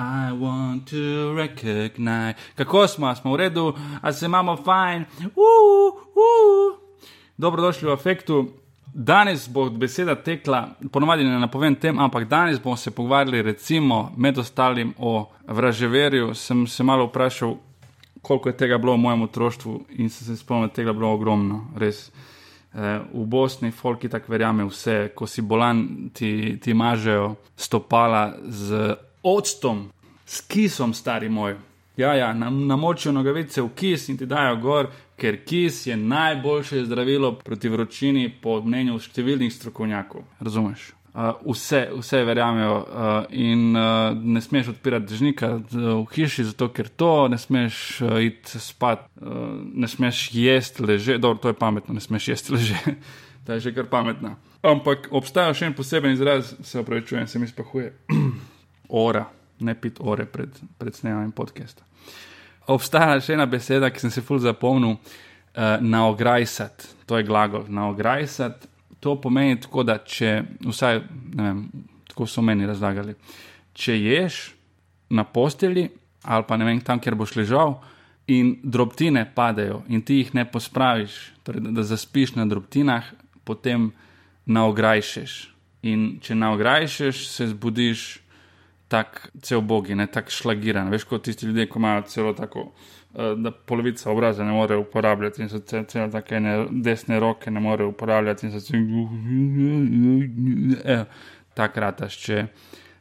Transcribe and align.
I 0.00 0.32
want 0.32 0.90
to 0.90 1.34
recognize. 1.36 2.34
Kako 2.54 2.86
smo, 2.86 3.14
smo 3.14 3.32
v 3.32 3.36
redu, 3.36 3.74
a 4.00 4.12
se 4.12 4.26
imamo 4.26 4.56
fajn, 4.56 5.04
uh, 5.20 5.94
uh. 6.16 6.78
Dobrodošli 7.36 7.88
v 7.88 7.92
efektu. 7.92 8.48
Danes 8.94 9.48
bo 9.48 9.70
beseda 9.70 10.14
tekla, 10.14 10.68
ponovadi 10.92 11.24
ne 11.24 11.38
napovem 11.38 11.74
tem, 11.74 11.98
ampak 11.98 12.24
danes 12.28 12.60
bomo 12.62 12.76
se 12.76 12.90
pogovarjali, 12.90 13.42
recimo, 13.42 14.12
med 14.16 14.38
ostalim 14.38 14.94
o 14.98 15.30
vraževerju. 15.46 16.34
Sem 16.34 16.66
se 16.66 16.82
malo 16.82 17.06
vprašal, 17.06 17.54
koliko 18.22 18.48
je 18.48 18.56
tega 18.56 18.78
bilo 18.78 18.92
v 18.92 18.98
mojem 18.98 19.22
otroštvu 19.22 19.80
in 19.98 20.10
sem 20.10 20.26
se 20.26 20.36
spomnil, 20.36 20.66
da 20.66 20.70
je 20.70 20.74
tega 20.74 20.92
bilo 20.92 21.12
ogromno, 21.12 21.66
res. 21.76 22.10
Eh, 22.74 23.00
v 23.12 23.26
Bosni 23.26 23.70
folki 23.70 24.08
tako 24.08 24.32
verjame 24.32 24.64
vse, 24.64 25.10
ko 25.14 25.26
si 25.26 25.42
bolan, 25.42 26.10
ti, 26.14 26.58
ti 26.62 26.74
mažejo 26.74 27.34
stopala 27.56 28.32
z 28.48 28.96
octom, 29.22 29.88
s 30.26 30.40
kisom, 30.46 30.94
stari 30.94 31.28
moj. 31.28 31.56
Ja, 31.96 32.14
ja, 32.14 32.32
namočijo 32.50 33.12
nogavice 33.12 33.62
v 33.62 33.68
kis 33.76 34.08
in 34.08 34.16
ti 34.18 34.26
dajo 34.26 34.56
gor, 34.56 34.86
ker 35.20 35.42
kis 35.44 35.86
je 35.86 35.96
najboljše 35.96 36.84
zdravilo 36.84 37.34
proti 37.44 37.68
vročini, 37.68 38.30
po 38.42 38.60
mnenju 38.64 38.96
številnih 39.02 39.52
strokovnjakov. 39.52 40.24
Razumeš? 40.40 40.86
Uh, 41.10 41.34
vse, 41.50 41.88
vse 41.98 42.20
verjamejo 42.24 42.74
uh, 42.78 43.08
in 43.34 43.74
uh, 43.74 44.14
ne 44.14 44.40
smeš 44.40 44.68
odpirati 44.76 45.10
držnika 45.10 45.48
v 45.72 46.04
hiši, 46.14 46.44
zato 46.52 46.68
ker 46.70 46.88
to 46.88 47.26
ne 47.28 47.38
smeš 47.38 47.80
uh, 48.06 48.20
iti 48.22 48.62
spat, 48.62 49.08
uh, 49.18 49.58
ne 49.58 49.90
smeš 49.90 50.28
jesti 50.38 50.86
leže, 50.86 51.18
dobro, 51.18 51.42
to 51.42 51.50
je 51.50 51.58
pametno, 51.58 51.98
ne 51.98 52.00
smeš 52.00 52.28
jesti 52.28 52.54
leže, 52.54 52.94
ta 53.44 53.58
je 53.58 53.66
že 53.66 53.74
kar 53.74 53.90
pametna. 53.90 54.36
Ampak 54.62 55.10
obstaja 55.10 55.50
še 55.56 55.66
en 55.66 55.74
poseben 55.74 56.14
izraz, 56.14 56.54
se 56.62 56.78
opravičujem, 56.80 57.26
se 57.26 57.42
mi 57.42 57.50
spahuje. 57.50 57.92
Ora, 58.90 59.24
ne 59.60 59.74
pit 59.74 60.00
ore 60.00 60.26
pred, 60.26 60.56
pred 60.78 60.96
snemanjem 60.96 61.32
podcasta. 61.32 61.86
Obstaja 62.70 63.20
še 63.22 63.34
ena 63.34 63.46
beseda, 63.50 63.90
ki 63.90 64.02
sem 64.02 64.12
se 64.14 64.22
ful 64.22 64.38
zapomnil, 64.42 64.96
uh, 64.96 65.78
naograjsat, 65.82 66.88
to 67.06 67.18
je 67.18 67.26
glagol, 67.26 67.66
naograjsat 67.68 68.70
to 69.00 69.20
pomeni 69.20 69.60
tako, 69.60 69.84
da 69.84 69.98
če, 70.04 70.32
vsaj 70.68 71.00
vem, 71.36 71.64
tako 72.10 72.28
so 72.28 72.44
meni 72.44 72.68
razlagali, 72.68 73.16
če 73.72 73.96
ješ 73.96 74.42
na 75.16 75.24
posteli 75.24 75.88
ali 76.20 76.44
pa 76.44 76.58
ne 76.60 76.66
vem 76.68 76.80
tam, 76.84 77.00
kjer 77.00 77.16
boš 77.16 77.32
ležal. 77.38 77.78
In 78.30 78.52
drobtine 78.62 79.22
padajo, 79.34 79.80
in 79.88 80.02
ti 80.06 80.18
jih 80.20 80.34
ne 80.36 80.44
pospraviš, 80.46 81.14
torej 81.42 81.64
da, 81.64 81.70
da 81.80 81.84
zaspiš 81.88 82.34
na 82.36 82.44
drobtinah, 82.46 83.08
potem 83.48 83.88
naograjšeš. 84.44 85.38
In 85.88 86.20
če 86.22 86.36
naograjšeš, 86.36 87.22
se 87.32 87.48
zbudiš 87.54 88.19
tako 88.90 89.28
cel 89.42 89.60
bogi, 89.60 89.94
ne 89.94 90.06
tako 90.10 90.34
šlagiran. 90.34 90.90
Veš, 90.90 91.04
kot 91.06 91.22
tisti 91.28 91.46
ljudje, 91.46 91.68
ki 91.70 91.78
imajo 91.78 92.02
celo 92.10 92.32
tako. 92.34 92.72
Eh, 93.14 93.34
da 93.36 93.50
polovica 93.50 94.10
obraza 94.10 94.44
ne 94.44 94.52
more 94.52 94.76
uporabljati 94.76 95.42
in 95.42 95.48
so 95.48 95.58
celo 95.58 96.08
tako 96.08 96.34
ene 96.34 96.66
desne 96.70 97.20
roke 97.20 97.50
ne 97.50 97.60
more 97.60 97.84
uporabljati 97.84 98.46
in 98.46 98.52
so 98.52 98.60
se 98.60 98.76
evo, 100.84 101.04
takrat, 101.54 102.04
če, 102.14 102.44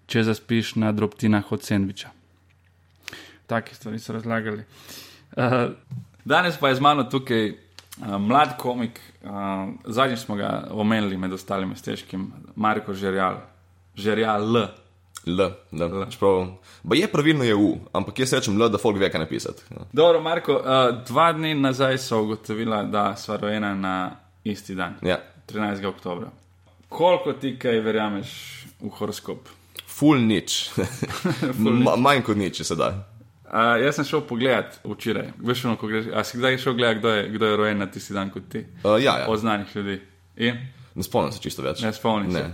če 0.10 0.23
zaspiš 0.23 0.76
na 0.82 0.92
drobtinah 0.92 1.52
od 1.52 1.64
sendviča. 1.64 2.10
Take 3.48 3.76
stvari 3.76 4.00
so 4.00 4.14
razlagali. 4.14 4.66
Uh, 5.38 5.78
danes 6.26 6.58
pa 6.58 6.70
je 6.70 6.76
z 6.76 6.82
mano 6.82 7.04
tukaj 7.04 7.52
uh, 7.52 8.17
mlad 8.17 8.58
komik, 8.58 9.00
uh, 9.22 9.30
zadnjič 9.86 10.26
smo 10.26 10.36
ga 10.36 10.67
omenili 10.72 11.17
med 11.17 11.34
ostalimi 11.34 11.76
stežkim, 11.76 12.32
Marko 12.56 12.94
Žerjal, 12.94 13.44
Žerjal 13.95 14.58
L. 14.58 14.67
L, 15.25 15.42
L. 15.72 15.84
L. 15.84 16.06
Čeprav, 16.12 16.48
je 16.94 17.08
pravilno 17.08 17.44
je 17.44 17.56
U, 17.56 17.78
ampak 17.94 18.20
jaz 18.20 18.34
rečem 18.34 18.62
L, 18.62 18.70
da 18.70 18.78
folk 18.78 19.00
ve, 19.00 19.12
kaj 19.12 19.20
napisati. 19.20 19.64
Ja. 19.72 19.86
Dobro, 19.94 20.22
Marko, 20.22 20.53
uh, 20.53 21.03
dva 21.08 21.31
dni 21.34 21.53
nazaj 21.56 21.98
so 21.98 22.22
ugotovila, 22.23 22.84
da 22.84 23.16
sva 23.16 23.38
rojena 23.38 23.76
na 23.76 23.95
isti 24.44 24.76
dan, 24.76 24.95
ja. 25.02 25.20
13. 25.48 25.86
oktober. 25.86 26.27
Koliko 26.89 27.33
ti 27.33 27.55
kaj 27.60 27.80
verjameš 27.80 28.32
v 28.82 28.89
horoskop? 28.89 29.49
Ful 29.88 30.21
nič. 30.26 30.70
Ma, 31.86 31.95
manj 31.95 32.23
kot 32.26 32.38
nič, 32.38 32.61
če 32.61 32.71
se 32.71 32.80
da. 32.80 32.94
Uh, 33.49 33.76
jaz 33.82 33.98
sem 33.98 34.05
šel 34.05 34.21
pogledat 34.30 34.80
včeraj. 34.86 35.32
Veš, 35.42 35.64
no, 35.65 35.76
greš, 35.82 36.11
a 36.14 36.23
si 36.23 36.38
kdaj 36.38 36.60
šel 36.61 36.76
gledat, 36.77 36.99
kdo 37.02 37.14
je, 37.14 37.23
kdo 37.33 37.49
je 37.49 37.55
rojen 37.58 37.82
na 37.82 37.88
tisti 37.89 38.14
dan 38.14 38.30
kot 38.33 38.45
ti? 38.49 38.61
Uh, 38.83 38.95
ja, 39.02 39.20
ja. 39.23 39.26
Poznanih 39.26 39.76
ljudi. 39.76 40.02
In? 40.38 40.60
Ne 40.95 41.04
spomnim 41.04 41.33
se 41.33 41.42
čisto 41.42 41.65
več. 41.65 41.82
Ne 41.82 41.92
spomnim 41.94 42.32
se. 42.32 42.45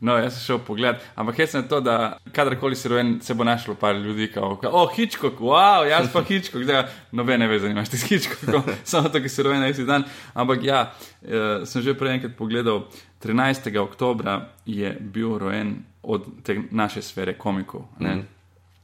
No, 0.00 0.14
jaz 0.14 0.36
sem 0.36 0.44
šel 0.44 0.58
pogled, 0.62 1.00
ampak 1.18 1.40
jaz 1.42 1.56
sem 1.56 1.64
to, 1.68 1.80
da 1.82 2.18
kadarkoli 2.32 2.76
si 2.78 2.88
rojen, 2.88 3.16
se 3.22 3.34
bo 3.34 3.44
našlo 3.44 3.74
par 3.74 3.96
ljudi, 3.98 4.28
ki 4.30 4.40
bo 4.40 4.70
oh, 4.70 4.92
Hitchcock, 4.94 5.40
wow, 5.42 5.82
jaz 5.88 6.06
pa 6.12 6.22
Hitchcock, 6.22 6.62
zdaj 6.62 6.84
nobene 7.12 7.48
veze 7.50 7.70
imaš, 7.70 7.90
ti 7.90 7.98
si 7.98 8.14
Hitchcock, 8.14 8.70
samo 8.90 9.10
to, 9.10 9.18
ki 9.24 9.32
si 9.32 9.42
rojen 9.42 9.66
isti 9.66 9.86
dan. 9.88 10.06
Ampak 10.38 10.62
ja, 10.62 10.84
eh, 11.22 11.66
sem 11.66 11.82
že 11.82 11.98
prej 11.98 12.20
enkrat 12.20 12.38
pogledal, 12.38 12.86
13. 13.24 13.74
oktober 13.82 14.30
je 14.66 14.94
bil 15.00 15.38
rojen 15.38 15.80
od 16.02 16.30
te 16.46 16.60
naše 16.70 17.02
sfere 17.02 17.34
komikov. 17.38 17.88
Mm. 17.98 18.22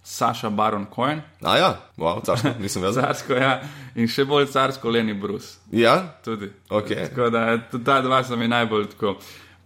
Saša 0.04 0.50
Baron 0.50 0.86
Cohen. 0.94 1.22
A 1.42 1.56
ja, 1.56 1.70
wow, 1.96 2.18
carsko, 2.26 2.50
nisem 2.60 2.82
vedel. 2.82 3.02
Carsko, 3.06 3.38
ja, 3.38 3.54
in 3.96 4.10
še 4.10 4.26
bolj 4.28 4.50
carsko, 4.52 4.90
Leni 4.92 5.14
Bruce. 5.14 5.62
Ja, 5.72 5.94
tudi. 6.24 6.50
Okay. 6.68 7.06
Tako 7.08 7.30
da 7.32 7.46
ta 7.72 8.02
dva 8.04 8.20
so 8.24 8.36
mi 8.36 8.50
najbolj 8.50 8.90
tako 8.92 9.14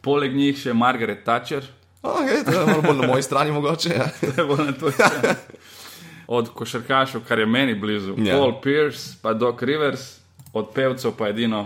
poleg 0.08 0.36
njih 0.36 0.56
še 0.56 0.72
Margaret 0.72 1.24
Thatcher. 1.26 1.68
Okay, 2.02 2.44
to 2.46 2.54
je 2.54 2.80
bolj 2.82 3.00
na 3.02 3.08
moji 3.10 3.26
strani, 3.26 3.52
mogoče. 3.52 3.90
Ja. 3.92 4.06
od 6.38 6.48
košarkašov, 6.54 7.24
kar 7.28 7.38
je 7.38 7.46
meni 7.46 7.74
blizu, 7.74 8.14
yeah. 8.14 8.28
Ja. 8.28 8.38
Paul 8.38 8.60
Pierce, 8.62 9.16
pa 9.22 9.32
Doc 9.32 9.62
Rivers, 9.62 10.18
od 10.52 10.72
pevcev 10.74 11.12
pa 11.18 11.28
edino 11.28 11.60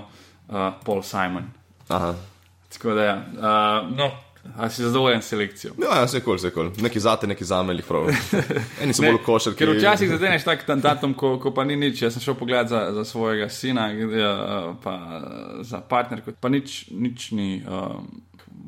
uh, 0.48 0.72
Paul 0.84 1.02
Simon. 1.02 1.50
Aha. 1.88 2.14
Tako 2.72 2.94
da, 2.94 3.02
ja. 3.04 3.16
uh, 3.16 3.96
no. 3.96 4.10
A 4.58 4.66
si 4.70 4.82
zadovoljen 4.82 5.22
s 5.22 5.28
selekcijo? 5.30 5.72
Ja, 5.78 5.98
ja, 5.98 6.06
vse 6.06 6.20
kul, 6.20 6.34
vse 6.34 6.50
kul. 6.50 6.70
Neki 6.82 7.00
zate, 7.00 7.26
neki 7.30 7.44
zameli, 7.44 7.82
prav. 7.86 8.08
Eni 8.82 8.94
so 8.94 9.04
bolj 9.06 9.20
košarki. 9.22 9.58
Ker 9.58 9.70
včasih 9.76 10.10
zadeneš 10.10 10.42
tak 10.48 10.64
datum, 10.82 11.14
ko, 11.14 11.36
ko 11.38 11.52
pa 11.54 11.62
ni 11.64 11.76
nič. 11.78 12.02
Jaz 12.02 12.16
sem 12.16 12.24
šel 12.24 12.34
pogledat 12.34 12.72
za, 12.72 12.80
za 12.96 13.04
svojega 13.06 13.46
sina, 13.48 13.86
ja, 13.94 14.32
pa 14.82 14.96
za 15.62 15.78
partnerko, 15.80 16.34
pa 16.40 16.50
nič, 16.50 16.88
nič 16.90 17.30
ni. 17.38 17.62
Um, 17.62 18.10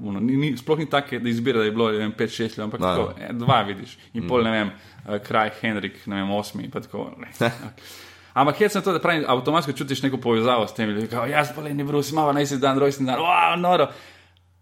Uno, 0.00 0.20
ni, 0.20 0.36
ni, 0.36 0.56
sploh 0.56 0.78
ni 0.78 0.86
tako, 0.90 1.18
da 1.18 1.28
izbira, 1.28 1.58
da 1.58 1.64
je 1.64 1.70
bilo 1.70 1.90
5-6 1.92 2.42
let, 2.42 2.58
ampak 2.58 2.80
no. 2.80 2.86
tako, 2.86 3.20
e, 3.20 3.32
dva 3.32 3.60
vidiš. 3.62 3.98
In 4.12 4.24
mm. 4.24 4.28
pol, 4.28 4.42
ne 4.44 4.50
vem, 4.50 4.72
uh, 5.04 5.18
kraj 5.22 5.50
Henrik, 5.60 6.00
ne 6.06 6.16
vem, 6.16 6.30
8. 6.30 7.60
ampak 8.40 8.60
jaz 8.60 8.72
sem 8.72 8.82
to, 8.82 8.92
da 8.92 8.98
pravim, 8.98 9.24
avtomatsko 9.28 9.72
čutiš 9.72 10.02
neko 10.02 10.18
povezavo 10.18 10.66
s 10.66 10.74
tem, 10.74 10.94
da 10.94 11.24
je 11.24 11.30
jaz 11.30 11.54
pa 11.54 11.62
le 11.62 11.74
ne 11.74 11.84
brus, 11.84 12.10
imamo 12.12 12.32
najsi 12.32 12.58
dan, 12.58 12.78
rojsten 12.78 13.06
dan, 13.06 13.22
wow, 13.22 13.56
noro. 13.60 13.88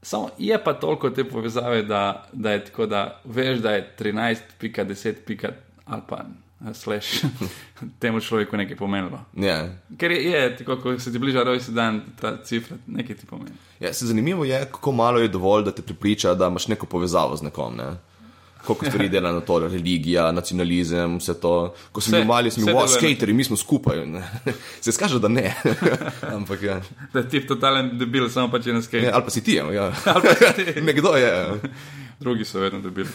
Samo 0.03 0.31
je 0.38 0.59
pa 0.65 0.72
toliko 0.75 1.10
te 1.10 1.25
povezave, 1.25 1.82
da, 1.82 2.26
da 2.32 2.53
je 2.53 2.65
tako, 2.65 2.87
da 2.87 3.21
veš, 3.25 3.59
da 3.59 3.71
je 3.72 3.94
13.10. 3.98 5.50
ali 5.87 6.03
pa 6.09 6.25
slash 6.74 7.24
temu 8.02 8.20
človeku 8.20 8.56
nekaj 8.56 8.76
pomenilo. 8.76 9.18
Yeah. 9.34 9.46
Ja. 9.46 9.96
Ker 9.98 10.10
je, 10.10 10.22
je 10.30 10.56
tako, 10.56 10.76
ko 10.76 10.98
se 10.98 11.12
ti 11.12 11.18
bliža 11.18 11.42
rojsten 11.42 11.74
dan, 11.74 12.00
ta 12.20 12.36
cifra 12.44 12.76
nekaj 12.86 13.16
ti 13.16 13.26
pomeni. 13.26 13.56
Ja, 13.80 13.92
se 13.92 14.06
zanimivo 14.06 14.44
je, 14.44 14.64
kako 14.70 14.92
malo 14.92 15.18
je 15.18 15.28
dovolj, 15.28 15.64
da 15.64 15.74
te 15.74 15.82
pripriča, 15.82 16.34
da 16.34 16.46
imaš 16.46 16.68
neko 16.68 16.86
povezavo 16.86 17.36
z 17.36 17.42
nekom. 17.42 17.76
Ne? 17.76 17.90
Koliko 18.66 18.86
stvari 18.86 19.08
dela 19.08 19.32
na 19.32 19.40
to, 19.40 19.58
religija, 19.58 20.32
nacionalizem, 20.32 21.16
vse 21.18 21.34
to. 21.40 21.74
Ko 21.92 22.00
smo 22.00 22.12
bili 22.12 22.26
mali, 22.26 22.50
smo 22.50 22.66
bili 22.66 22.78
wow, 22.78 22.88
skateri, 22.88 23.32
mi 23.32 23.44
smo 23.44 23.56
skupaj. 23.56 24.06
Ne? 24.06 24.22
Se 24.84 24.92
skaže, 24.92 25.18
da 25.18 25.28
ne. 25.28 25.54
Ampak, 26.36 26.62
ja. 26.62 26.80
Da 27.12 27.28
ti 27.28 27.36
je 27.36 27.46
totalen 27.46 27.98
debil, 27.98 28.28
samo 28.30 28.50
pa 28.50 28.62
če 28.62 28.72
ne 28.72 28.82
skate. 28.82 29.10
Ali 29.10 29.24
pa 29.24 29.30
si 29.30 29.42
ti, 29.42 29.58
ja. 29.58 29.90
nekdo 30.82 31.16
je. 31.16 31.26
Ja. 31.26 31.56
Drugi 32.20 32.44
so 32.44 32.60
vedno 32.60 32.80
debili. 32.80 33.08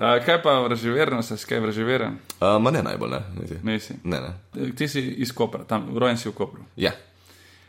Uh, 0.00 0.24
kaj 0.24 0.42
pa 0.42 0.60
vraževerno, 0.60 1.22
se 1.22 1.36
skaj 1.36 1.60
vraževeren? 1.60 2.14
Uh, 2.40 2.62
ma 2.62 2.70
ne 2.70 2.80
najbolj, 2.82 3.10
ne. 3.10 3.20
Nisi. 3.62 3.94
Ne, 4.04 4.20
ne. 4.20 4.70
Ti 4.72 4.88
si 4.88 5.00
iz 5.00 5.32
Kopra, 5.32 5.64
tam 5.68 5.90
rojen 5.98 6.16
si 6.16 6.28
v 6.28 6.32
Kopru. 6.32 6.62
Ja. 6.76 6.92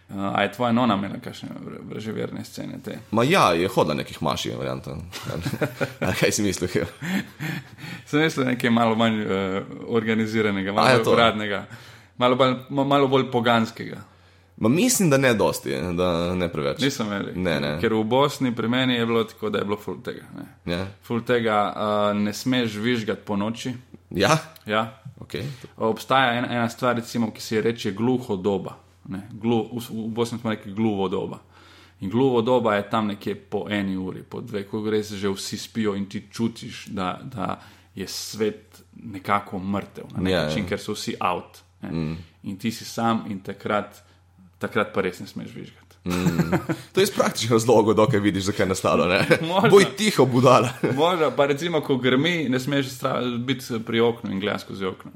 Uh, 0.10 0.30
a 0.32 0.46
je 0.46 0.52
tvoja 0.52 0.72
nona 0.72 0.96
imela 0.96 1.20
kakšne 1.20 1.50
vraževerne 1.90 2.46
scene? 2.48 2.80
Te? 2.84 3.02
Ma 3.12 3.26
ja, 3.28 3.50
je 3.52 3.68
hodila 3.68 3.98
nekih 4.00 4.22
maši, 4.24 4.54
varianta. 4.56 4.96
kaj 6.22 6.32
si 6.32 6.46
mislil? 6.48 6.88
Sem 8.06 8.24
mislil 8.24 8.48
nekaj 8.54 8.72
malo 8.72 8.96
manj 8.96 9.26
uh, 9.26 9.60
organiziranega, 9.92 10.72
malo 10.72 11.04
bolj 11.04 11.14
uradnega, 11.14 11.66
malo, 12.18 12.40
malo 12.70 13.12
bolj 13.12 13.28
poganskega. 13.32 14.06
Ma 14.62 14.70
mislim, 14.70 15.10
da 15.10 15.18
ne 15.18 15.34
dosti, 15.34 15.72
da 15.98 16.36
ne 16.36 16.48
preveč. 16.52 16.82
Nisem 16.82 17.08
imel. 17.08 17.30
Ne, 17.36 17.60
ne. 17.60 17.72
Ker 17.82 17.96
v 17.98 18.04
Bosni 18.06 18.52
pri 18.56 18.70
meni 18.70 18.94
je 18.94 19.06
bilo 19.06 19.24
tako, 19.24 19.50
da 19.50 19.60
je 19.60 19.66
bilo 19.66 19.78
full 19.78 20.04
tega. 20.06 20.28
Ne, 20.38 20.74
ja. 20.74 20.84
full 21.04 21.24
tega 21.26 21.58
uh, 21.74 22.18
ne 22.18 22.34
smeš 22.34 22.76
vižgati 22.78 23.26
po 23.26 23.38
noči. 23.42 23.74
Ja. 24.10 24.38
ja. 24.66 25.02
Okay. 25.20 25.48
Obstaja 25.78 26.36
ena, 26.38 26.52
ena 26.52 26.70
stvar, 26.70 26.96
recimo, 26.96 27.32
ki 27.34 27.42
se 27.42 27.62
reče 27.62 27.92
gluho 27.98 28.36
doba. 28.38 28.78
Glu, 29.32 29.64
v, 29.74 29.82
v 29.90 30.06
Bosni 30.14 30.38
smo 30.40 30.54
rekli 30.54 30.74
gluho 30.78 31.10
doba. 31.10 31.42
In 32.02 32.10
gluho 32.10 32.42
doba 32.42 32.76
je 32.76 32.86
tam 32.90 33.08
nekje 33.08 33.36
po 33.36 33.66
eni 33.70 33.98
uri, 33.98 34.22
po 34.24 34.42
dve, 34.42 34.64
ko 34.70 34.82
res 34.90 35.12
že 35.14 35.30
vsi 35.30 35.58
spijo 35.58 35.96
in 35.98 36.06
ti 36.10 36.28
čutiš, 36.32 36.86
da, 36.94 37.20
da 37.24 37.58
je 37.96 38.08
svet 38.08 38.82
nekako 38.94 39.60
mrtev, 39.60 40.14
na 40.14 40.22
nek 40.22 40.32
Ja, 40.32 40.40
ja. 40.40 40.46
način, 40.48 40.70
ker 40.70 40.80
so 40.80 40.94
vsi 40.94 41.16
out. 41.22 41.62
Mm. 41.82 42.16
In 42.44 42.58
ti 42.58 42.72
si 42.72 42.86
sam, 42.86 43.26
in 43.30 43.40
takrat, 43.40 44.04
takrat 44.62 44.94
pa 44.94 45.02
res 45.02 45.20
ne 45.20 45.28
smeš 45.28 45.56
vižgati. 45.56 45.88
To 46.94 47.00
je 47.00 47.04
iz 47.04 47.12
praktičnih 47.14 47.52
razlogov, 47.52 47.94
dokaj 47.94 48.20
vidiš, 48.20 48.50
zakaj 48.50 48.66
je 48.66 48.70
nastalo. 48.70 49.06
ne? 49.06 49.22
Možno. 49.42 49.70
Boj 49.70 49.86
tiho, 49.98 50.26
budala. 50.26 50.74
Možno 51.04 51.32
pa 51.36 51.46
recimo, 51.46 51.82
ko 51.82 51.98
grmi, 51.98 52.50
ne 52.50 52.60
smeš 52.60 52.88
biti 53.46 53.80
pri 53.86 54.02
oknu 54.02 54.32
in 54.32 54.40
gledati 54.40 54.64
skozi 54.64 54.86
okno. 54.86 55.12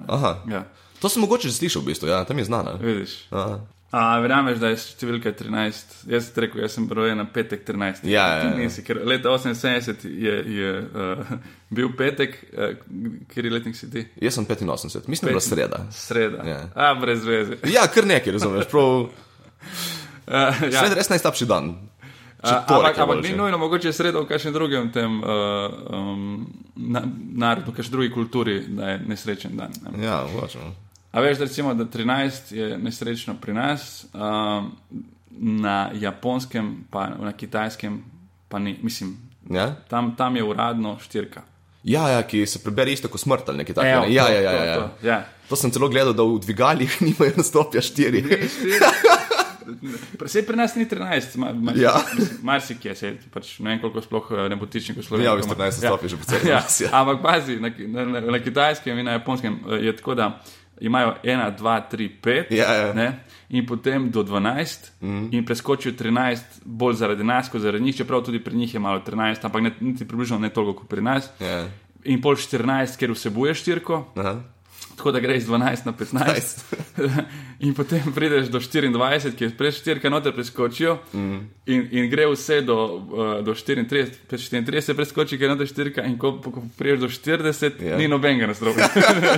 Ja, 0.51 0.65
To 0.99 1.09
sem 1.09 1.21
mogoče 1.21 1.51
slišal, 1.51 1.81
v 1.81 1.85
bistvu, 1.85 2.07
ja, 2.07 2.23
tam 2.25 2.37
je 2.39 2.45
znana. 2.45 2.77
vidiš. 2.81 3.27
Aha. 3.31 3.59
A 3.95 4.19
verjameš, 4.19 4.57
da 4.59 4.71
je 4.73 4.77
številka 4.81 5.31
13? 5.37 5.91
Jaz 6.11 6.25
sem 6.27 6.41
rekel, 6.43 6.63
jaz 6.65 6.73
sem 6.75 6.87
rojen 6.91 7.15
na 7.21 7.23
petek 7.31 7.61
13. 7.67 8.03
Ja, 8.09 8.25
ja, 8.27 8.39
ja. 8.49 8.55
nisi, 8.57 8.83
ker 8.83 8.99
leta 9.07 9.31
78 9.31 10.03
je, 10.09 10.33
je 10.51 10.71
uh, 10.81 11.35
bil 11.71 11.93
petek, 11.95 12.35
uh, 12.57 12.73
kjer 13.31 13.47
je 13.47 13.53
letnik 13.53 13.77
si 13.79 13.87
ti? 13.91 14.03
Jaz 14.19 14.35
sem 14.35 14.47
85, 14.49 15.07
mislim, 15.07 15.29
da 15.29 15.31
je 15.31 15.37
bila 15.37 15.45
sreda. 15.45 15.79
Sreda. 15.95 16.43
Ja. 16.49 16.59
A, 16.75 16.89
brez 16.99 17.23
veze. 17.23 17.61
Ja, 17.71 17.85
kar 17.87 18.09
nekaj, 18.09 18.35
razumeš. 18.35 18.67
Prav, 18.73 19.07
Uh, 20.25 20.33
ja. 20.73 20.79
Sreda 20.79 20.95
je 20.95 20.99
res 21.01 21.11
najslabši 21.13 21.47
dan. 21.49 21.75
Torek 22.45 22.69
Ampak, 22.69 22.97
je 22.97 23.03
ampak 23.03 23.21
ni 23.23 23.33
nujno 23.33 23.57
mogoče 23.57 23.93
sredo 23.93 24.21
v 24.21 24.29
kakšnem 24.29 24.53
drugem 24.53 24.91
tem 24.93 25.17
uh, 25.17 25.71
um, 25.89 26.45
na, 26.75 27.01
narodu, 27.33 27.71
v 27.71 27.79
kakšni 27.79 27.91
drugi 27.91 28.11
kulturi, 28.13 28.59
da 28.69 28.93
je 28.93 28.99
nesrečen 29.07 29.57
dan. 29.57 29.73
Ne? 29.81 30.05
Ja, 30.05 30.21
mogoče. 30.29 30.61
A 31.15 31.23
veš, 31.23 31.39
da 31.41 31.47
recimo, 31.49 31.73
da 31.73 31.87
13 31.89 32.53
je 32.53 32.77
nesrečno 32.77 33.37
pri 33.41 33.55
nas, 33.55 34.05
um, 34.13 34.69
na 35.31 35.89
japonskem, 35.93 36.85
pa 36.91 37.07
na 37.17 37.33
kitajskem, 37.33 38.03
pa 38.49 38.59
ni. 38.59 38.77
Mislim, 38.83 39.15
Ja? 39.49 39.75
tam, 39.87 40.15
tam 40.15 40.35
je 40.35 40.43
uradno 40.43 40.97
štirka. 41.01 41.41
Ja, 41.83 42.09
ja, 42.09 42.23
ki 42.25 42.45
se 42.49 42.59
prebere 42.63 42.91
isto 42.91 43.09
kot 43.13 43.21
smrt 43.21 43.49
ali 43.49 43.61
nekaj 43.61 43.75
takega. 43.75 44.05
Ja, 44.09 44.25
to, 44.25 44.31
ja, 44.31 44.41
ja, 44.41 44.51
to, 44.51 44.57
ja, 44.57 44.63
ja. 44.65 44.75
to, 44.75 45.07
ja. 45.07 45.17
To 45.49 45.55
sem 45.55 45.71
celo 45.71 45.89
gledal, 45.93 46.15
da 46.17 46.25
v 46.25 46.39
dvigalih 46.41 46.97
nimajo 47.05 47.37
nastopja 47.37 47.81
štiri. 47.85 48.23
Sej 50.25 50.45
pri 50.45 50.55
nas 50.55 50.75
ni 50.75 50.85
13, 50.85 51.37
ma, 51.37 51.53
ma, 51.53 51.71
Ja. 51.75 51.93
marsikje, 52.41 52.95
sej, 52.95 53.17
pač, 53.33 53.59
ne 53.59 53.69
vem 53.69 53.81
koliko 53.81 54.01
sploh 54.01 54.25
eh, 54.31 54.49
nebotičnikov 54.49 55.03
Slovenije. 55.03 55.25
Ja, 55.25 55.35
v 55.35 55.41
14 55.41 55.81
nastopih 55.81 56.09
že 56.09 56.17
precej 56.17 56.39
Ja, 56.45 56.55
nas, 56.55 56.81
ja. 56.81 56.89
ampak 56.93 57.21
pazi, 57.21 57.59
na, 57.59 57.69
na, 57.69 58.05
na, 58.05 58.19
na 58.21 58.39
kitajskem 58.39 58.97
in 58.97 59.05
na 59.05 59.11
japonskem 59.13 59.59
eh, 59.65 59.85
je 59.85 59.95
tako, 59.95 60.15
da 60.15 60.29
imajo 60.81 61.15
1, 61.23 61.55
2, 61.55 61.81
3, 61.91 62.09
5 62.21 62.51
Ja, 62.51 62.73
ja. 62.73 62.93
ne, 62.93 63.07
in 63.49 63.65
potem 63.65 64.09
do 64.11 64.23
12 64.23 64.91
mm. 65.01 65.29
in 65.31 65.45
preskočijo 65.45 65.93
13 65.93 66.37
bolj 66.65 66.93
zaradi 66.95 67.23
nas, 67.23 67.47
kot 67.49 67.61
zaradi 67.61 67.83
njih, 67.83 67.95
čeprav 67.95 68.23
tudi 68.23 68.43
pri 68.43 68.55
njih 68.55 68.73
je 68.73 68.79
malo 68.79 68.99
13, 68.99 69.39
ampak 69.41 69.61
ne, 69.61 69.71
niti 69.79 70.03
približno 70.03 70.39
ne 70.39 70.49
toliko 70.49 70.81
kot 70.81 70.89
pri 70.89 71.01
nas. 71.01 71.29
Ja. 71.39 71.67
In 72.05 72.19
pol 72.21 72.35
14, 72.35 72.99
ker 72.99 73.11
vsebuje 73.11 73.53
štirko, 73.55 74.03
Aha. 74.15 74.35
Tako 74.97 75.11
da 75.11 75.19
gre 75.19 75.37
iz 75.37 75.47
12 75.47 75.85
na 75.85 75.93
15. 75.93 76.63
in 77.65 77.73
potem 77.73 78.13
prideš 78.15 78.47
do 78.47 78.59
24, 78.59 79.35
ki 79.35 79.43
je 79.43 79.49
pred 79.57 79.73
štirka 79.73 80.09
noter 80.09 80.33
preskočijo, 80.33 80.97
mm. 81.13 81.39
in, 81.65 81.87
in 81.91 82.09
gre 82.09 82.27
vse 82.31 82.61
do, 82.61 82.77
uh, 82.95 83.43
do 83.45 83.53
34, 83.53 84.11
pred 84.27 84.39
34 84.39 84.95
preskoči, 84.95 85.37
je 85.41 85.49
noter 85.49 85.67
štirka, 85.67 86.03
in 86.03 86.17
ko, 86.17 86.37
ko 86.41 86.63
priješ 86.77 86.99
do 86.99 87.09
40, 87.09 87.65
Ja. 87.65 87.87
yeah. 87.87 87.97
ni 87.97 88.07
nobenega 88.07 88.47
nastroja. 88.47 88.87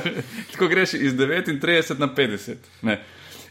tako 0.51 0.68
greš 0.68 0.94
iz 0.94 1.13
39 1.13 2.00
na 2.00 2.07
50. 2.15 2.56
Ne. 2.81 3.00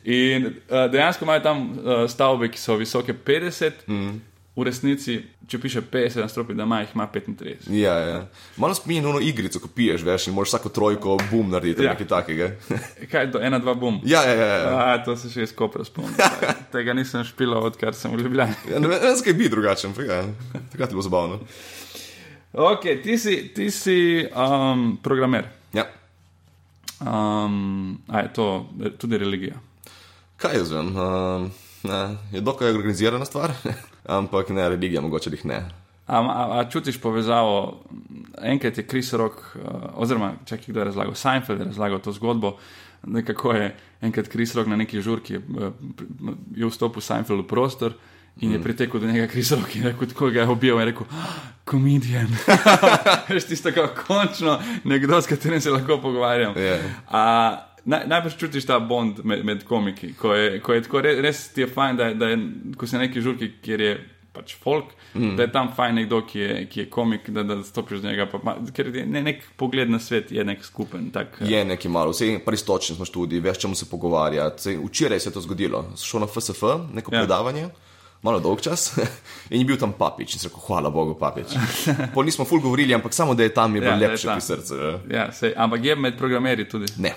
In 0.05 0.47
uh, 0.47 0.87
dejansko 0.93 1.25
imajo 1.25 1.41
tam 1.41 1.70
uh, 1.70 2.11
stavbe, 2.11 2.49
ki 2.49 2.59
so 2.59 2.76
visoke 2.76 3.14
50. 3.14 3.87
Mm. 3.87 4.20
V 4.56 4.64
resnici, 4.64 5.19
če 5.47 5.58
piše 5.61 5.82
50 5.85 6.23
na 6.23 6.29
stropi, 6.29 6.55
da 6.56 6.64
ima 6.64 6.79
jih 6.81 6.94
ima 6.94 7.05
35. 7.12 7.67
Ja, 7.76 7.93
ja. 8.00 8.20
Malo 8.56 8.75
spominja 8.75 9.03
na 9.03 9.11
ono 9.11 9.20
igrico, 9.20 9.61
ko 9.61 9.69
piješ, 9.69 10.00
veš, 10.03 10.26
in 10.26 10.35
moraš 10.35 10.49
vsako 10.49 10.69
trojko 10.69 11.19
bum 11.31 11.50
narediti, 11.53 11.85
Ja. 11.85 11.91
nekaj 11.93 12.06
takega. 12.08 12.49
Kaj 13.12 13.25
je 13.25 13.32
to, 13.32 13.43
ena, 13.44 13.58
dva 13.58 13.75
bom? 13.75 13.99
Ja, 14.05 14.23
ja, 14.25 14.35
ja. 14.35 14.47
ja. 14.47 14.70
A, 14.94 15.05
to 15.05 15.12
se 15.17 15.29
še 15.31 15.43
iz 15.44 15.53
kopra 15.53 15.85
spomnim. 15.85 16.17
Tega 16.73 16.94
nisem 16.97 17.25
špilal, 17.25 17.69
odkar 17.69 17.93
sem 17.94 18.17
v 18.17 18.23
Ljubljani. 18.25 18.56
ja 18.73 18.81
ne 18.81 18.88
vem, 18.88 19.05
zakaj 19.17 19.37
bi 19.37 19.50
drugačen, 19.53 19.93
ampak 19.93 20.08
ja, 20.08 20.23
takrat 20.73 20.88
je 20.88 20.94
bilo 20.97 21.05
zabavno. 21.05 21.38
Ok, 22.56 22.88
ti 23.05 23.19
si, 23.20 23.37
ti 23.52 23.69
si 23.70 23.99
um, 24.32 24.97
programer. 25.05 25.52
Ja. 25.76 25.85
Um, 27.05 28.00
a 28.09 28.25
je 28.25 28.32
to 28.32 28.49
tudi 28.99 29.19
religija? 29.20 29.61
Kaj 30.41 30.56
jaz 30.56 30.73
vem? 30.73 30.88
Uh, 30.97 31.44
ne, 31.84 32.17
je 32.32 32.40
dokaj 32.40 32.70
organizirana 32.70 33.25
stvar, 33.25 33.52
ampak 34.19 34.49
ne, 34.49 34.69
religija 34.69 35.00
mogoče 35.00 35.31
jih 35.31 35.44
ne. 35.44 35.61
A, 36.06 36.20
a, 36.20 36.58
a 36.58 36.64
čutiš 36.70 37.00
povezavo? 37.02 37.82
Enkrat 38.43 38.78
je 38.78 38.87
Chris 38.87 39.12
Rock, 39.12 39.34
uh, 39.56 39.70
oziroma 39.94 40.37
če 40.46 40.61
kdo 40.67 40.81
je 40.81 40.90
razlagal, 40.93 41.14
Seinfeld 41.14 41.61
je 41.61 41.67
razlagal 41.67 41.99
to 42.00 42.12
zgodbo. 42.12 42.56
Nekako 43.06 43.52
je 43.52 43.73
enkrat 44.00 44.28
Chris 44.31 44.55
Rock 44.55 44.69
na 44.70 44.76
neki 44.76 45.02
žurki 45.02 45.37
uh, 45.38 45.73
je 46.55 46.69
vstopil 46.70 47.02
Seinfeld 47.02 47.43
v 47.43 47.49
prostor 47.49 47.96
in 48.40 48.52
je 48.52 48.62
pritekel 48.62 49.00
do 49.00 49.11
njega 49.11 49.26
Chris 49.26 49.50
Rock 49.52 49.76
in 49.76 49.82
rekel, 49.82 50.08
tako 50.08 50.31
ga 50.31 50.40
je 50.40 50.49
objel 50.49 50.81
in 50.81 50.84
rekel, 50.84 51.06
komedijan. 51.64 52.28
Veš, 53.28 53.44
tisto, 53.44 53.73
kako 53.73 54.05
končno 54.06 54.58
nekdo, 54.84 55.20
s 55.23 55.26
katerim 55.26 55.61
se 55.61 55.70
lahko 55.70 55.99
pogovarjam. 56.02 56.55
Ja. 56.58 56.78
A, 57.08 57.25
naj, 57.87 58.05
najbrž 58.11 58.37
čutiš 58.41 58.67
ta 58.67 58.79
bond 58.81 59.23
med, 59.25 59.44
med 59.44 59.65
komiki, 59.65 60.12
ko 60.19 60.35
je, 60.35 60.59
ko 60.61 60.75
je 60.75 60.83
tako 60.83 61.00
res, 61.00 61.23
res 61.23 61.41
ti 61.55 61.65
je 61.65 61.71
fajn, 61.71 61.97
da, 61.97 62.11
je- 62.11 62.19
da 62.19 62.29
je, 62.29 62.38
ko 62.77 62.87
si 62.87 62.97
na 62.97 63.06
neki 63.06 63.23
žurki, 63.23 63.53
kjer 63.62 63.81
je 63.81 63.94
pač 64.37 64.53
folk, 64.61 64.91
mm. 65.15 65.31
da 65.38 65.47
je 65.47 65.53
tam 65.53 65.71
fajn 65.73 65.94
nekdo, 65.97 66.19
ki 66.29 66.38
je, 66.38 66.56
ki 66.69 66.81
je 66.81 66.87
komik, 66.93 67.31
da, 67.33 67.41
da 67.43 67.62
stopiš 67.65 68.03
z 68.03 68.05
njega. 68.05 68.27
Pa, 68.29 68.38
ma, 68.44 68.53
ker 68.69 68.91
je 68.93 69.06
ne, 69.06 69.23
nek 69.25 69.47
pogled 69.56 69.88
na 69.88 69.97
svet 69.99 70.29
je 70.31 70.44
nek 70.44 70.61
skupen. 70.61 71.06
Tak, 71.11 71.38
Je 71.41 71.65
nekaj 71.65 71.91
malo, 71.91 72.12
vse 72.12 72.35
pristočni 72.44 72.97
smo 72.97 73.05
študiji, 73.05 73.41
veš, 73.41 73.59
čemu 73.59 73.75
se 73.75 73.88
pogovarjati. 73.88 74.77
Včeraj 74.77 75.21
se 75.21 75.29
je 75.29 75.33
to 75.33 75.41
zgodilo. 75.41 75.87
Šel 75.97 76.21
na 76.21 76.29
FSF, 76.29 76.62
neko 76.93 77.15
ja. 77.15 77.21
predavanje, 77.21 77.69
malo 78.23 78.41
dolg 78.41 78.61
čas, 78.61 78.93
in 79.53 79.61
je 79.61 79.65
bil 79.69 79.77
tam 79.79 79.93
papič. 79.93 80.35
In 80.35 80.41
sem 80.41 80.51
rekel, 80.51 80.63
hvala 80.67 80.91
Bogu, 80.91 81.15
papič. 81.19 81.55
Pol 82.15 82.25
nismo 82.25 82.45
ful 82.45 82.61
govorili, 82.61 82.95
ampak 82.95 83.15
samo 83.15 83.35
da 83.35 83.43
je 83.43 83.55
tam 83.55 83.75
je 83.75 83.81
bilo 83.81 83.93
Ja, 83.93 84.01
ja, 84.01 84.09
lepše 84.09 84.27
tam. 84.27 84.39
pri 84.39 84.47
srcu. 84.47 84.75
Ja. 84.75 84.93
Ja, 85.11 85.25
sej, 85.33 85.53
ampak 85.57 85.85
je 85.85 85.97
med 85.97 86.19
programerji 86.19 86.69
tudi. 86.69 86.93
Ne. 86.99 87.15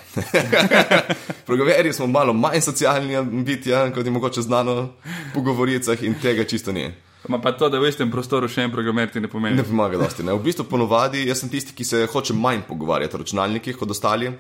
Programerji 1.50 1.94
smo 1.94 2.08
malo 2.08 2.34
manj 2.34 2.62
socialni 2.62 3.18
bitja, 3.46 3.92
kot 3.94 4.06
je 4.06 4.12
mogoče 4.12 4.42
znano 4.42 4.90
po 5.34 5.42
govoricah, 5.42 6.04
in 6.04 6.16
tega 6.22 6.44
čisto 6.44 6.72
ni. 6.72 6.92
Ma 7.28 7.42
pa 7.42 7.52
to, 7.52 7.68
da 7.70 7.80
v 7.80 7.90
istem 7.90 8.12
prostoru 8.12 8.48
še 8.48 8.64
en 8.64 8.72
programer 8.72 9.10
ti 9.12 9.20
ne 9.20 9.28
pomeni. 9.28 9.58
Ne 9.60 9.64
pomaga 9.68 9.98
dosti. 10.00 10.24
Ne. 10.24 10.34
V 10.34 10.44
bistvu 10.46 10.64
ponovadi 10.70 11.26
jaz 11.28 11.42
sem 11.44 11.50
tisti, 11.52 11.76
ki 11.76 11.84
se 11.84 12.06
hoče 12.08 12.34
manj 12.34 12.62
pogovarjati 12.68 13.18
o 13.18 13.20
računalnikih 13.20 13.76
kot 13.78 13.92
ostali. 13.92 14.32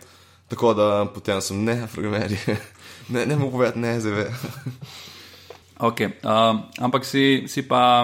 Tako 0.50 0.72
da 0.74 0.86
potem 1.14 1.42
sem 1.42 1.64
ne, 1.64 1.81
programerji. 1.94 2.40
Ne, 3.10 3.24
ne 3.26 3.33
mogu 3.36 3.56
povedati, 3.57 3.80
ne, 3.81 3.95
zdaj 4.00 4.12
ve. 4.14 4.26
Okay, 5.80 6.12
um, 6.28 6.66
ampak 6.80 7.06
si, 7.07 7.48
si, 7.48 7.64
pa, 7.64 8.04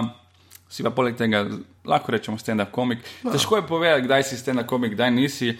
si 0.68 0.80
pa 0.80 0.90
poleg 0.96 1.16
tega, 1.18 1.44
lahko 1.84 2.14
rečemo, 2.14 2.40
stand-up 2.40 2.72
komik. 2.72 3.04
No. 3.20 3.34
Težko 3.34 3.60
je 3.60 3.66
povedati, 3.68 4.06
kdaj 4.08 4.24
si 4.24 4.38
stand-up 4.40 4.68
komik, 4.70 4.94
kdaj 4.96 5.12
nisi. 5.12 5.52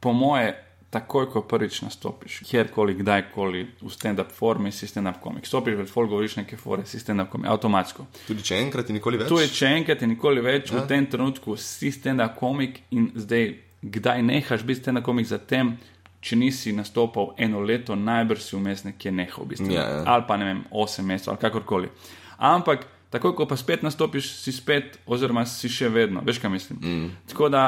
Po 0.00 0.14
moje, 0.16 0.54
takoj, 0.90 1.26
ko 1.28 1.42
prvič 1.44 1.82
nastopiš, 1.84 2.40
kjerkoli, 2.48 2.94
kdajkoli 3.02 3.64
v 3.82 3.92
stand-up 3.92 4.32
formi, 4.32 4.72
si 4.72 4.88
stand-up 4.88 5.20
komik. 5.20 5.44
Stopiš 5.44 5.76
pred 5.76 5.90
folk, 5.92 6.08
govoriš 6.08 6.38
neke 6.40 6.56
fore, 6.56 6.86
si 6.88 7.00
stand-up 7.02 7.28
komik, 7.34 7.50
avtomatsko. 7.52 8.06
Tudi 8.30 8.46
če 8.48 8.62
enkrat 8.62 8.88
in 8.88 8.96
nikoli 8.96 9.20
več. 9.20 9.28
Tu 9.28 9.42
je 9.42 9.52
če 9.60 9.72
enkrat 9.82 10.06
in 10.06 10.14
nikoli 10.14 10.44
več, 10.44 10.72
ja. 10.72 10.80
v 10.80 10.88
tem 10.88 11.04
trenutku 11.12 11.58
si 11.60 11.92
stand-up 11.92 12.38
komik 12.40 12.80
in 12.96 13.10
zdaj, 13.12 13.50
kdaj 13.84 14.24
nehaš 14.24 14.64
biti 14.64 14.86
stand-up 14.86 15.04
komik 15.04 15.28
za 15.28 15.36
tem. 15.36 15.76
Če 16.20 16.36
nisi 16.36 16.72
nastopal 16.74 17.32
eno 17.38 17.60
leto, 17.62 17.94
najbrž 17.94 18.42
si 18.42 18.56
vmes 18.58 18.82
nekje 18.88 19.12
nehal, 19.14 19.44
v 19.44 19.52
bistvu. 19.52 19.70
Ja, 19.70 19.84
ja. 19.86 20.00
ali 20.14 20.24
pa 20.26 20.36
ne 20.40 20.48
vem, 20.48 20.62
osem 20.70 21.06
mesecev 21.06 21.36
ali 21.36 21.42
kakorkoli. 21.44 21.90
Ampak 22.38 22.86
takoj, 23.10 23.34
ko 23.38 23.46
pa 23.48 23.56
spet 23.56 23.84
nastopiš, 23.86 24.32
si 24.42 24.52
spet, 24.52 24.98
oziroma 25.06 25.46
si 25.48 25.70
še 25.72 25.90
vedno, 25.92 26.22
veš 26.26 26.42
kaj 26.42 26.52
mislim. 26.52 26.80
Mm. 26.82 27.08
Tako 27.30 27.48
da, 27.52 27.64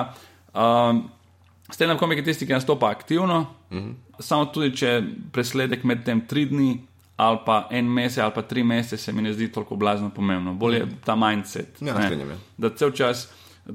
um, 0.52 1.04
stand-up 1.70 2.00
komik 2.02 2.20
je 2.20 2.28
tisti, 2.30 2.48
ki 2.48 2.58
nastopa 2.58 2.90
aktivno, 2.90 3.44
mm. 3.70 4.20
samo 4.20 4.50
tudi 4.52 4.74
če 4.82 4.96
presledek 5.34 5.86
med 5.88 6.04
tem 6.06 6.24
tri 6.26 6.48
dni. 6.50 6.72
Ali 7.20 7.36
pa 7.44 7.66
en 7.76 7.84
mesec, 7.84 8.22
ali 8.24 8.32
pa 8.32 8.40
tri 8.48 8.62
mesece, 8.64 8.96
se 8.96 9.12
mi 9.12 9.20
ne 9.20 9.34
zdi 9.36 9.50
toliko 9.52 9.76
blazno 9.76 10.06
pomembno. 10.08 10.54
Bolje 10.56 10.78
je 10.78 10.86
ta 11.04 11.12
mindset. 11.20 11.82
Ja, 11.84 11.92
ne, 11.98 12.16
ja. 12.16 12.36
da 12.56 12.70
cel 12.72 12.94
čas, 12.96 13.26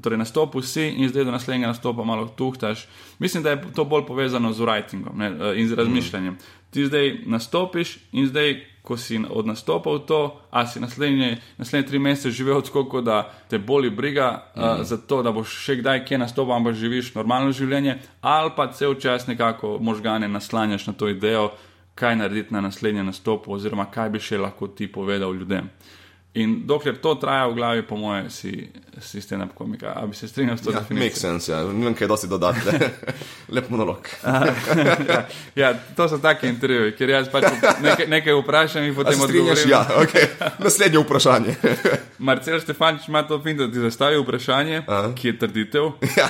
torej 0.02 0.18
nastopil 0.18 0.62
si 0.62 0.88
in 0.88 1.08
zdaj 1.08 1.24
do 1.24 1.30
naslednjega 1.30 1.72
nastopa 1.72 2.04
malo 2.04 2.28
tuhtaš. 2.28 2.86
Mislim, 3.18 3.42
da 3.42 3.50
je 3.50 3.62
to 3.74 3.84
bolj 3.84 4.06
povezano 4.06 4.52
z 4.52 4.60
writingom 4.60 5.16
ne, 5.16 5.26
eh, 5.26 5.60
in 5.60 5.68
z 5.68 5.74
razmišljanjem. 5.74 6.38
Ti 6.70 6.86
zdaj 6.86 7.14
nastopiš 7.26 7.98
in 8.12 8.26
zdaj, 8.26 8.60
ko 8.86 8.96
si 8.96 9.18
od 9.30 9.46
nastopa 9.46 9.90
v 9.90 9.98
to, 10.06 10.40
a 10.50 10.66
si 10.66 10.80
naslednje, 10.80 11.42
naslednje 11.58 11.88
tri 11.88 11.98
mesece 11.98 12.30
živel 12.30 12.62
tako, 12.62 12.84
kot 12.84 13.04
da 13.04 13.32
te 13.50 13.58
boli 13.58 13.90
briga 13.90 14.52
mm. 14.56 14.62
uh, 14.62 14.86
za 14.86 14.96
to, 14.96 15.22
da 15.26 15.32
boš 15.34 15.50
še 15.50 15.80
kdaj 15.80 16.04
kje 16.06 16.18
nastopal, 16.22 16.54
ampak 16.56 16.78
živiš 16.78 17.14
normalno 17.14 17.50
življenje, 17.52 17.98
ali 18.20 18.52
pa 18.56 18.70
cel 18.70 18.94
čas 18.94 19.26
nekako 19.26 19.78
možgane 19.82 20.28
naslanjaš 20.28 20.86
na 20.86 20.92
to 20.92 21.08
idejo, 21.10 21.50
kaj 21.98 22.16
narediti 22.16 22.54
na 22.54 22.60
naslednjem 22.60 23.06
nastopu, 23.06 23.56
oziroma 23.56 23.88
kaj 23.90 24.10
bi 24.14 24.22
še 24.22 24.38
lahko 24.38 24.68
ti 24.68 24.86
povedal 24.86 25.34
ljudem. 25.34 25.70
In 26.36 26.66
dokler 26.68 26.98
to 27.00 27.14
traja 27.16 27.46
v 27.48 27.54
glavi, 27.56 27.82
po 27.88 27.96
mojem, 27.96 28.26
si, 28.30 28.50
si 29.00 29.22
stand-up 29.24 29.54
komika. 29.56 29.94
A 29.96 30.04
bi 30.06 30.16
se 30.16 30.28
strinjal 30.28 30.58
s 30.58 30.66
to? 30.66 30.70
Ja, 30.70 30.82
make 30.90 31.16
sense, 31.16 31.52
ja. 31.52 31.62
Ne 31.64 31.86
vem, 31.88 31.94
kaj 31.96 32.10
dosti 32.10 32.28
dodati. 32.28 32.60
Lep 33.56 33.70
monolog. 33.72 34.08
ja, 35.08 35.22
ja, 35.56 35.70
to 35.96 36.08
so 36.12 36.18
taki 36.20 36.50
intervjuji, 36.52 36.92
ker 36.98 37.14
jaz 37.14 37.30
pač 37.32 37.48
nekaj, 37.80 38.08
nekaj 38.12 38.36
vprašam 38.42 38.84
in 38.84 38.92
potem 38.94 39.20
odgovorim. 39.24 39.70
Ja, 39.70 39.80
okay. 39.96 40.28
Naslednje 40.60 41.00
vprašanje. 41.06 41.56
Marcel 42.28 42.60
Štefanič 42.60 43.08
ima 43.08 43.24
to 43.24 43.40
fin, 43.40 43.56
da 43.56 43.70
ti 43.72 43.80
zastavi 43.80 44.20
vprašanje, 44.20 44.82
Aha. 44.84 45.14
ki 45.16 45.32
je 45.32 45.38
trditev. 45.40 45.90
Ja. 46.20 46.28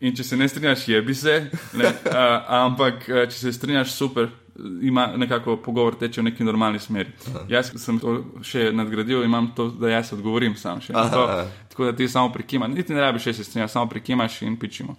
In 0.00 0.16
če 0.16 0.24
se 0.24 0.40
ne 0.40 0.48
strinjaš, 0.48 0.88
je 0.88 1.02
bi 1.02 1.14
se. 1.14 1.38
Ne, 1.76 1.92
uh, 2.08 2.24
ampak, 2.64 3.04
če 3.04 3.36
se 3.36 3.52
strinjaš, 3.52 3.92
super 3.92 4.32
ima 4.82 5.06
nekako 5.16 5.56
pogovor 5.56 5.94
teče 5.94 6.20
v 6.20 6.24
neki 6.24 6.44
normalni 6.44 6.78
smeri. 6.78 7.10
Aha. 7.28 7.40
Jaz 7.48 7.72
sem 7.76 7.98
to 8.00 8.24
še 8.42 8.70
nadgradil 8.72 9.22
in 9.22 9.30
imam 9.30 9.50
to, 9.56 9.68
da 9.70 9.90
jaz 9.90 10.12
odgovorim 10.16 10.56
sam 10.56 10.80
še. 10.80 10.92
Aha, 10.96 11.10
to. 11.10 11.44
Tako 11.72 11.90
da 11.90 11.96
ti 11.96 12.08
samo 12.08 12.32
prikimaš, 12.32 12.70
niti 12.72 12.94
ne 12.94 13.00
rabiš 13.04 13.22
še 13.28 13.32
se 13.36 13.44
strinjati, 13.44 13.72
samo 13.72 13.86
prikimaš 13.90 14.42
in 14.46 14.56
pičimo. 14.56 14.96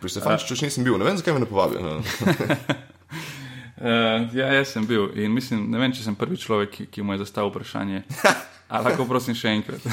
Pri 0.00 0.10
Stefančiču 0.10 0.56
še 0.56 0.70
nisem 0.70 0.84
bil, 0.86 0.98
ne 0.98 1.04
vem, 1.08 1.16
zakaj 1.20 1.32
me 1.36 1.44
ne 1.44 1.50
povabijo. 1.50 1.80
Uh, 3.74 4.34
ja, 4.38 4.46
jaz 4.54 4.68
sem 4.72 4.86
bil 4.88 5.10
in 5.20 5.34
mislim, 5.36 5.58
ne 5.70 5.78
vem, 5.82 5.92
če 5.92 6.06
sem 6.06 6.16
prvi 6.16 6.36
človek, 6.40 6.70
ki, 6.72 6.82
ki 6.92 7.00
mu 7.04 7.16
je 7.16 7.24
zastavil 7.26 7.52
vprašanje. 7.52 7.98
Ali 8.74 8.88
lahko 8.88 9.04
prosim 9.06 9.34
še 9.36 9.48
enkrat? 9.58 9.82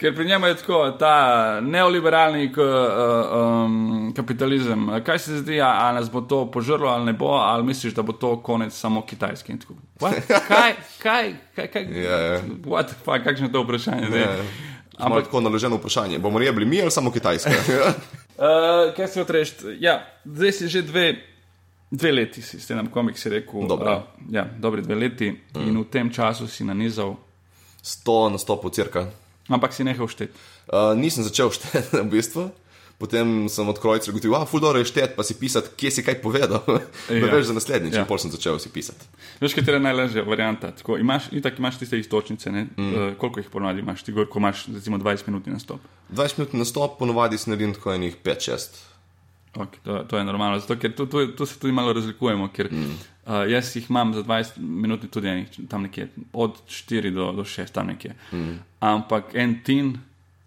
Ker 0.00 0.14
pri 0.16 0.24
njemu 0.24 0.46
je 0.46 0.54
tako, 0.62 0.78
ta 0.98 1.60
neoliberalni 1.60 2.48
k, 2.52 2.64
uh, 2.64 3.66
um, 3.66 3.99
kapitalizem. 4.14 4.88
Kaj 5.04 5.18
se 5.18 5.38
zdi, 5.38 5.60
ali 5.60 5.94
nas 5.94 6.10
bo 6.10 6.20
to 6.20 6.50
požrlo 6.50 6.88
ali 6.88 7.04
ne 7.04 7.12
bo, 7.12 7.26
ali 7.26 7.64
misliš, 7.64 7.94
da 7.94 8.02
bo 8.02 8.12
to 8.12 8.36
konec 8.42 8.74
samo 8.74 9.02
kitajski? 9.06 9.58
Kaj, 10.00 10.74
kaj, 11.02 11.34
kaj, 11.56 11.66
kaj? 11.72 11.84
Yeah, 11.84 12.42
yeah. 12.64 13.24
Kakšno 13.24 13.46
je 13.46 13.52
to 13.52 13.62
vprašanje? 13.62 14.08
Yeah. 14.08 14.44
Ampak 15.00 15.24
tako 15.24 15.40
naloženo 15.40 15.76
vprašanje. 15.76 16.18
Bomo 16.18 16.38
rebli 16.38 16.64
mi 16.64 16.82
ali 16.82 16.90
samo 16.90 17.10
kitajski? 17.10 17.50
uh, 17.50 17.94
kaj 18.96 19.08
se 19.08 19.20
odreči? 19.20 19.54
Ja, 19.78 20.06
zdaj 20.24 20.52
si 20.52 20.68
že 20.68 20.82
dve. 20.82 21.14
Dve 21.90 22.12
leti 22.12 22.42
si, 22.42 22.60
ste 22.60 22.74
nam 22.74 22.86
komiks 22.86 23.26
rekel. 23.26 23.66
Dobro. 23.68 23.96
Uh, 23.96 24.02
ja, 24.30 24.46
dobri 24.58 24.82
dve 24.82 24.94
leti 24.94 25.30
mm. 25.30 25.68
in 25.68 25.80
v 25.80 25.84
tem 25.90 26.12
času 26.12 26.46
si 26.46 26.64
nanizal. 26.64 27.16
Sto 27.82 28.28
na 28.28 28.38
sto 28.38 28.60
po 28.60 28.70
crka. 28.70 29.08
Ampak 29.48 29.74
si 29.74 29.84
nehal 29.84 30.06
šteti. 30.06 30.30
Uh, 30.70 30.94
nisem 30.94 31.26
začel 31.26 31.50
šteti, 31.50 31.98
v 32.06 32.06
bistvu. 32.06 32.50
Potem 33.00 33.48
sem 33.48 33.68
od 33.68 33.78
krojcev 33.80 34.12
rekel, 34.14 34.30
da 34.30 34.42
je 34.42 34.46
fuldo 34.46 34.74
je 34.76 34.84
šteti, 34.84 35.14
pa 35.16 35.24
si 35.24 35.34
pisati, 35.40 35.72
kje 35.76 35.90
si 35.90 36.02
kaj 36.04 36.20
povedal. 36.20 36.60
Ja. 37.10 37.26
veš 37.32 37.46
za 37.48 37.54
naslednjič, 37.56 37.94
ja. 37.94 38.02
in 38.04 38.06
pol 38.06 38.18
sem 38.20 38.30
začel 38.30 38.58
si 38.60 38.68
pisati. 38.70 39.06
Veš, 39.40 39.54
katera 39.56 39.78
je 39.78 39.82
najlažja 39.82 40.22
varianta? 40.22 40.70
Tako, 40.76 40.98
imaš, 41.00 41.30
itak 41.32 41.58
imaš 41.58 41.78
tiste 41.80 41.98
istočnice, 41.98 42.50
mm. 42.50 42.66
uh, 42.76 43.14
koliko 43.18 43.40
jih 43.40 43.48
ponovadi 43.50 43.80
imaš, 43.80 44.04
ti 44.04 44.12
gor, 44.12 44.28
ko 44.28 44.38
imaš 44.38 44.66
recimo 44.68 44.98
20 44.98 45.26
minut 45.26 45.46
na 45.46 45.58
stop. 45.58 45.80
20 46.12 46.38
minut 46.38 46.52
na 46.60 46.64
stop, 46.64 46.98
ponovadi 46.98 47.38
si 47.38 47.50
naredim 47.50 47.72
tako 47.74 47.94
enih 47.96 48.16
5-6. 48.24 48.78
Okay, 49.54 49.80
to, 49.84 50.04
to 50.08 50.18
je 50.18 50.24
normalno, 50.24 50.60
zato 50.60 50.76
ker 50.78 50.92
tu, 50.94 51.08
tu, 51.10 51.24
tu 51.34 51.46
se 51.46 51.58
tudi 51.58 51.72
malo 51.72 51.92
razlikujemo. 51.96 52.50
Ker, 52.54 52.68
mm. 52.72 52.92
uh, 53.24 53.40
jaz 53.50 53.72
jih 53.76 53.90
imam 53.90 54.14
za 54.14 54.22
20 54.22 54.60
minut, 54.60 55.08
tudi 55.10 55.28
enih, 55.28 55.56
tam 55.72 55.88
nekje, 55.88 56.10
od 56.32 56.60
4 56.68 57.14
do, 57.16 57.32
do 57.32 57.48
6, 57.48 57.72
tam 57.74 57.90
nekje. 57.90 58.14
Mm. 58.32 58.60
Ampak 58.92 59.34
en 59.34 59.58
tin 59.64 59.96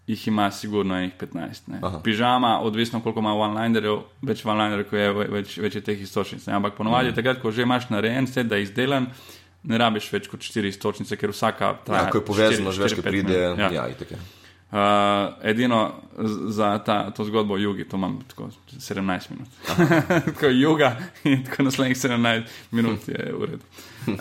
jih 0.06 0.28
ima, 0.28 0.50
sigurno, 0.50 0.96
enih 0.98 1.12
15. 1.20 2.02
Pižama, 2.04 2.60
odvisno 2.60 3.00
koliko 3.00 3.20
ima 3.20 3.32
one-linerjev, 3.34 4.02
več 4.22 4.44
one-linerjev, 4.44 4.92
je 5.00 5.30
več, 5.32 5.56
več 5.64 5.78
je 5.80 5.84
teh 5.84 6.02
istočnic. 6.04 6.44
Ne? 6.46 6.58
Ampak 6.58 6.76
ponovadi, 6.76 7.10
mm. 7.10 7.16
takrat, 7.16 7.40
ko 7.42 7.52
že 7.52 7.64
imaš 7.64 7.88
narejen, 7.92 8.28
se 8.28 8.44
da 8.44 8.60
izdelan. 8.60 9.08
Ne 9.64 9.78
rabiš 9.80 10.10
več 10.12 10.28
kot 10.28 10.44
štiri 10.44 10.68
istočnice, 10.68 11.16
ker 11.16 11.32
vsaka 11.32 11.72
traja. 11.86 12.08
Ja, 12.08 12.12
ko 12.12 12.20
je 12.20 12.24
povezano, 12.28 12.72
že 12.72 12.84
več 12.84 12.98
pride. 13.00 13.38
Ja. 13.56 13.70
Ja, 13.72 13.86
Uh, 14.74 14.80
edino 15.42 15.92
za 16.50 16.78
ta, 16.82 17.10
to 17.14 17.24
zgodbo 17.24 17.54
o 17.54 17.56
jugi, 17.56 17.84
to 17.86 17.96
imam 17.96 18.16
tako 18.26 18.48
17 18.72 19.30
minut. 19.30 19.48
tako 20.26 20.48
juga 20.50 20.96
in 21.24 21.44
tako 21.44 21.62
naslednjih 21.62 21.96
17 21.96 22.42
minut 22.70 23.08
je 23.08 23.32
v 23.38 23.44
redu. 23.44 23.62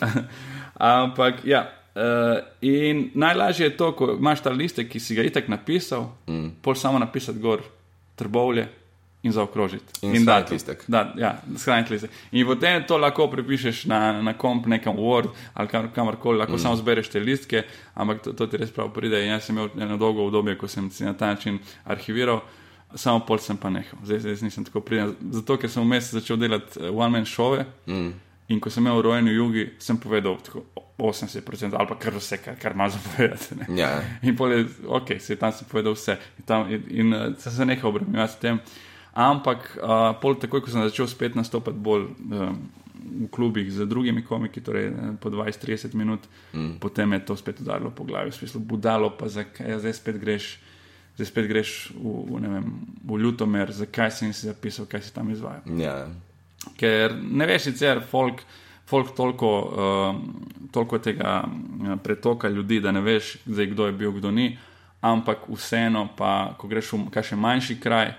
Ampak 0.78 1.42
ja. 1.44 1.64
Uh, 1.94 2.40
in 2.62 3.12
najlažje 3.14 3.68
je 3.68 3.78
to, 3.78 3.92
ko 3.94 4.16
imaš 4.18 4.42
ta 4.42 4.50
listek, 4.50 4.90
ki 4.90 5.00
si 5.00 5.16
ga 5.16 5.26
itek 5.26 5.48
napisal, 5.52 6.10
mm. 6.28 6.56
pol 6.66 6.76
samo 6.76 7.00
napisati 7.00 7.40
gor, 7.40 7.62
trbovlje, 8.18 8.68
in 9.24 9.32
zaokrožiti. 9.32 9.86
In, 10.02 10.16
in 10.16 10.26
dati 10.26 10.54
listek. 10.54 10.84
Da, 10.88 11.14
ja, 11.18 11.42
shraniti 11.58 11.94
listek. 11.94 12.12
In 12.32 12.48
potem 12.48 12.84
to 12.88 12.98
lahko 12.98 13.30
prepišeš 13.32 13.86
na, 13.88 14.00
na 14.22 14.34
komp, 14.38 14.66
nekam 14.68 14.98
Word 15.00 15.30
ali 15.54 15.68
kam, 15.68 15.88
kamorkoli, 15.96 16.38
lahko 16.38 16.58
mm. 16.58 16.60
samo 16.60 16.76
zbereš 16.76 17.10
te 17.10 17.20
listke, 17.20 17.64
ampak 17.94 18.22
to, 18.24 18.34
to 18.34 18.48
ti 18.48 18.60
res 18.60 18.74
prav 18.76 18.92
pride. 18.94 19.22
In 19.24 19.32
jaz 19.32 19.48
sem 19.48 19.56
imel 19.56 19.72
eno 19.80 19.98
dolgo 19.98 20.28
obdobje, 20.28 20.58
ko 20.60 20.68
sem 20.68 20.92
si 20.92 21.08
na 21.08 21.14
ta 21.14 21.32
način 21.32 21.60
arhiviral. 21.86 22.42
Samo 22.96 23.24
pol 23.26 23.40
sem 23.42 23.58
pa 23.58 23.72
nehal, 23.74 24.04
zdaj, 24.06 24.20
zdaj 24.26 24.44
nisem 24.44 24.68
tako 24.68 24.84
pridem. 24.86 25.16
Zato, 25.34 25.58
ker 25.58 25.72
sem 25.72 25.82
vmes 25.82 26.12
začel 26.14 26.38
delati 26.38 26.78
uh, 26.82 26.92
one-man 26.92 27.26
šove 27.26 27.64
mm. 27.88 28.12
In 28.54 28.62
ko 28.62 28.70
sem 28.70 28.86
imel 28.86 29.02
rojen 29.02 29.28
v 29.32 29.36
jugi, 29.36 29.66
sem 29.82 29.98
povedal 29.98 30.38
tako 30.46 30.66
80% 30.98 31.74
ali 31.74 31.90
pa 31.90 31.98
kar 32.00 32.14
vse, 32.14 32.38
kar, 32.38 32.56
kar 32.62 32.78
imaš 32.78 33.00
povedati. 33.10 33.58
Ja. 33.80 33.98
In 34.22 34.38
pol 34.38 34.54
je, 34.54 34.66
ok, 34.86 35.16
se 35.20 35.36
tam 35.42 35.52
sem 35.52 35.68
povedal 35.70 35.98
vse. 35.98 36.18
In, 36.38 36.46
tam, 36.46 36.70
in, 36.70 36.86
in 36.90 37.36
sem 37.42 37.54
se 37.54 37.66
nehal 37.66 37.90
obremenjevati 37.90 38.34
s 38.34 38.42
tem. 38.42 38.62
Ampak 39.14 39.76
uh, 39.78 40.14
pol 40.22 40.38
takoj, 40.42 40.64
ko 40.66 40.74
sem 40.74 40.86
začel 40.86 41.10
spet 41.10 41.36
nastopati 41.38 41.78
bolj 41.78 42.08
um, 42.10 42.58
v 43.04 43.28
klubih 43.30 43.68
z 43.70 43.86
drugimi 43.86 44.24
komiki, 44.26 44.62
torej 44.64 44.90
po 45.22 45.30
20-30 45.30 45.94
minut, 45.94 46.24
mm. 46.54 46.80
potem 46.82 47.14
je 47.14 47.20
to 47.28 47.36
spet 47.38 47.62
udarilo 47.62 47.92
po 47.92 48.08
glavi, 48.08 48.32
v 48.32 48.38
smislu 48.38 48.62
budalo, 48.64 49.12
pa 49.14 49.30
zakaj 49.30 49.70
ja, 49.70 49.78
zdaj 49.82 49.98
spet 49.98 50.18
greš. 50.22 50.58
Zdaj 51.14 51.28
spet 51.30 51.46
greš 51.46 51.94
v, 51.94 52.10
v, 52.26 52.42
vem, 52.42 52.68
v 53.06 53.18
Ljutomer, 53.22 53.70
zakaj 53.70 54.10
si 54.10 54.34
si 54.34 54.50
zapisal, 54.50 54.90
kaj 54.90 55.04
si 55.06 55.14
tam 55.14 55.30
izvajal. 55.30 55.62
Yeah. 55.78 56.10
Ker 56.80 57.16
ne 57.22 57.48
veš, 57.50 57.70
sicer 57.70 58.02
folk, 58.10 58.44
folk 58.90 59.16
toliko, 59.16 59.52
uh, 59.60 60.68
toliko 60.72 61.00
tega 61.04 61.42
pretoka 62.04 62.50
ljudi, 62.50 62.80
da 62.80 62.92
ne 62.92 63.02
veš, 63.02 63.38
zdaj, 63.46 63.72
kdo 63.74 63.88
je 63.90 63.98
bil, 63.98 64.12
kdo 64.20 64.32
ni. 64.32 64.54
Ampak 65.04 65.50
vseeno, 65.52 66.08
pa, 66.18 66.54
ko 66.58 66.68
greš 66.72 66.94
v 66.94 67.10
kaj 67.12 67.34
še 67.34 67.36
manjši 67.36 67.80
kraj, 67.84 68.14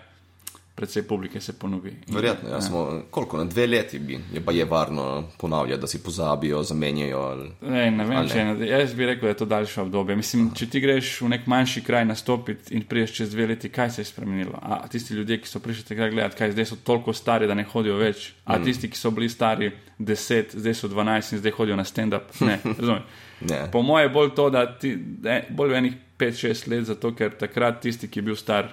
predvsej 0.75 1.02
publike 1.02 1.40
se 1.40 1.52
ponovi. 1.59 1.93
Verjetno, 2.09 2.49
ja, 2.50 2.61
smo, 2.61 3.02
koliko 3.11 3.38
na 3.38 3.45
dve 3.45 3.66
leti 3.66 3.99
bi, 3.99 4.19
je 4.33 4.40
pa 4.45 4.52
je 4.52 4.64
varno 4.64 5.28
ponavljati, 5.38 5.81
da 5.81 5.87
si 5.87 6.02
pozabijo, 6.02 6.62
zamenjajo. 6.62 7.19
Ali, 7.19 7.50
ne, 7.61 7.90
ne 7.90 8.04
vem, 8.04 8.28
če 8.28 8.45
ne. 8.45 8.66
Jaz 8.69 8.95
bi 8.95 9.07
rekel, 9.07 9.23
da 9.23 9.28
je 9.28 9.37
to 9.37 9.47
daljše 9.47 9.81
obdobje. 9.81 10.16
Mislim, 10.16 10.50
če 10.54 10.66
ti 10.71 10.81
greš 10.81 11.21
v 11.23 11.31
nek 11.31 11.47
manjši 11.47 11.85
kraj 11.87 12.04
nastopiti 12.04 12.75
in 12.75 12.83
priješ 12.90 13.14
čez 13.21 13.31
dve 13.31 13.47
leti, 13.47 13.71
kaj 13.71 13.90
se 13.90 14.02
je 14.02 14.11
spremenilo? 14.11 14.59
A 14.62 14.83
tisti 14.88 15.14
ljudje, 15.14 15.40
ki 15.40 15.49
so 15.49 15.62
prišli 15.62 15.85
tega 15.95 16.11
gledati, 16.11 16.38
kaj 16.43 16.52
zdaj 16.52 16.71
so 16.73 16.83
toliko 16.85 17.12
stari, 17.12 17.47
da 17.47 17.54
ne 17.54 17.64
hodijo 17.64 17.97
več, 18.02 18.33
a 18.45 18.59
mm. 18.59 18.64
tisti, 18.64 18.90
ki 18.90 18.99
so 18.99 19.14
bili 19.14 19.31
stari 19.31 19.71
10, 19.99 20.59
zdaj 20.59 20.75
so 20.75 20.90
12 20.90 21.37
in 21.37 21.45
zdaj 21.45 21.54
hodijo 21.54 21.76
na 21.78 21.85
stand-up. 21.87 22.35
Ne, 22.40 22.59
razumem. 22.78 23.07
Po 23.73 23.83
mojem 23.83 24.09
je 24.09 24.14
bolj 24.14 24.35
to, 24.35 24.50
da 24.50 24.66
ti, 24.78 24.97
ne, 25.23 25.45
bolj 25.50 25.71
v 25.71 25.83
enih 25.85 26.00
5-6 26.19 26.71
let, 26.71 26.88
zato 26.90 27.14
ker 27.14 27.37
takrat 27.38 27.83
tisti, 27.83 28.11
ki 28.11 28.23
je 28.23 28.33
bil 28.33 28.37
star 28.38 28.73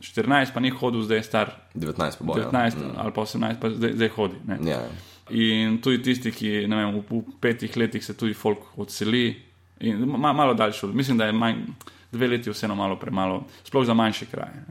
14, 0.00 0.54
pa 0.54 0.60
ni 0.60 0.70
hodil, 0.70 1.02
zdaj 1.02 1.18
je 1.18 1.26
star 1.26 1.50
19, 1.74 2.22
bo, 2.22 2.34
19 2.34 2.54
ja. 2.54 2.90
ali 3.02 3.12
pa 3.12 3.22
18, 3.22 3.60
pa 3.60 3.70
zdaj, 3.70 3.92
zdaj 3.98 4.10
hodi. 4.14 4.36
Ja. 4.66 4.82
In 5.30 5.80
tudi 5.82 6.02
tisti, 6.02 6.32
ki 6.32 6.52
vem, 6.70 7.00
v, 7.00 7.02
v 7.10 7.38
petih 7.42 7.76
letih 7.76 8.04
se 8.04 8.14
tudi 8.16 8.36
folk 8.38 8.78
odseli, 8.78 9.26
in 9.80 10.06
ma, 10.06 10.32
malo 10.32 10.54
daljši. 10.54 10.86
Mislim, 10.86 11.18
da 11.18 11.26
je 11.26 11.34
manj, 11.34 11.64
dve 12.12 12.28
leti 12.28 12.50
vseeno 12.50 12.74
malo 12.78 12.96
premalo, 12.96 13.42
sploh 13.64 13.86
za 13.86 13.94
manjše 13.94 14.30
kraje. 14.30 14.62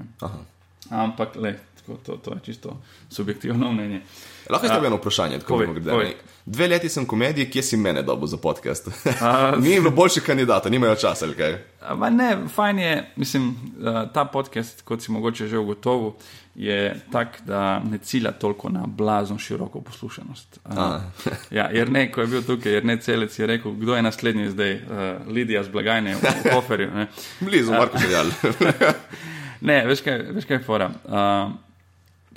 Ampak, 0.90 1.36
le, 1.36 1.58
tako, 1.82 2.00
to, 2.06 2.18
to 2.18 2.34
je 2.34 2.40
čisto 2.44 2.78
subjektivno 3.10 3.72
mnenje. 3.72 4.02
Lahko 4.50 4.66
je 4.66 4.74
to 4.74 4.86
eno 4.86 4.96
vprašanje, 4.96 5.40
tako 5.40 5.58
da 5.66 5.94
gre. 5.96 6.14
Dve 6.46 6.68
leti 6.68 6.90
sem 6.90 7.06
komedij, 7.06 7.50
kje 7.52 7.64
si 7.64 7.78
mene 7.78 8.02
dobil 8.02 8.28
za 8.28 8.38
podcast? 8.38 8.88
Ni 9.64 9.80
bilo 9.80 9.92
boljših 9.92 10.24
kandidatov, 10.24 10.72
nimajo 10.72 10.96
časa 10.96 11.26
ali 11.26 11.36
kaj. 11.36 11.58
A, 11.82 12.10
ne, 12.10 12.38
fajn 12.56 12.80
je, 12.80 13.12
mislim, 13.16 13.56
ta 14.14 14.26
podcast, 14.26 14.82
kot 14.82 15.02
si 15.04 15.12
mogoče 15.12 15.48
že 15.48 15.58
ugotovil, 15.58 16.12
je 16.56 16.96
tak, 17.12 17.42
da 17.46 17.80
ne 17.80 17.98
cilja 17.98 18.32
toliko 18.32 18.70
na 18.70 18.84
blazno 18.88 19.38
široko 19.38 19.82
poslušanost. 19.82 20.60
Ja, 21.52 21.70
jer 21.72 21.92
ne, 21.92 22.12
ko 22.12 22.22
je 22.22 22.28
bil 22.28 22.42
tukaj, 22.44 22.72
jer 22.72 22.86
ne 22.86 22.98
celec 22.98 23.40
je 23.40 23.48
rekel, 23.48 23.72
kdo 23.72 23.96
je 23.96 24.02
naslednji 24.02 24.50
zdaj, 24.50 24.74
uh, 24.76 24.82
Lidija 25.28 25.64
z 25.64 25.70
blagajne 25.70 26.16
v, 26.16 26.20
v 26.46 26.50
koferju. 26.56 27.06
Blizu, 27.40 27.72
Marko 27.72 27.98
Željal. 27.98 28.32
ne, 29.62 29.86
veš 29.86 30.02
kaj, 30.02 30.22
veš 30.32 30.46
kaj 30.46 30.58
je 30.58 30.64
fora. 30.64 30.92
Uh, 31.04 31.67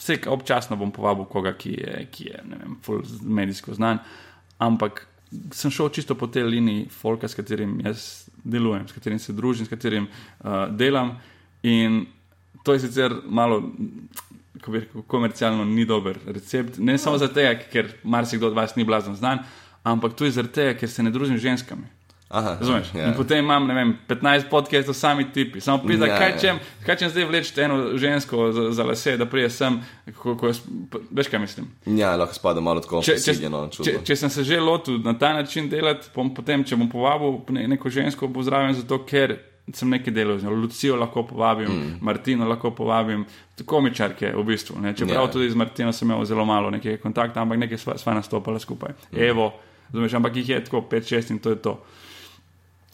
vse 0.00 0.16
občasno 0.33 0.76
bom 0.80 0.90
povabil 0.92 1.28
koga, 1.28 1.52
ki 1.52 1.76
je, 1.76 2.07
ki 2.11 2.26
je 2.30 2.42
vem, 2.49 2.76
medijsko 3.23 3.76
znan, 3.76 4.00
ampak 4.59 5.04
sem 5.54 5.71
šel 5.71 5.90
čisto 5.95 6.16
po 6.19 6.26
tej 6.26 6.49
liniji 6.49 6.88
folka, 6.90 7.28
s 7.28 7.37
katerim 7.38 7.78
jaz 7.85 8.26
delujem, 8.45 8.88
s 8.88 8.97
katerim 8.97 9.19
se 9.19 9.33
družim, 9.33 9.66
s 9.66 9.71
katerim 9.71 10.09
uh, 10.09 10.66
delam. 10.75 11.19
In 11.62 12.07
to 12.64 12.75
je 12.75 12.80
sicer 12.87 13.14
malo. 13.25 13.62
Ko 14.61 14.73
bi 14.73 14.83
rekel, 14.83 15.02
komercialno 15.09 15.64
ni 15.64 15.87
dober 15.88 16.19
recept. 16.26 16.78
Ne 16.78 16.99
samo 16.99 17.19
zato, 17.19 17.40
ker 17.73 17.95
marsikdo 18.04 18.50
od 18.50 18.57
vas 18.59 18.75
ni 18.76 18.85
blazno 18.85 19.14
znan, 19.16 19.45
ampak 19.85 20.16
tudi 20.19 20.35
zato, 20.37 20.66
ker 20.76 20.90
se 20.90 21.02
ne 21.02 21.12
družim 21.14 21.38
z 21.38 21.47
ženskami. 21.47 21.87
Razumeš? 22.30 22.87
ja. 22.94 23.06
In 23.06 23.14
potem 23.14 23.38
imam, 23.38 23.66
ne 23.66 23.75
vem, 23.75 23.99
15 24.08 24.49
podcastov, 24.50 24.94
sami 24.94 25.32
tipi. 25.32 25.60
Samo 25.60 25.82
pisa, 25.82 26.06
Ja, 26.06 26.18
kaj 26.18 26.30
ja. 26.30 26.38
čem, 26.38 26.58
kaj 26.87 26.96
čem 26.96 27.10
zdaj 27.10 27.25
vleči 27.25 27.60
eno 27.60 27.96
žensko 27.99 28.52
za, 28.52 28.72
za 28.72 28.84
lase, 28.84 29.16
da 29.16 29.26
prije 29.26 29.50
sem, 29.50 29.80
ko, 30.14 30.37
ko 30.37 30.46
jaz, 30.46 30.60
veš 31.10 31.28
kaj 31.28 31.40
mislim. 31.40 31.66
Ja, 31.87 32.16
lahko 32.16 32.34
spada 32.34 32.60
malo 32.60 32.80
tako 32.80 33.02
Če, 33.02 33.12
če, 33.12 33.32
posiljeno, 33.32 33.68
če, 33.68 33.96
če 34.04 34.16
sem 34.16 34.30
se 34.30 34.44
že 34.44 34.60
lotil 34.60 34.99
na 34.99 35.18
ta 35.18 35.32
način 35.32 35.68
delati, 35.68 36.06
bom 36.14 36.30
potem, 36.34 36.62
če 36.64 36.76
bom 36.76 36.88
povabil 36.88 37.40
ne, 37.50 37.66
neko 37.68 37.90
žensko, 37.90 38.28
bo 38.28 38.42
zraven 38.42 38.75
zato, 38.75 39.02
ker 39.04 39.34
sem 39.75 39.90
nekaj 39.90 40.14
delal 40.14 40.38
z 40.38 40.46
njo. 40.46 40.54
Lucijo 40.54 40.96
lahko 40.96 41.22
povabim, 41.26 41.68
mm. 41.68 41.99
Martino 42.00 42.46
lahko 42.49 42.70
povabim, 42.70 43.25
komičarke 43.64 44.32
v 44.34 44.44
bistvu. 44.44 44.78
Ne. 44.80 44.94
Čeprav 44.94 45.26
Ja. 45.26 45.30
tudi 45.30 45.50
z 45.50 45.54
Martino 45.54 45.92
sem 45.92 46.10
imel 46.10 46.25
zelo 46.25 46.44
malo 46.44 46.70
nekega 46.70 47.02
kontakta, 47.02 47.42
ampak 47.42 47.58
nekaj 47.58 47.78
sva, 47.78 47.99
sva 47.99 48.14
nastopala 48.14 48.58
skupaj. 48.58 48.94
Mm. 49.12 49.18
Evo, 49.22 49.52
razumeš, 49.92 50.14
ampak 50.14 50.37
jih 50.37 50.49
je 50.49 50.64
tako 50.64 50.80
5-6 50.90 51.30
in 51.30 51.38
to 51.38 51.50
je 51.50 51.58
to. 51.58 51.75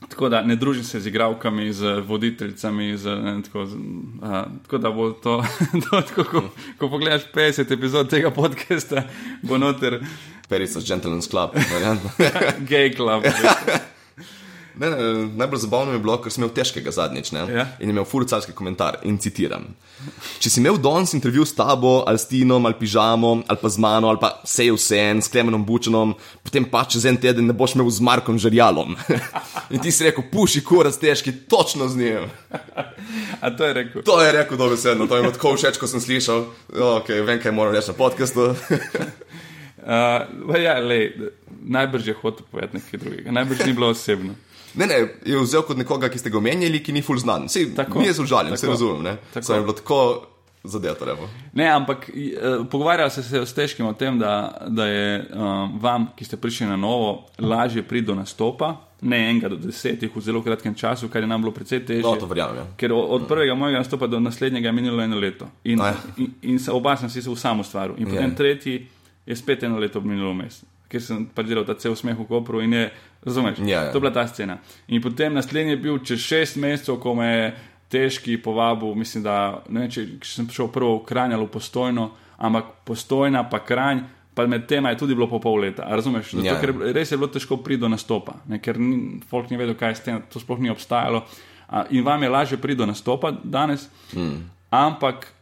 Tako 0.00 0.28
da 0.28 0.42
ne 0.42 0.56
družim 0.56 0.84
se 0.84 1.00
z 1.00 1.06
igravkami, 1.06 1.72
z 1.72 2.00
voditeljicami. 2.06 2.96
Z, 2.96 3.16
ne, 3.16 3.42
tako, 3.42 3.66
z, 3.66 3.76
a, 4.22 4.44
tako 4.62 4.78
da 4.78 4.90
bo 4.90 5.10
to, 5.12 5.44
to 5.90 6.00
tako, 6.00 6.24
ko, 6.24 6.42
ko 6.78 6.88
pogledaš 6.90 7.22
50 7.34 7.72
epizod 7.72 8.10
tega 8.10 8.30
podcasta, 8.30 9.02
bo 9.42 9.58
noter 9.58 10.00
Perica 10.48 10.80
Gentleman's 10.80 11.30
Club. 11.30 11.50
varianta. 11.72 12.10
gay 12.70 12.92
club. 12.94 13.24
Ne, 14.76 14.90
ne, 14.90 15.28
najbolj 15.36 15.58
zabavno 15.58 15.92
je 15.92 15.98
bilo, 16.04 16.18
ker 16.20 16.32
sem 16.32 16.42
imel 16.42 16.52
težkega 16.52 16.92
zadnjič 16.92 17.30
ne? 17.32 17.44
Ja. 17.48 17.64
in 17.80 17.90
imel 17.90 18.04
furcarski 18.04 18.52
komentar 18.52 18.98
in 19.08 19.16
citiram. 19.22 19.64
Če 20.42 20.50
si 20.52 20.60
imel 20.60 20.76
danes 20.82 21.14
intervju 21.16 21.46
s 21.48 21.56
tabo, 21.56 22.02
ali 22.06 22.20
s 22.20 22.28
Tinom, 22.28 22.68
ali 22.68 22.76
pižamo, 22.76 23.30
ali 23.48 23.62
pa 23.62 23.70
z 23.72 23.80
mano, 23.80 24.10
ali 24.12 24.20
pa 24.20 24.34
sej 24.44 24.74
vse 24.76 25.00
en, 25.00 25.22
s 25.24 25.32
Klemenom 25.32 25.64
Bučanom, 25.64 26.12
potem 26.44 26.66
pa 26.68 26.84
čez 26.84 27.06
en 27.08 27.16
teden 27.20 27.48
ne 27.48 27.56
boš 27.56 27.78
imel 27.78 27.88
z 27.88 28.04
Markom 28.04 28.36
Žerjalom. 28.42 28.98
in 29.72 29.80
ti 29.80 29.92
si 29.92 30.04
rekel, 30.04 30.28
puši 30.32 30.60
kurac 30.66 30.98
težki, 31.00 31.32
točno 31.48 31.88
z 31.88 32.02
njim. 32.02 32.28
A 33.44 33.50
to 33.56 33.64
je 33.64 33.72
rekel. 33.80 34.04
To 34.04 34.20
je 34.20 34.32
rekel 34.32 34.60
dobesedno, 34.60 35.06
to 35.08 35.16
je 35.16 35.32
tako 35.32 35.56
všeč, 35.56 35.80
ko 35.80 35.88
sem 35.88 36.04
slišal. 36.04 36.44
Okay, 37.00 37.24
vem, 37.24 37.40
kaj 37.40 37.56
moram 37.56 37.72
reči 37.72 37.94
na 37.94 37.96
podkastu. 37.96 38.52
Uh, 39.86 40.56
ja, 40.58 40.80
lej, 40.82 41.12
najbrž 41.62 42.08
je 42.08 42.14
hotel 42.18 42.42
povedati 42.50 42.74
nekaj 42.74 42.98
drugega, 42.98 43.30
najbrž 43.30 43.60
ni 43.66 43.72
bilo 43.72 43.92
osebno. 43.94 44.34
Ne, 44.76 44.86
ne, 44.86 44.94
je 45.24 45.38
vzel 45.40 45.62
kot 45.62 45.76
nekoga, 45.76 46.08
ki 46.12 46.18
ste 46.18 46.30
ga 46.30 46.38
omenjali, 46.38 46.82
ki 46.84 46.92
ni 46.92 47.02
ful 47.02 47.18
znan. 47.18 47.48
Sej, 47.48 47.74
Tako. 47.74 47.98
mi 48.00 48.06
je 48.06 48.14
užaljen, 48.22 48.56
se 48.56 48.66
razumem. 48.68 49.16
Samo 49.40 49.56
je 49.58 49.62
bilo 49.62 49.72
tako 49.72 50.00
zadeto, 50.64 51.04
revo. 51.04 51.28
Ne, 51.54 51.68
ampak 51.70 52.10
uh, 52.10 52.66
pogovarjali 52.70 53.10
ste 53.10 53.22
se 53.22 53.46
s 53.46 53.54
težkim 53.54 53.86
o 53.86 53.92
tem, 53.92 54.18
da, 54.18 54.32
da 54.68 54.86
je 54.86 55.26
um, 55.32 55.78
vam, 55.80 56.08
ki 56.16 56.24
ste 56.24 56.36
prišli 56.36 56.66
na 56.66 56.76
novo, 56.76 57.26
lažje 57.38 57.82
priti 57.82 58.06
do 58.06 58.14
nastopa, 58.14 58.72
ne 59.00 59.30
enega 59.30 59.48
do 59.48 59.56
desetih 59.60 60.10
v 60.16 60.20
zelo 60.20 60.42
kratkem 60.42 60.74
času, 60.74 61.08
kar 61.08 61.22
je 61.22 61.28
nam 61.28 61.42
bilo 61.44 61.52
precej 61.54 61.84
težje. 61.86 62.02
No, 62.02 62.16
to 62.16 62.26
verjamem. 62.26 62.56
Ja. 62.56 62.66
Ker 62.76 62.92
od 62.92 63.28
prvega 63.28 63.54
mojega 63.54 63.78
nastopa 63.78 64.06
do 64.06 64.20
naslednjega 64.20 64.68
je 64.68 64.72
minilo 64.72 65.02
eno 65.02 65.18
leto. 65.20 65.48
In, 65.64 65.80
Aj. 65.80 65.94
in, 66.16 66.32
in 66.42 66.58
se, 66.58 66.72
oba 66.72 66.96
sem 66.96 67.10
si 67.10 67.22
se 67.22 67.30
v 67.30 67.36
sam 67.38 67.60
ustvaril. 67.60 67.94
In 67.98 68.08
potem 68.10 68.30
Ja. 68.30 68.36
tretji 68.36 68.86
je 69.26 69.36
spet 69.36 69.62
eno 69.62 69.78
leto 69.78 70.00
minilo 70.00 70.32
vmes. 70.32 70.64
Ker 70.88 71.02
sem 71.02 71.26
pač 71.34 71.46
delal 71.46 71.64
ta 71.66 71.74
cel 71.74 71.94
smeh 71.98 72.16
v 72.18 72.26
Kopru 72.26 72.60
in 72.62 72.72
je, 72.72 72.90
razumeš, 73.26 73.58
Ja, 73.58 73.82
ja. 73.82 73.92
to 73.92 73.98
je 73.98 74.00
bila 74.00 74.12
ta 74.14 74.26
scena. 74.28 74.58
In 74.88 75.02
potem 75.02 75.34
naslednji 75.34 75.72
je 75.72 75.76
bil 75.76 75.98
čez 75.98 76.20
šest 76.22 76.56
mesecev, 76.56 76.96
ko 77.02 77.14
me 77.14 77.26
je 77.26 77.54
težki 77.88 78.38
povabil, 78.42 78.94
mislim, 78.94 79.22
da 79.22 79.62
ne 79.68 79.80
vem, 79.84 79.90
če, 79.90 80.06
če 80.20 80.30
sem 80.30 80.48
šel 80.50 80.68
prvo 80.74 80.96
v 80.98 81.04
Kranj 81.06 81.34
ali 81.34 81.46
postojno, 81.46 82.10
ampak 82.38 82.64
postojna 82.84 83.44
pa 83.50 83.58
Kranj. 83.58 84.00
Pa 84.36 84.44
med 84.46 84.66
tema 84.68 84.90
je 84.92 84.98
tudi 85.00 85.14
bilo 85.16 85.30
po 85.30 85.38
pol 85.40 85.62
leta, 85.64 85.86
razumeš? 85.88 86.34
Zato, 86.34 86.44
Ja. 86.44 86.58
ker 86.60 86.74
res 86.92 87.08
je 87.12 87.16
bilo 87.16 87.30
težko 87.32 87.56
priti 87.56 87.80
do 87.80 87.88
nastopa, 87.88 88.34
ne? 88.46 88.58
ker 88.60 88.76
ni, 88.78 89.16
folk 89.30 89.48
ni 89.50 89.56
vedel, 89.56 89.72
kaj 89.74 89.90
je 89.90 89.96
s 89.96 90.00
tem, 90.04 90.18
to 90.28 90.40
sploh 90.42 90.58
ni 90.60 90.68
obstajalo. 90.68 91.22
A, 91.68 91.86
in 91.90 92.04
vam 92.04 92.22
je 92.22 92.28
lažje 92.28 92.58
priti 92.60 92.76
do 92.78 92.86
nastopa 92.86 93.30
danes, 93.32 93.88
mm. 94.12 94.36
ampak 94.70 95.32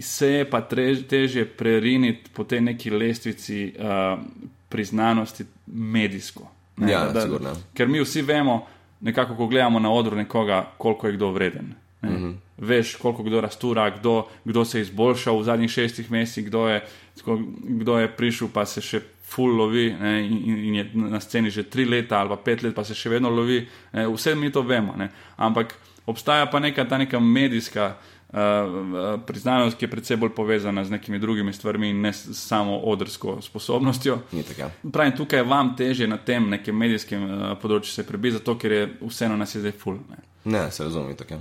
se 0.00 0.28
je 0.28 0.44
pa 0.46 0.60
trež, 0.62 1.02
težje 1.10 1.42
preriniti 1.50 2.30
po 2.30 2.44
tej 2.46 2.60
neki 2.60 2.90
lestvici 2.94 3.74
uh, 3.74 4.22
priznanosti 4.70 5.44
medijsko. 5.66 6.46
Ne, 6.76 6.92
Ja, 6.92 7.20
sigurno. 7.20 7.54
Ker 7.74 7.88
mi 7.88 8.00
vsi 8.02 8.22
vemo, 8.22 8.66
nekako, 9.00 9.36
ko 9.36 9.46
gledamo 9.46 9.78
na 9.78 9.92
odru 9.92 10.16
nekoga, 10.16 10.64
koliko 10.78 11.06
je 11.06 11.12
kdo 11.12 11.30
vreden. 11.30 11.74
Ne? 12.02 12.10
Mm 12.10 12.16
-hmm. 12.16 12.34
Veš, 12.58 12.94
koliko 12.94 13.22
kdo 13.22 13.40
rastura, 13.40 13.90
kdo, 13.90 14.26
kdo 14.44 14.64
se 14.64 14.78
je 14.78 14.82
izboljšal 14.82 15.38
v 15.38 15.44
zadnjih 15.44 15.70
šestih 15.70 16.10
mesecih, 16.10 16.46
kdo 16.46 16.68
je, 16.68 16.84
tako, 17.16 17.40
kdo 17.62 17.98
je 17.98 18.08
prišel, 18.16 18.48
pa 18.52 18.66
se 18.66 18.80
še 18.80 19.00
full 19.24 19.56
lovi 19.56 19.96
ne? 20.00 20.26
in, 20.26 20.32
in, 20.44 20.64
in 20.64 20.74
je 20.74 20.90
na 20.94 21.20
sceni 21.20 21.50
že 21.50 21.62
tri 21.62 21.84
leta 21.84 22.18
ali 22.20 22.28
pa 22.28 22.36
pet 22.36 22.62
let, 22.62 22.74
pa 22.74 22.84
se 22.84 22.94
še 22.94 23.10
vedno 23.10 23.30
lovi. 23.30 23.68
Ne? 23.92 24.06
Vse 24.08 24.34
mi 24.34 24.52
to 24.52 24.62
vemo. 24.62 24.94
Ne? 24.96 25.08
Ampak 25.36 25.74
obstaja 26.06 26.46
pa 26.46 26.60
neka 26.60 26.84
ta 26.84 26.98
neka 26.98 27.20
medijska. 27.20 27.94
Uh, 28.34 29.20
priznanost, 29.26 29.76
ki 29.78 29.84
je 29.84 29.90
predvsej 29.90 30.16
bolj 30.18 30.32
povezana 30.34 30.82
z 30.84 30.90
nekimi 30.90 31.20
drugimi 31.22 31.52
stvarmi 31.54 31.92
in 31.94 32.00
ne 32.02 32.10
samo 32.12 32.80
odrsko 32.90 33.36
sposobnostjo. 33.42 34.18
Ni 34.32 34.42
tako. 34.42 34.70
Pravim, 34.90 35.12
tukaj 35.16 35.38
je 35.38 35.44
vam 35.46 35.76
teže 35.78 36.08
na 36.10 36.16
tem 36.18 36.48
nekem 36.50 36.74
medijskem 36.74 37.22
uh, 37.22 37.44
področju 37.62 37.92
se 37.94 38.02
prebiti, 38.02 38.40
zato 38.40 38.56
ker 38.58 38.74
je 38.74 38.88
vseeno 39.06 39.36
nas 39.38 39.54
je 39.54 39.62
zdaj 39.62 39.76
full. 39.78 40.00
Ne. 40.10 40.18
Ne, 40.50 40.64
se 40.74 40.82
razumem, 40.82 41.14
tako. 41.14 41.38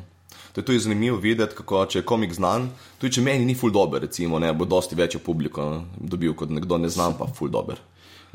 To 0.53 0.61
je 0.61 0.65
tudi 0.65 0.79
zanimivo 0.79 1.17
videti, 1.17 1.55
kako 1.57 1.85
če 1.89 2.03
je 2.03 2.05
komik 2.05 2.37
znan, 2.37 2.69
tudi 3.01 3.17
če 3.17 3.25
meni 3.25 3.49
ni 3.49 3.57
ful 3.57 3.73
dober, 3.73 4.05
recimo, 4.05 4.37
ne, 4.39 4.53
bo 4.53 4.69
dosti 4.69 4.95
večjo 4.95 5.23
publiko 5.25 5.65
dobil 5.97 6.37
kot 6.37 6.53
nekdo 6.53 6.77
neznan, 6.77 7.17
pa 7.17 7.25
ful 7.25 7.49
dober. 7.49 7.81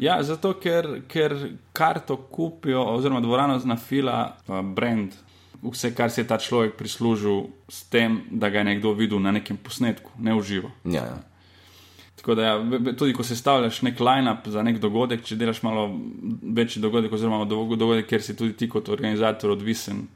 Ja, 0.02 0.18
zato 0.22 0.56
ker, 0.58 1.04
ker 1.10 1.36
karto 1.72 2.16
kupijo, 2.16 2.82
oziroma 2.96 3.22
dvorano 3.22 3.58
zna 3.62 3.78
fila, 3.78 4.18
uh, 4.48 4.60
brand, 4.66 5.14
vse, 5.62 5.94
kar 5.94 6.10
si 6.10 6.20
je 6.20 6.26
ta 6.26 6.38
človek 6.38 6.76
prislužil 6.76 7.48
s 7.68 7.84
tem, 7.90 8.22
da 8.30 8.50
ga 8.50 8.58
je 8.58 8.64
nekdo 8.64 8.92
videl 8.92 9.20
na 9.20 9.32
nekem 9.32 9.56
posnetku, 9.56 10.10
ne 10.18 10.34
v 10.34 10.42
živo. 10.42 10.70
Ja, 10.84 11.04
ja. 11.04 11.18
Tako 12.18 12.34
da, 12.34 12.42
ja, 12.42 12.54
tudi 12.98 13.14
ko 13.14 13.22
sestavljaš 13.22 13.82
nek 13.82 14.00
line-up 14.00 14.48
za 14.50 14.62
nek 14.62 14.80
dogodek, 14.82 15.22
če 15.22 15.36
delaš 15.38 15.62
malo 15.62 15.88
večji 16.42 16.82
dogodek, 16.82 17.12
oziroma 17.12 17.44
do- 17.44 17.76
dogodek, 17.76 18.08
kjer 18.10 18.22
si 18.22 18.36
tudi 18.36 18.56
ti 18.58 18.68
kot 18.68 18.88
organizator 18.88 19.50
odvisen 19.50 20.06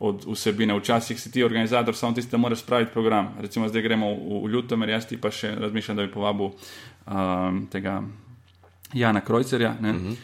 od 0.00 0.24
vsebine. 0.26 0.74
Včasih 0.78 1.20
si 1.20 1.30
ti 1.30 1.44
organizator, 1.44 1.94
samo 1.94 2.16
tisti, 2.16 2.30
da 2.30 2.40
moraš 2.40 2.64
spraviti 2.64 2.92
program. 2.92 3.34
Recimo, 3.40 3.68
zdaj 3.68 3.82
gremo 3.82 4.08
v, 4.14 4.40
v 4.44 4.50
Ljutomer, 4.50 4.88
jaz 4.88 5.06
ti 5.06 5.20
pa 5.20 5.30
še 5.30 5.54
razmišljam, 5.54 5.96
da 5.96 6.06
bi 6.06 6.12
povabil 6.12 6.50
um, 6.50 7.66
tega 7.70 8.02
Jana 8.92 9.20
Krojcerja. 9.20 9.76
Uh 9.80 9.86
-huh. 9.86 10.16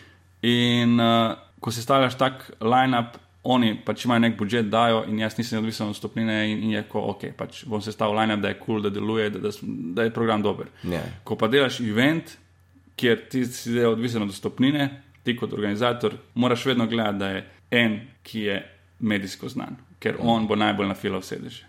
In 0.42 1.00
uh, 1.00 1.36
ko 1.60 1.70
sestavljaš 1.70 2.18
tak 2.18 2.50
line-up. 2.60 3.18
Oni 3.48 3.72
pač 3.84 4.04
imajo 4.04 4.20
nek 4.26 4.34
budžet, 4.36 4.66
dajo 4.68 5.04
in 5.08 5.22
jaz 5.22 5.38
nisem 5.38 5.62
odvisen 5.62 5.88
od 5.88 5.96
stopnine, 5.96 6.42
in, 6.50 6.64
in 6.66 6.74
je 6.76 6.82
ko, 6.90 7.06
ok, 7.14 7.30
pač 7.36 7.62
bom 7.70 7.80
sestavil 7.84 8.18
line-up, 8.18 8.42
da 8.44 8.52
je 8.52 8.58
kul, 8.58 8.66
cool, 8.66 8.82
da 8.84 8.92
deluje, 8.92 9.30
da, 9.32 9.40
da, 9.46 9.52
da 9.96 10.04
je 10.04 10.12
program 10.14 10.44
dober. 10.44 10.68
Ja. 10.84 11.00
Ko 11.24 11.38
pa 11.40 11.48
delaš 11.48 11.80
event, 11.80 12.34
kjer 12.98 13.22
ti 13.30 13.44
si 13.46 13.72
zdaj 13.72 13.94
odvisen 13.94 14.26
od 14.26 14.34
stopnine, 14.34 14.88
ti 15.24 15.36
kot 15.36 15.52
organizator, 15.56 16.18
moraš 16.34 16.66
vedno 16.68 16.86
gledati, 16.90 17.18
da 17.18 17.30
je 17.30 17.46
en, 17.80 18.00
ki 18.22 18.44
je 18.50 18.60
medijsko 18.98 19.48
znan, 19.48 19.78
ker 20.02 20.20
on 20.20 20.46
bo 20.48 20.56
najbolj 20.58 20.92
nafilal 20.92 21.22
sedeže. 21.22 21.64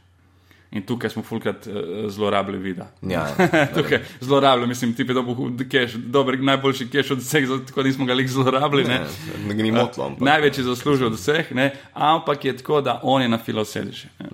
In 0.72 0.84
tukaj 0.86 1.10
smo 1.10 1.24
fulkrat 1.26 1.66
uh, 1.68 1.74
zlorabili 2.14 2.58
vida. 2.62 2.92
Ja, 3.02 3.24
tukaj 3.78 4.00
zlorabili, 4.22 4.68
mislim, 4.68 4.94
ti 4.94 5.02
je 5.02 5.14
dobil 5.14 5.36
keš, 5.70 5.94
dober, 5.94 6.38
najboljši 6.40 6.90
keš 6.94 7.12
od 7.12 7.24
vseh, 7.24 7.48
tako 7.68 7.84
nismo 7.84 8.06
ga 8.06 8.14
lik 8.14 8.28
zlorabili. 8.30 8.84
Ne? 8.84 9.00
ne, 9.48 9.54
ne 9.56 9.64
ni 9.64 9.72
motlo. 9.72 10.06
ampak- 10.06 10.22
Največji 10.26 10.64
zaslužil 10.64 11.08
od 11.08 11.14
vseh, 11.18 11.52
ne? 11.52 11.72
ampak 11.94 12.46
je 12.46 12.58
tako, 12.58 12.82
da 12.82 13.00
on 13.04 13.22
je 13.22 13.30
nafilal 13.30 13.66
sedeže. 13.66 14.08
ne. 14.20 14.30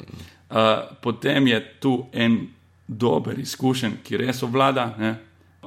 Uh, 0.50 0.58
potem 1.02 1.48
je 1.48 1.62
tu 1.80 2.06
en 2.13 2.48
dober, 2.88 3.39
izkušen, 3.39 3.98
ki 4.04 4.17
res 4.17 4.43
obvlada. 4.43 4.91
Ne? 5.00 5.15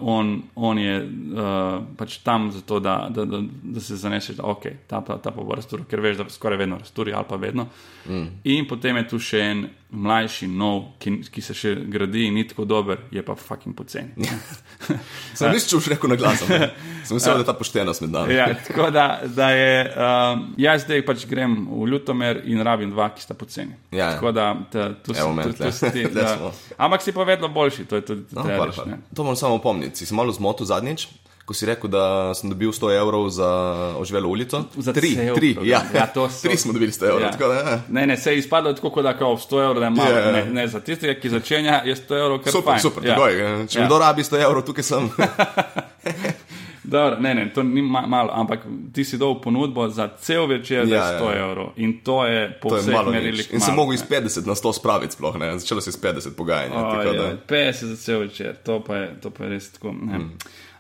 On, 0.01 0.43
on 0.55 0.79
je 0.79 1.01
uh, 1.01 1.81
pač 1.99 2.19
tam 2.23 2.53
zato, 2.53 2.79
da, 2.81 3.09
da, 3.11 3.25
da, 3.25 3.41
da 3.63 3.81
se 3.81 3.97
zaneseš, 3.97 4.37
da 4.37 4.43
okay, 4.47 4.77
ta, 4.87 5.01
pa, 5.01 5.17
ta 5.19 5.33
pa 5.35 5.43
bo 5.43 5.57
razturil, 5.59 5.89
ker 5.91 6.01
veš, 6.01 6.21
da 6.21 6.29
skoraj 6.31 6.59
vedno 6.61 6.79
razturi 6.79 7.13
ali 7.13 7.25
pa 7.29 7.37
vedno. 7.37 7.67
Mm. 8.07 8.29
In 8.45 8.69
potem 8.69 8.97
je 8.97 9.09
tu 9.09 9.19
še 9.19 9.41
en 9.41 9.65
mlajši, 9.91 10.47
nov, 10.53 10.83
ki, 11.01 11.15
ki 11.33 11.43
se 11.43 11.55
še 11.57 11.71
gradi 11.89 12.27
in 12.29 12.35
ni 12.37 12.43
tako 12.49 12.67
dober, 12.69 12.99
je 13.11 13.23
pa 13.25 13.33
fucking 13.41 13.73
poceni. 13.77 14.13
Sem 15.39 15.49
mislil, 15.55 15.69
če 15.71 15.79
boš 15.79 15.89
rekel 15.95 16.13
na 16.13 16.19
glas. 16.21 16.43
Sem 16.45 17.17
mislil, 17.17 17.39
da 17.39 17.41
je 17.41 17.47
ta 17.49 17.55
poštenost 17.57 18.05
med 18.05 18.13
nami. 18.13 18.37
Ja, 18.37 18.51
tako 18.67 18.91
da, 18.95 19.07
da 19.33 19.49
je, 19.57 19.71
um, 19.97 20.43
jaz 20.61 20.85
zdaj 20.85 21.05
pač 21.09 21.25
grem 21.31 21.57
v 21.71 21.89
Ljutomer 21.95 22.43
in 22.45 22.61
rabim 22.67 22.93
dva, 22.93 23.09
ki 23.17 23.25
sta 23.25 23.37
poceni. 23.39 23.79
Ja. 23.97 24.11
Tako 24.17 24.35
da, 24.37 24.51
ta, 24.73 24.91
tu. 25.01 25.17
Tle 25.17 26.05
da, 26.13 26.35
smo. 26.37 26.53
ampak 26.77 27.03
si 27.05 27.15
pa 27.17 27.25
vedno 27.29 27.49
boljši, 27.49 27.89
to 27.89 27.97
je 27.97 28.05
tudi 28.13 28.27
No, 28.37 28.45
treba 28.45 28.69
par. 28.69 28.87
ne. 28.93 29.01
To 29.17 29.25
moram 29.25 29.41
samo 29.41 29.57
opomniti. 29.57 30.03
Si 30.03 30.07
se 30.07 30.15
malo 30.15 30.33
zmotil 30.37 30.69
zadnjič, 30.69 31.09
ko 31.49 31.55
si 31.55 31.65
rekel, 31.65 31.89
da 31.89 32.05
sem 32.35 32.45
dobil 32.47 32.69
100 32.69 32.93
evrov 32.95 33.31
za 33.31 33.49
oživelo 33.97 34.29
ulico? 34.29 34.65
Za 34.77 34.93
tri, 34.93 35.15
cel 35.15 35.33
tri, 35.35 35.55
program. 35.55 35.71
ja. 35.71 35.81
Ja, 35.95 36.07
so- 36.29 36.43
tri 36.43 36.57
smo 36.57 36.73
dobili 36.73 36.93
100 36.93 37.05
evrov. 37.05 37.21
Ja. 37.23 37.31
Tako, 37.31 37.49
da, 37.49 37.55
ja. 37.57 37.81
Ne, 37.89 38.07
ne, 38.07 38.17
se 38.17 38.33
je 38.33 38.39
izpadlo 38.39 38.73
tako, 38.73 39.03
da 39.03 39.17
kao 39.17 39.33
100 39.35 39.57
evrov, 39.61 39.75
da 39.77 39.85
je 39.85 39.91
malo. 39.93 40.11
Ja, 40.11 40.19
ja. 40.21 40.33
Ne, 40.33 40.45
ne, 40.53 40.69
za 40.69 40.81
tistega, 40.81 41.15
ki 41.15 41.31
začenja, 41.31 41.81
je 41.83 41.97
100 41.97 42.15
evrov 42.17 42.39
kar 42.39 42.53
Super, 42.53 42.71
fajn. 42.71 42.81
super, 42.81 43.01
ja. 43.03 43.15
takoj. 43.15 43.39
Ja. 43.41 43.67
Če 43.67 43.79
Ja. 43.79 43.87
kdo 43.87 43.99
rabi 43.99 44.23
100 44.23 44.37
evrov, 44.39 44.63
tukaj 44.63 44.85
sem. 44.85 45.09
Dobro, 46.85 47.17
ne, 47.21 47.35
ne, 47.35 47.53
to 47.53 47.63
ni 47.63 47.83
ma 47.83 48.01
malo, 48.03 48.31
ampak 48.33 48.61
ti 48.93 49.05
si 49.05 49.19
dal 49.19 49.41
ponudbo 49.41 49.89
za 49.89 50.09
cel 50.17 50.47
večer 50.47 50.87
za 50.87 50.95
Ja, 50.95 51.05
ja. 51.07 51.21
100 51.21 51.37
evrov 51.41 51.67
in 51.77 52.01
to 52.01 52.25
je 52.25 52.59
po 52.63 52.69
To 52.69 52.77
je 52.77 52.83
vseh 52.83 53.07
merilih. 53.07 53.49
In 53.53 53.61
sem 53.61 53.75
mogel 53.75 53.95
iz 53.95 54.03
50 54.03 54.47
na 54.47 54.55
100 54.55 54.73
spraviti, 54.73 55.13
sploh 55.13 55.37
ne. 55.37 55.59
Začelo 55.59 55.81
se 55.81 55.89
je 55.89 55.93
s 55.93 55.99
50 55.99 56.31
pogajanja. 56.31 56.75
tako 56.75 57.13
da- 57.13 57.37
50 57.47 57.85
za 57.85 57.97
cel 57.97 58.19
večer, 58.21 58.57
to 58.57 58.81
pa 58.81 58.97
je, 58.97 59.21
to 59.21 59.31
pa 59.31 59.45
je 59.45 59.51
res 59.51 59.69
tako. 59.71 59.93
Ne. 59.93 60.19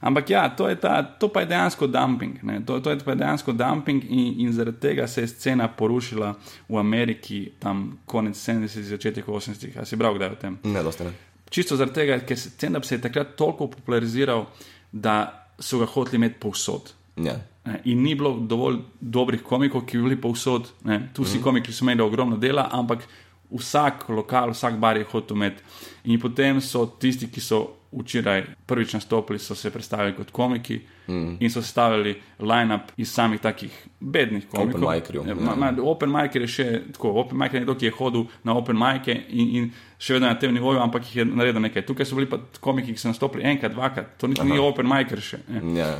Ampak 0.00 0.30
ja, 0.30 0.48
to, 0.48 0.68
ta, 0.76 1.02
to 1.02 1.28
pa 1.28 1.40
je 1.40 1.46
dejansko 1.46 1.86
dumping. 1.86 2.38
ne. 2.42 2.60
To, 2.66 2.80
to 2.80 2.90
je 2.90 2.98
pa 3.04 3.14
dejansko 3.14 3.52
dumping 3.52 4.04
in, 4.04 4.34
in 4.46 4.52
zaradi 4.52 4.78
tega 4.80 5.06
se 5.06 5.20
je 5.20 5.28
scena 5.28 5.68
porušila 5.68 6.34
v 6.68 6.78
Ameriki 6.78 7.52
tam 7.58 7.98
konec 8.06 8.36
70-ih, 8.36 8.84
začetek 8.84 9.26
80-ih. 9.26 9.78
A 9.78 9.84
si 9.84 9.96
bral 9.96 10.14
kdaj 10.14 10.32
o 10.32 10.38
tem? 10.38 10.58
Ne, 10.64 10.82
dosti 10.82 11.04
ne. 11.04 11.12
Čisto 11.50 11.76
zaradi 11.76 11.94
tega, 11.94 12.20
ker 12.20 12.38
se 12.38 12.50
stand-up 12.50 12.84
se 12.84 12.94
je 12.94 13.00
takrat 13.08 13.34
toliko 13.36 13.66
populariziral, 13.72 14.46
da 14.92 15.46
so 15.58 15.78
ga 15.78 15.86
hoteli 15.86 16.16
imeti 16.16 16.38
povsod. 16.40 16.92
Ja. 17.16 17.34
Ne, 17.64 17.80
In 17.84 18.02
ni 18.02 18.14
bilo 18.14 18.36
dovolj 18.38 18.78
dobrih 19.00 19.42
komikov, 19.42 19.82
ki 19.86 19.98
bi 19.98 20.02
bili 20.02 20.20
povsod. 20.20 20.68
Ne. 20.84 21.08
Tu 21.12 21.24
vsi 21.24 21.40
komiki 21.42 21.72
so 21.72 21.84
imeli 21.84 22.02
ogromno 22.02 22.36
dela, 22.36 22.68
ampak 22.72 23.02
vsak 23.50 24.08
lokal, 24.08 24.52
vsak 24.52 24.78
bar 24.78 24.96
je 24.96 25.04
hotel 25.10 25.36
imeti. 25.36 25.62
In 26.04 26.20
potem 26.20 26.60
so 26.60 26.86
tisti, 27.00 27.28
ki 27.32 27.40
so 27.40 27.77
včeraj 27.92 28.42
prvič 28.66 28.92
nastopili, 28.92 29.38
so 29.38 29.54
se 29.54 29.70
predstavili 29.70 30.12
kot 30.14 30.30
komiki 30.30 30.76
mm. 31.06 31.36
in 31.40 31.50
so 31.50 31.62
stavili 31.62 32.10
line-up 32.38 32.92
iz 32.96 33.08
samih 33.08 33.40
takih 33.40 33.72
bednih 34.00 34.46
komikov. 34.46 34.82
Open-micerjev, 34.82 35.22
Ja, 35.22 35.28
ja. 35.28 35.34
ma- 35.36 35.72
ma- 35.72 35.82
Open 35.82 36.10
micer 36.10 36.42
je 36.42 36.48
še 36.48 36.66
tako. 36.92 37.14
Open 37.14 37.38
micer 37.38 37.54
je 37.54 37.60
nekdo, 37.60 37.74
ki 37.74 37.86
je 37.86 37.92
hodil 37.92 38.24
na 38.44 38.54
open 38.54 38.76
mice 38.76 39.16
in, 39.30 39.48
in 39.50 39.70
še 39.98 40.14
vedno 40.14 40.28
na 40.28 40.34
tem 40.34 40.54
nivoju, 40.54 40.78
ampak 40.78 41.02
jih 41.04 41.16
je 41.16 41.24
naredil 41.26 41.60
nekaj. 41.60 41.82
Tukaj 41.82 42.06
so 42.06 42.14
bili 42.14 42.26
pa 42.26 42.36
komiki, 42.60 42.92
ki 42.92 42.98
so 42.98 43.08
nastopili 43.08 43.44
enkrat, 43.44 43.72
dvakrat. 43.72 44.16
To 44.18 44.26
niti 44.26 44.44
ni 44.44 44.58
open 44.58 44.86
micer 44.86 45.20
še. 45.22 45.38
Ja. 45.74 45.94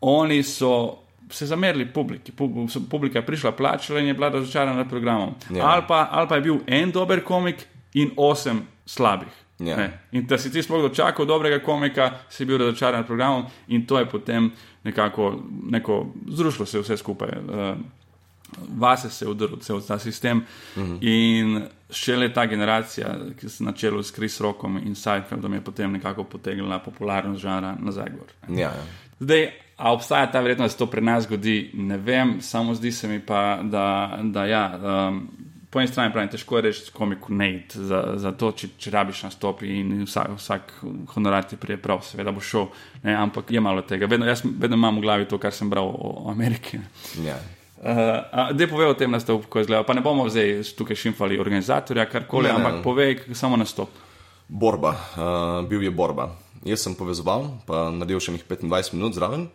oni 0.00 0.42
so 0.42 0.98
se 1.30 1.46
zamerili 1.46 1.86
publiki. 1.86 2.32
Pub- 2.32 2.54
Publika 2.88 3.18
je 3.18 3.26
prišla, 3.26 3.52
plačala 3.52 4.00
in 4.00 4.06
je 4.06 4.14
bila 4.14 4.28
razočarana 4.28 4.76
nad 4.76 4.88
programom. 4.88 5.34
Ja. 5.50 5.64
Ali, 5.66 5.82
pa, 5.88 6.08
ali 6.10 6.28
pa 6.28 6.34
je 6.36 6.42
bil 6.42 6.58
en 6.68 6.90
dober 6.90 7.20
komik 7.20 7.56
in 7.94 8.10
osem 8.16 8.62
slabih. 8.86 9.28
Ja. 9.64 9.76
Ne. 9.76 9.98
In 10.12 10.26
da 10.26 10.38
si 10.38 10.52
ti 10.52 10.62
sploh 10.62 10.82
dočakal 10.82 11.26
dobrega 11.26 11.58
komika, 11.64 12.10
si 12.28 12.44
bil 12.44 12.58
razočaran 12.58 13.00
nad 13.00 13.06
programom 13.06 13.44
in 13.68 13.86
to 13.86 13.98
je 13.98 14.06
potem 14.08 14.50
nekako 14.84 15.42
neko, 15.70 16.06
zrušilo 16.28 16.66
se 16.66 16.78
je 16.78 16.82
vse 16.82 16.96
skupaj. 16.96 17.28
Uh, 17.28 17.76
Vase 18.76 19.10
se 19.10 19.24
je 19.24 19.28
udrl 19.28 19.56
cel 19.56 19.80
ta 19.80 19.98
sistem 19.98 20.44
uh 20.76 20.82
-huh. 20.82 20.98
in 21.00 21.62
šele 21.90 22.32
ta 22.32 22.46
generacija, 22.46 23.16
ki 23.40 23.48
se 23.48 23.64
na 23.64 23.72
čelu 23.72 24.02
s 24.02 24.12
Chris 24.12 24.40
Rockom 24.40 24.78
in 24.78 24.94
Seinfeldom 24.94 25.54
je 25.54 25.60
potem 25.60 25.92
nekako 25.92 26.24
potegnila 26.24 26.78
popularnost 26.78 27.42
žanra 27.42 27.76
nazaj 27.80 28.10
gor. 28.18 28.58
Ja, 28.58 28.68
ja. 28.68 28.84
Zdaj, 29.20 29.50
a 29.76 29.92
obstaja 29.92 30.30
ta 30.30 30.40
verjetnost, 30.40 30.72
da 30.72 30.72
se 30.72 30.78
to 30.78 30.86
pri 30.86 31.00
nas 31.00 31.24
zgodi, 31.24 31.70
ne 31.74 31.96
vem, 31.96 32.40
samo 32.40 32.74
zdi 32.74 32.92
se 32.92 33.08
mi 33.08 33.20
pa, 33.20 33.58
da, 33.62 34.18
da 34.22 34.44
ja. 34.44 34.80
Um, 35.08 35.28
Po 35.72 35.80
eni 35.80 35.88
strani 35.88 36.12
pravim, 36.12 36.28
težko 36.28 36.58
je 36.58 36.62
reči 36.66 36.90
komiku 36.92 37.32
ne 37.32 37.46
za, 37.72 38.02
za 38.20 38.32
to, 38.36 38.50
če, 38.52 38.74
če 38.76 38.90
rabiš 38.92 39.22
nastopi 39.24 39.70
in 39.80 40.02
vsak, 40.04 40.34
vsak 40.36 40.72
honorar 41.14 41.46
ti 41.48 41.56
prije 41.56 41.78
prav, 41.80 42.02
seveda 42.04 42.34
bo 42.36 42.42
šel, 42.44 42.66
ne, 43.06 43.14
ampak 43.16 43.48
je 43.50 43.60
malo 43.64 43.80
tega. 43.88 44.04
Vedno, 44.10 44.28
jaz 44.28 44.42
vedno 44.44 44.76
imam 44.76 45.00
v 45.00 45.04
glavi 45.06 45.28
to, 45.30 45.38
kar 45.40 45.54
sem 45.56 45.70
bral 45.72 45.88
o, 45.88 46.10
o 46.26 46.30
Ameriki. 46.30 46.76
ja. 47.24 47.38
Uh, 47.82 48.52
Dej 48.54 48.68
povej 48.70 48.92
o 48.92 48.94
tem 48.94 49.10
nastopu, 49.10 49.48
kako 49.48 49.58
je 49.58 49.64
izgledal. 49.64 49.86
Pa 49.88 49.96
ne 49.96 50.04
bomo 50.04 50.28
zdaj 50.30 50.60
tukaj 50.78 51.00
šimfali 51.00 51.40
organizatorja, 51.42 52.04
karkoli, 52.06 52.46
Ne, 52.46 52.52
ne. 52.52 52.60
ampak 52.60 52.84
povej 52.84 53.32
samo 53.34 53.56
nastop. 53.58 53.90
Borba, 54.46 54.92
uh, 54.92 55.64
bil 55.66 55.82
je 55.82 55.90
borba. 55.90 56.28
Jaz 56.68 56.84
sem 56.84 56.94
povezoval, 56.94 57.48
pa 57.66 57.88
naredil 57.90 58.20
še 58.22 58.36
nekaj 58.36 58.60
25 58.60 58.92
minut 58.94 59.16
zraven. 59.16 59.48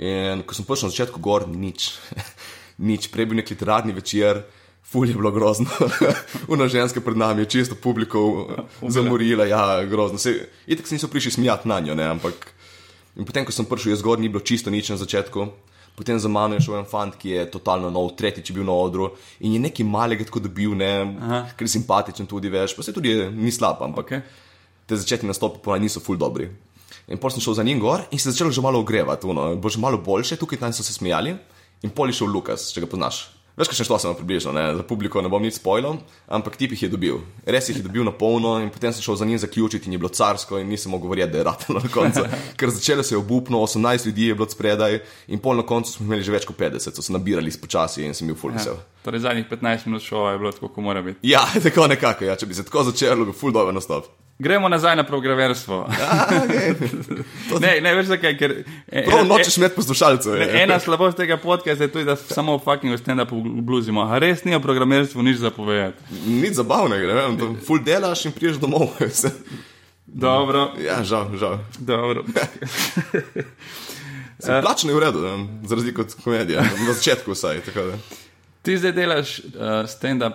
In 0.00 0.40
ko 0.46 0.56
sem 0.56 0.64
prišel 0.64 0.88
na 0.88 0.94
začetku 0.94 1.20
gor, 1.20 1.44
nič, 1.50 1.90
nič, 2.88 3.10
prej 3.12 3.28
bil 3.28 3.42
nek 3.42 3.50
literarni 3.52 3.92
večer, 3.92 4.40
ful 4.82 5.08
je 5.08 5.14
bilo 5.14 5.30
grozno. 5.30 5.70
Una 6.52 6.68
ženska 6.68 7.00
pred 7.00 7.16
nami 7.16 7.42
je 7.42 7.50
čisto 7.56 7.74
publiko 7.74 8.48
zamorila, 8.88 9.46
ja, 9.46 9.84
grozno. 9.86 10.18
Se, 10.18 10.48
itek 10.66 10.86
se 10.86 10.94
niso 10.94 11.08
prišli 11.08 11.30
smijati 11.30 11.68
na 11.68 11.80
njo, 11.80 11.94
ne, 11.94 12.04
ampak. 12.04 12.52
In 13.16 13.26
potem, 13.26 13.44
ko 13.44 13.52
sem 13.52 13.66
prišel, 13.66 13.92
je 13.92 14.00
zgor 14.02 14.20
ni 14.20 14.28
bilo 14.28 14.40
čisto 14.40 14.70
nič 14.70 14.90
na 14.90 14.96
začetku. 14.96 15.46
Potem 16.00 16.18
za 16.18 16.28
mano 16.28 16.54
je 16.54 16.62
šel 16.64 16.78
en 16.78 16.86
fant, 16.88 17.16
ki 17.18 17.34
je 17.34 17.48
totalno 17.50 17.90
nov, 17.90 18.14
tretjič 18.16 18.52
bil 18.56 18.64
na 18.64 18.72
odru 18.72 19.10
in 19.44 19.52
je 19.52 19.60
nekaj 19.60 19.84
malega 19.84 20.24
tako 20.24 20.40
dobil, 20.46 20.72
ne, 20.78 20.92
ker 21.58 21.66
je 21.66 21.74
simpatičen 21.74 22.28
tudi 22.30 22.48
več, 22.48 22.72
pa 22.76 22.86
se 22.86 22.94
tudi 22.96 23.12
ni 23.34 23.52
slab, 23.52 23.82
ampak 23.84 24.06
Okay. 24.06 24.22
te 24.86 24.96
začetni 24.96 25.28
nastopi 25.28 25.60
pa 25.62 25.76
niso 25.78 26.00
ful 26.00 26.16
dobri. 26.16 26.48
In 27.10 27.18
pol 27.18 27.30
sem 27.30 27.42
šel 27.42 27.58
za 27.58 27.62
njim 27.66 27.82
gor 27.82 28.06
in 28.10 28.18
se 28.18 28.28
je 28.28 28.32
začelo 28.32 28.50
že 28.50 28.62
malo 28.62 28.80
ogrevati, 28.80 29.26
no, 29.26 29.56
bo 29.56 29.68
že 29.68 29.78
malo 29.78 29.98
boljše, 29.98 30.38
tukaj 30.38 30.58
tam 30.58 30.72
so 30.72 30.82
se 30.82 30.94
smejali. 30.94 31.36
In 31.82 31.90
pol 31.90 32.08
je 32.08 32.16
šel 32.16 32.32
Lukas, 32.32 32.72
če 32.72 32.80
ga 32.80 32.86
poznaš. 32.86 33.39
Veš, 33.58 33.68
kaj 33.68 33.80
še 33.80 33.84
šlo 33.88 33.98
sem 33.98 34.14
približno, 34.14 34.52
ne? 34.54 34.62
za 34.78 34.84
publiko 34.86 35.20
ne 35.20 35.28
bom 35.32 35.42
nič 35.42 35.58
spoilal, 35.58 35.98
ampak 36.30 36.54
tip 36.56 36.72
jih 36.76 36.84
je 36.86 36.90
dobil. 36.92 37.18
Res 37.44 37.68
jih 37.68 37.80
je 37.80 37.84
dobil 37.84 38.06
na 38.06 38.12
polno 38.14 38.54
in 38.62 38.70
potem 38.70 38.94
sem 38.94 39.02
šel 39.04 39.18
za 39.20 39.26
njim 39.26 39.40
zaključiti 39.42 39.90
in 39.90 39.96
je 39.96 40.00
bilo 40.00 40.12
carsko 40.14 40.60
in 40.62 40.70
nisem 40.70 40.94
mogel 40.94 41.10
verjeti, 41.10 41.32
da 41.34 41.42
je 41.42 41.48
ratalo 41.50 41.82
na 41.82 41.90
koncu. 41.92 42.24
Ker 42.60 42.70
začelo 42.70 43.02
se 43.02 43.14
je 43.14 43.18
obupno, 43.18 43.58
18 43.66 44.06
ljudi 44.06 44.30
je 44.30 44.38
bilo 44.38 44.48
spredaj 44.48 45.00
in 45.28 45.42
pol 45.42 45.58
na 45.58 45.66
koncu 45.66 45.92
smo 45.92 46.06
imeli 46.06 46.24
že 46.24 46.32
več 46.32 46.46
kot 46.48 46.56
50, 46.56 46.94
so 46.94 47.02
se 47.02 47.12
nabirali 47.12 47.52
spočasi 47.52 48.06
in 48.06 48.14
sem 48.14 48.30
bil 48.30 48.38
ful 48.38 48.54
vesel. 48.54 48.78
Torej, 49.04 49.26
zadnjih 49.26 49.50
15 49.50 49.90
minut 49.90 50.06
šova 50.06 50.32
je 50.32 50.38
bilo 50.38 50.54
tako, 50.54 50.70
kot 50.70 50.84
mora 50.84 51.02
biti. 51.02 51.20
Ja, 51.26 51.44
tako 51.66 51.90
nekako, 51.90 52.30
ja, 52.30 52.38
če 52.38 52.46
bi 52.46 52.56
se 52.56 52.64
tako 52.64 52.86
začelo, 52.92 53.28
bi 53.28 53.36
ful 53.36 53.52
dobro 53.52 53.74
nastop. 53.76 54.08
Gremo 54.40 54.68
nazaj 54.68 54.96
na 54.96 55.04
programerstvo. 55.04 55.84
ne, 57.60 57.80
ne 57.80 57.90
veš 57.94 58.06
zakaj, 58.06 58.38
ker 58.38 58.54
e- 58.88 59.04
Prav 59.04 59.18
ena- 59.18 59.28
nočeš 59.28 59.56
imeti 59.56 59.74
poslušalcev. 59.74 60.34
e- 60.34 60.38
je. 60.40 60.62
Ena 60.62 60.78
slabost 60.80 61.16
tega 61.16 61.36
podcasta 61.36 61.84
je 61.84 61.92
tudi, 61.92 62.04
da 62.04 62.16
samo 62.16 62.58
fucking 62.58 62.96
stand-up 62.96 63.28
bluzimo. 63.62 64.18
Res 64.18 64.44
ni 64.44 64.54
o 64.54 64.60
programerstvu 64.60 65.22
nič 65.22 65.36
zapovedati. 65.36 66.00
Nič 66.26 66.54
zabavnega, 66.54 67.06
ne 67.06 67.14
vem, 67.14 67.36
ful 67.60 67.78
delaš 67.78 68.24
in 68.24 68.32
priješ 68.32 68.56
domov. 68.56 68.88
Dobro, 70.06 70.72
ja, 70.80 71.04
žal, 71.04 71.36
žal. 71.36 71.58
dobro. 71.78 72.24
Se 74.40 74.60
plačen 74.62 74.90
je 74.90 74.96
v 74.96 75.00
redu, 75.00 75.20
ne, 75.20 75.36
za 75.64 75.74
razliko 75.74 76.00
od 76.02 76.14
komedije, 76.24 76.58
na 76.58 76.92
začetku 76.92 77.30
vsaj. 77.32 77.60
Ti 78.62 78.78
zdaj 78.78 78.92
delaš 78.92 79.38
uh, 79.38 79.44
stand-up, 79.84 80.32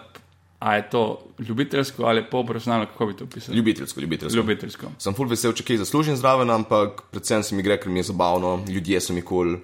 a 0.59 0.75
je 0.75 0.89
to 0.89 1.01
ljubiteljsko 1.39 2.05
ali 2.05 2.23
polprofesionalno, 2.31 2.85
kako 2.85 3.05
bi 3.05 3.13
to 3.13 3.23
opisal? 3.23 3.55
Ljubiteljsko, 3.55 4.01
ljubiteljsko. 4.01 4.37
Ljubiteljsko. 4.37 4.91
Sem 4.99 5.13
ful 5.13 5.27
vesel, 5.27 5.53
če 5.53 5.63
kaj 5.63 5.81
zaslužim 5.83 6.15
zraven, 6.15 6.49
ampak 6.49 7.03
predvsem 7.11 7.43
se 7.43 7.55
mi 7.55 7.63
gre, 7.63 7.77
ker 7.81 7.91
mi 7.91 7.99
je 7.99 8.09
zabavno, 8.11 8.59
ljudje 8.69 9.01
so 9.01 9.13
mi 9.13 9.21
kul. 9.21 9.55
Cool. 9.55 9.63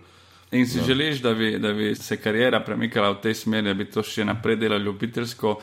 In 0.52 0.68
si 0.68 0.78
ja. 0.78 0.84
želiš, 0.84 1.22
da 1.22 1.34
bi, 1.34 1.60
da 1.60 1.74
bi 1.74 1.96
se 1.96 2.18
karijera 2.18 2.60
premikala 2.60 3.10
v 3.10 3.22
tej 3.22 3.34
smeri, 3.34 3.68
da 3.68 3.74
bi 3.74 3.86
to 3.88 4.04
še 4.04 4.26
naprej 4.28 4.58
delal 4.60 4.82
ljubiteljsko, 4.84 5.56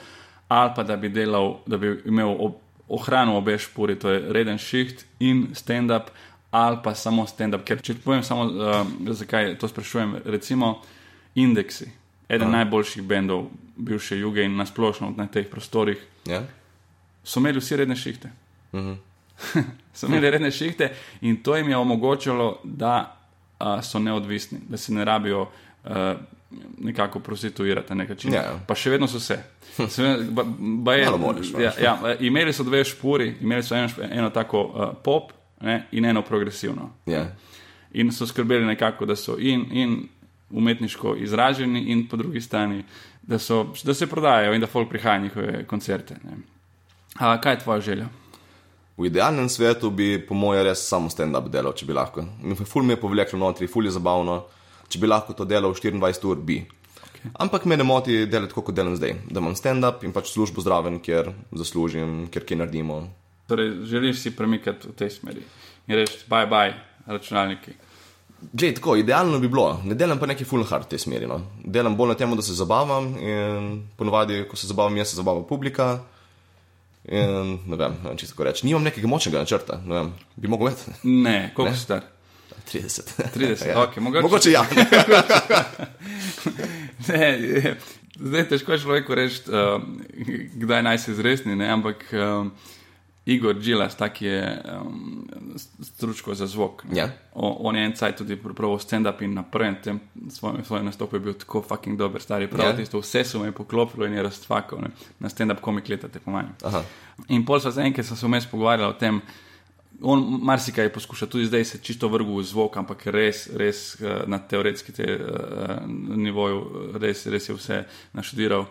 ali 0.48 0.72
pa 0.76 0.82
da 0.82 0.96
bi, 0.96 1.10
delal, 1.12 1.58
da 1.66 1.76
bi 1.76 1.92
imel 2.08 2.32
ob, 2.32 2.56
ohranil 2.88 3.36
obe 3.36 3.58
špori, 3.58 3.98
to 4.00 4.10
je 4.10 4.22
reden 4.32 4.58
šiht 4.58 5.04
in 5.20 5.50
stand-up, 5.52 6.08
ali 6.50 6.80
pa 6.84 6.94
samo 6.96 7.26
stand-up. 7.28 7.66
Ker 7.68 7.82
če 7.84 7.98
povem 8.00 8.24
samo, 8.24 8.48
uh, 8.48 9.12
zakaj 9.12 9.58
to 9.60 9.68
sprašujem, 9.68 10.22
recimo 10.24 10.78
Indeksi, 11.34 11.90
eden 12.28 12.48
Aha. 12.48 12.62
najboljših 12.62 13.04
bendov 13.04 13.50
bivše 13.78 14.18
juge 14.18 14.44
in 14.44 14.56
nasplošno 14.56 15.12
na 15.16 15.26
teh 15.26 15.46
prostorih, 15.50 15.98
Ja? 16.26 16.42
so 17.24 17.40
imeli 17.40 17.60
vsi 17.60 17.76
redne 17.76 17.96
šihte. 17.96 18.30
Uh 18.72 18.80
-huh. 18.84 18.96
so 19.94 20.06
imeli 20.06 20.30
redne 20.30 20.50
šihte 20.50 20.92
in 21.20 21.42
to 21.42 21.56
jim 21.56 21.68
je 21.68 21.76
omogočalo, 21.76 22.60
da 22.64 23.16
a, 23.58 23.82
so 23.82 23.98
neodvisni, 23.98 24.58
da 24.68 24.76
se 24.76 24.92
ne 24.92 25.04
rabijo 25.04 25.48
a, 25.84 26.16
nekako 26.80 27.20
prostituirati 27.20 27.88
na 27.88 27.94
nek 27.94 28.08
način. 28.08 28.34
Ja. 28.34 28.60
Pa 28.66 28.74
še 28.74 28.90
vedno 28.90 29.08
so 29.08 29.20
se. 29.20 29.38
se 29.88 30.16
ba, 30.30 30.44
ba 30.58 30.94
je, 30.94 31.10
moraš, 31.18 31.46
ja, 31.60 31.72
ja, 31.82 32.16
imeli 32.20 32.52
so 32.52 32.64
dve 32.64 32.84
špuri, 32.84 33.34
imeli 33.40 33.62
so 33.62 33.76
eno, 33.76 33.88
eno 34.10 34.30
tako 34.30 34.62
uh, 34.64 34.88
pop 35.04 35.32
ne, 35.60 35.86
in 35.92 36.04
eno 36.04 36.22
progresivno. 36.22 36.90
Ja. 37.06 37.26
In 37.92 38.12
so 38.12 38.26
skrbeli 38.26 38.66
nekako, 38.66 39.06
da 39.06 39.16
so 39.16 39.36
in, 39.38 39.66
in 39.72 40.08
umetniško 40.50 41.16
izraženi, 41.16 41.84
in 41.92 42.08
po 42.08 42.16
drugi 42.16 42.40
strani, 42.40 42.84
da, 43.28 43.38
so, 43.38 43.66
da 43.84 43.94
se 43.94 44.06
prodajajo 44.06 44.54
in 44.54 44.60
da 44.60 44.66
folk 44.66 44.88
prihaja 44.88 45.18
na 45.18 45.24
njihove 45.24 45.64
koncerte. 45.66 46.16
Ne. 46.24 46.38
A, 47.18 47.40
kaj 47.40 47.52
je 47.52 47.58
tvoja 47.58 47.80
želja? 47.80 48.08
V 48.96 49.06
idealnem 49.06 49.48
svetu 49.48 49.90
bi, 49.90 50.16
po 50.28 50.34
mojem, 50.34 50.64
res 50.66 50.80
samo 50.88 51.10
stand-up 51.12 51.50
delal, 51.52 51.74
če 51.76 51.86
bi 51.86 51.94
lahko. 51.94 52.24
Ful 52.64 52.82
mi 52.82 52.96
je 52.96 53.00
povleklo 53.00 53.38
notri, 53.38 53.68
ful 53.70 53.86
je 53.86 53.92
zabavno. 53.94 54.40
Če 54.88 54.98
bi 54.98 55.10
lahko 55.10 55.36
to 55.36 55.44
delal 55.44 55.74
24 55.76 56.26
ur, 56.26 56.40
bi. 56.40 56.62
Okay. 57.04 57.30
Ampak 57.44 57.68
me 57.68 57.76
ne 57.76 57.84
moti 57.84 58.24
delati 58.26 58.50
tako, 58.54 58.64
kot 58.70 58.78
delam 58.78 58.96
zdaj. 58.96 59.14
Da 59.30 59.42
imam 59.42 59.54
stand-up 59.58 60.02
in 60.08 60.14
pač 60.16 60.32
službo 60.32 60.64
zraven, 60.64 60.98
kjer 61.04 61.30
zaslužim, 61.52 62.24
kjer 62.32 62.48
kaj 62.48 62.62
naredimo. 62.62 63.02
Torej, 63.48 63.74
želiš 63.92 64.24
si 64.24 64.34
premikati 64.36 64.88
v 64.88 64.96
tej 64.96 65.12
smeri 65.20 65.44
in 65.88 65.96
reči, 65.96 66.24
bye 66.28 66.48
bye, 66.48 66.74
računalniki. 67.06 67.72
Glej, 68.52 68.74
tako, 68.74 68.96
idealno 68.96 69.38
bi 69.38 69.48
bilo, 69.48 69.80
ne 69.84 69.96
delam 69.98 70.18
pa 70.18 70.26
neki 70.26 70.44
full 70.46 70.62
hard 70.64 70.86
v 70.86 70.92
tej 70.92 71.00
smeri. 71.02 71.26
No. 71.26 71.40
Delam 71.64 71.96
bolj 71.98 72.12
na 72.12 72.14
tem, 72.14 72.36
da 72.36 72.42
se 72.42 72.54
zabavam 72.54 73.16
in 73.18 73.82
ponovadi, 73.96 74.44
ko 74.50 74.56
se 74.56 74.70
zabavam, 74.70 74.96
jaz 74.96 75.10
se 75.10 75.18
zabava 75.18 75.42
publika. 75.46 75.98
In 77.08 77.58
ne 77.66 77.76
vem, 77.76 77.96
ne 78.02 78.10
vem 78.10 78.20
čisto 78.20 78.34
tako 78.34 78.44
reči. 78.44 78.66
Nimam 78.66 78.84
nekega 78.84 79.08
močnega 79.08 79.42
načrta, 79.42 79.80
ne 79.84 79.94
vem, 79.94 80.12
bi 80.36 80.48
mogel 80.48 80.68
imeti. 80.68 80.94
Ne, 81.02 81.50
koliko 81.56 81.74
si 81.74 81.82
star? 81.82 82.02
30. 82.72 83.00
30, 83.34 83.66
ja. 83.68 83.82
okay, 83.82 84.00
mogoče, 84.00 84.22
mogoče 84.22 84.50
ja. 84.50 84.66
ne, 87.08 87.76
zdaj 88.14 88.48
težko 88.48 88.72
je 88.72 88.78
človeku 88.78 89.14
reči, 89.14 89.40
uh, 89.48 89.82
kdaj 90.54 90.82
naj 90.82 90.98
se 90.98 91.14
zresni, 91.14 91.56
ne? 91.56 91.72
ampak 91.72 92.04
um, 92.12 92.52
Igor 93.28 93.58
Džilas, 93.60 93.96
tak 93.96 94.22
je 94.22 94.62
um, 94.86 95.28
stručko 95.80 96.34
za 96.34 96.46
zvok. 96.46 96.84
Ja. 96.92 97.08
O, 97.34 97.56
on 97.68 97.76
je 97.76 97.84
en 97.84 97.92
cajt 97.96 98.16
tudi 98.16 98.36
prav 98.36 98.78
stand-up 98.80 99.20
in 99.24 99.34
na 99.34 99.42
prvem 99.42 99.76
tem 99.84 100.00
svojem, 100.30 100.64
svojem 100.64 100.86
nastopu 100.86 101.16
je 101.16 101.20
bil 101.20 101.34
tako 101.36 101.62
fucking 101.62 101.98
dober, 101.98 102.22
stari 102.22 102.48
prav, 102.48 102.70
Ja. 102.70 102.76
tisto 102.76 103.00
vse 103.00 103.24
so 103.24 103.42
me 103.42 103.52
poklopilo 103.52 104.06
in 104.06 104.16
je 104.16 104.22
raztvakal, 104.22 104.80
ne? 104.80 104.90
na 105.18 105.28
stand-up 105.28 105.60
komik 105.60 105.88
leta 105.88 106.08
te. 106.08 106.20
Aha. 106.64 106.82
In 107.28 107.44
pol 107.44 107.60
sva 107.60 107.72
se 107.72 107.84
enkrat 107.84 108.06
sem 108.06 108.16
se 108.16 108.26
vmes 108.26 108.46
pogovarjala 108.46 108.94
o 108.94 108.98
tem, 108.98 109.20
on 110.02 110.38
marsikaj 110.42 110.84
je 110.84 110.92
poskušal, 110.92 111.28
tudi 111.28 111.46
zdaj 111.46 111.64
se 111.64 111.78
čisto 111.82 112.08
vrgu 112.08 112.38
v 112.38 112.44
zvok, 112.44 112.76
ampak 112.76 113.06
res, 113.06 113.48
res 113.52 114.00
eh, 114.00 114.22
na 114.26 114.38
teoretski 114.38 114.92
te, 114.92 115.04
uh, 115.04 115.84
nivoju, 116.16 116.92
res, 117.02 117.26
res 117.26 117.48
je 117.48 117.54
vse 117.54 117.84
naštudiral. 118.12 118.66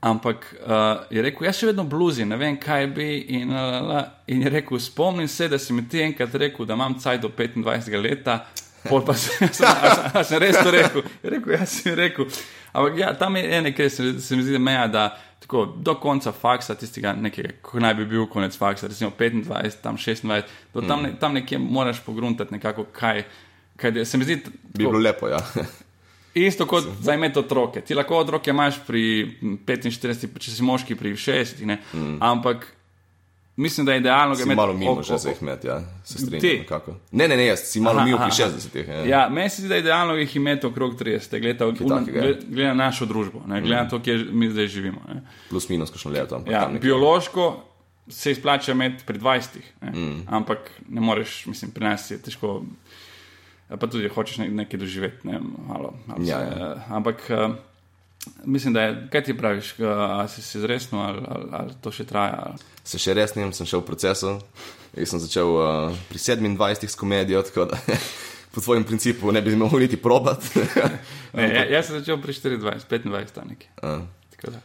Ampak 0.00 0.46
uh, 0.64 1.02
je 1.12 1.20
rekel, 1.22 1.44
jaz 1.44 1.58
še 1.60 1.66
vedno 1.68 1.84
bluzim, 1.84 2.30
ne 2.30 2.38
vem 2.40 2.56
kaj 2.56 2.86
bi. 2.96 3.08
In, 3.36 3.50
uh, 3.52 3.98
in 4.32 4.40
je 4.46 4.52
rekel, 4.52 4.80
spomnim 4.80 5.28
se, 5.28 5.48
da 5.52 5.58
si 5.60 5.76
mi 5.76 5.84
ti 5.88 6.00
enkrat 6.00 6.34
rekel, 6.40 6.64
da 6.64 6.78
imam 6.78 6.96
caj 6.96 7.20
do 7.20 7.28
25 7.28 8.00
leta. 8.00 8.38
Pol 8.86 9.02
pa 9.04 9.12
sem, 9.12 9.50
sem, 9.52 9.68
a, 9.68 9.90
sem, 9.92 10.16
a 10.16 10.22
sem 10.24 10.40
res 10.40 10.56
to 10.56 10.72
rekel. 10.72 11.04
Je 11.20 11.34
rekel, 11.34 11.52
jaz 11.58 11.74
sem 11.82 11.98
rekel. 11.98 12.30
Ampak 12.72 12.96
ja, 12.96 13.10
tam 13.18 13.36
je 13.36 13.44
ena, 13.58 13.74
ki 13.76 13.90
se, 13.92 14.14
se 14.24 14.38
mi 14.38 14.46
zdi, 14.46 14.56
da 14.56 14.62
meja, 14.62 14.86
da 14.88 15.04
tako, 15.44 15.66
do 15.76 15.94
konca 16.00 16.32
faksa, 16.32 16.78
tistega 16.80 17.12
nekega, 17.12 17.58
ko 17.66 17.82
naj 17.82 17.98
bi 18.00 18.08
bil 18.14 18.24
konec 18.32 18.56
faksa, 18.56 18.88
recimo 18.88 19.12
25, 19.18 19.82
tam 19.84 20.00
26, 20.00 20.56
do 20.72 20.84
tam, 20.86 21.04
ne, 21.04 21.12
tam 21.20 21.36
nekje 21.36 21.60
moraš 21.60 22.00
pogruntati 22.06 22.56
nekako, 22.56 22.86
kaj, 22.96 23.24
kaj. 23.76 24.04
Se 24.08 24.16
mi 24.16 24.24
zdi, 24.24 24.40
Bi 24.72 24.86
bilo 24.86 24.98
lepo, 24.98 25.28
ja. 25.28 25.44
Isto 26.34 26.66
kot 26.66 26.84
za 27.00 27.14
imeti 27.14 27.38
otroke. 27.38 27.80
Ti 27.80 27.94
lahko 27.94 28.16
otroke 28.16 28.50
imaš 28.50 28.74
pri 28.86 29.02
45, 29.42 30.38
če 30.38 30.50
si 30.50 30.62
moški 30.62 30.94
pri 30.94 31.12
60, 31.12 31.64
ne? 31.64 31.78
Mm. 31.94 32.18
ampak 32.20 32.66
mislim, 33.56 33.86
da 33.86 33.92
je 33.92 33.98
idealno, 33.98 34.34
da 34.34 34.42
imeti 34.42 34.56
malo 34.56 34.72
mimo 34.72 34.92
o- 34.92 35.02
že 35.02 35.18
za 35.18 35.28
jih 35.28 35.42
imeti, 35.42 35.66
ja. 35.66 35.80
Se 36.04 36.18
strinjam. 36.18 36.64
Ne, 37.12 37.28
ne, 37.28 37.36
ne, 37.36 37.46
jaz 37.46 37.60
si 37.60 37.80
malo 37.80 37.98
Aha, 37.98 38.04
mimo 38.04 38.18
pri 38.18 38.24
aha. 38.26 38.50
60-ih. 38.50 38.88
Ja. 38.88 39.04
Ja, 39.06 39.28
meni 39.28 39.50
se 39.50 39.62
zdi, 39.62 39.68
da 39.68 39.74
je 39.74 39.80
idealno 39.80 40.14
jih 40.14 40.36
imeti 40.36 40.66
okrog 40.66 40.94
30, 40.94 41.40
glede, 41.40 41.58
takega, 41.58 42.18
ja. 42.18 42.34
glede 42.48 42.68
na 42.68 42.74
našo 42.74 43.06
družbo, 43.06 43.42
ne, 43.46 43.60
glede 43.60 43.76
na 43.76 43.88
to, 43.88 43.98
kje 43.98 44.16
mi 44.32 44.50
zdaj 44.50 44.66
živimo. 44.66 45.00
Ne. 45.08 45.22
Plus 45.50 45.68
minus 45.68 45.90
kakšno 45.90 46.10
leto. 46.10 46.42
Ja, 46.48 46.60
tam 46.60 46.78
biološko 46.80 47.64
se 48.08 48.30
izplača 48.30 48.72
imeti 48.72 49.04
pri 49.06 49.18
20, 49.18 49.48
ne. 49.82 49.90
Mm. 49.90 50.22
ampak 50.28 50.58
ne 50.88 51.00
moreš, 51.00 51.46
mislim, 51.46 51.70
pri 51.70 51.84
nas 51.84 52.10
je 52.10 52.18
težko. 52.18 52.62
Pa 53.70 53.86
tudi, 53.86 54.02
če 54.02 54.14
hočeš 54.14 54.38
ne- 54.38 54.48
nekaj 54.56 54.78
doživeti, 54.78 55.26
ne, 55.28 55.38
malo. 55.66 55.94
malo 56.06 56.22
Ja, 56.22 56.38
se, 56.38 56.46
ja. 56.50 56.70
eh, 56.76 56.88
Ampak 56.90 57.22
uh, 57.30 57.54
mislim, 58.44 58.74
da 58.74 58.82
je, 58.82 59.08
kaj 59.12 59.22
ti 59.24 59.36
praviš, 59.36 59.74
uh, 59.78 59.86
ali 59.86 60.28
si 60.28 60.42
se 60.42 60.60
zresno, 60.60 61.02
ali, 61.02 61.22
ali, 61.28 61.46
ali 61.52 61.74
to 61.80 61.90
še 61.90 62.04
traja. 62.04 62.42
Ali. 62.46 62.58
Se 62.84 62.98
še 62.98 63.14
res 63.14 63.34
nisem, 63.34 63.52
sem 63.52 63.66
šel 63.66 63.80
v 63.80 63.86
procesu. 63.86 64.32
Jaz 64.90 65.08
sem 65.08 65.20
začel 65.20 65.46
uh, 65.46 65.94
pri 66.08 66.18
27 66.18 66.88
s 66.88 66.98
komedijo, 66.98 67.42
tako 67.42 67.64
da 67.64 67.78
po 68.52 68.60
tvojem 68.60 68.82
principu 68.84 69.30
ne 69.30 69.38
bi 69.40 69.54
mogel 69.54 69.78
niti 69.80 69.96
probat. 69.96 70.42
Ne, 71.30 71.44
ja, 71.46 71.62
jaz 71.70 71.86
sem 71.86 72.00
začel 72.00 72.18
pri 72.18 72.34
24, 72.34 72.58
25, 72.90 73.30
tam 73.30 73.46
nekje. 73.46 73.68
Uh, 73.78 74.02
Tako 74.34 74.50
da. 74.50 74.58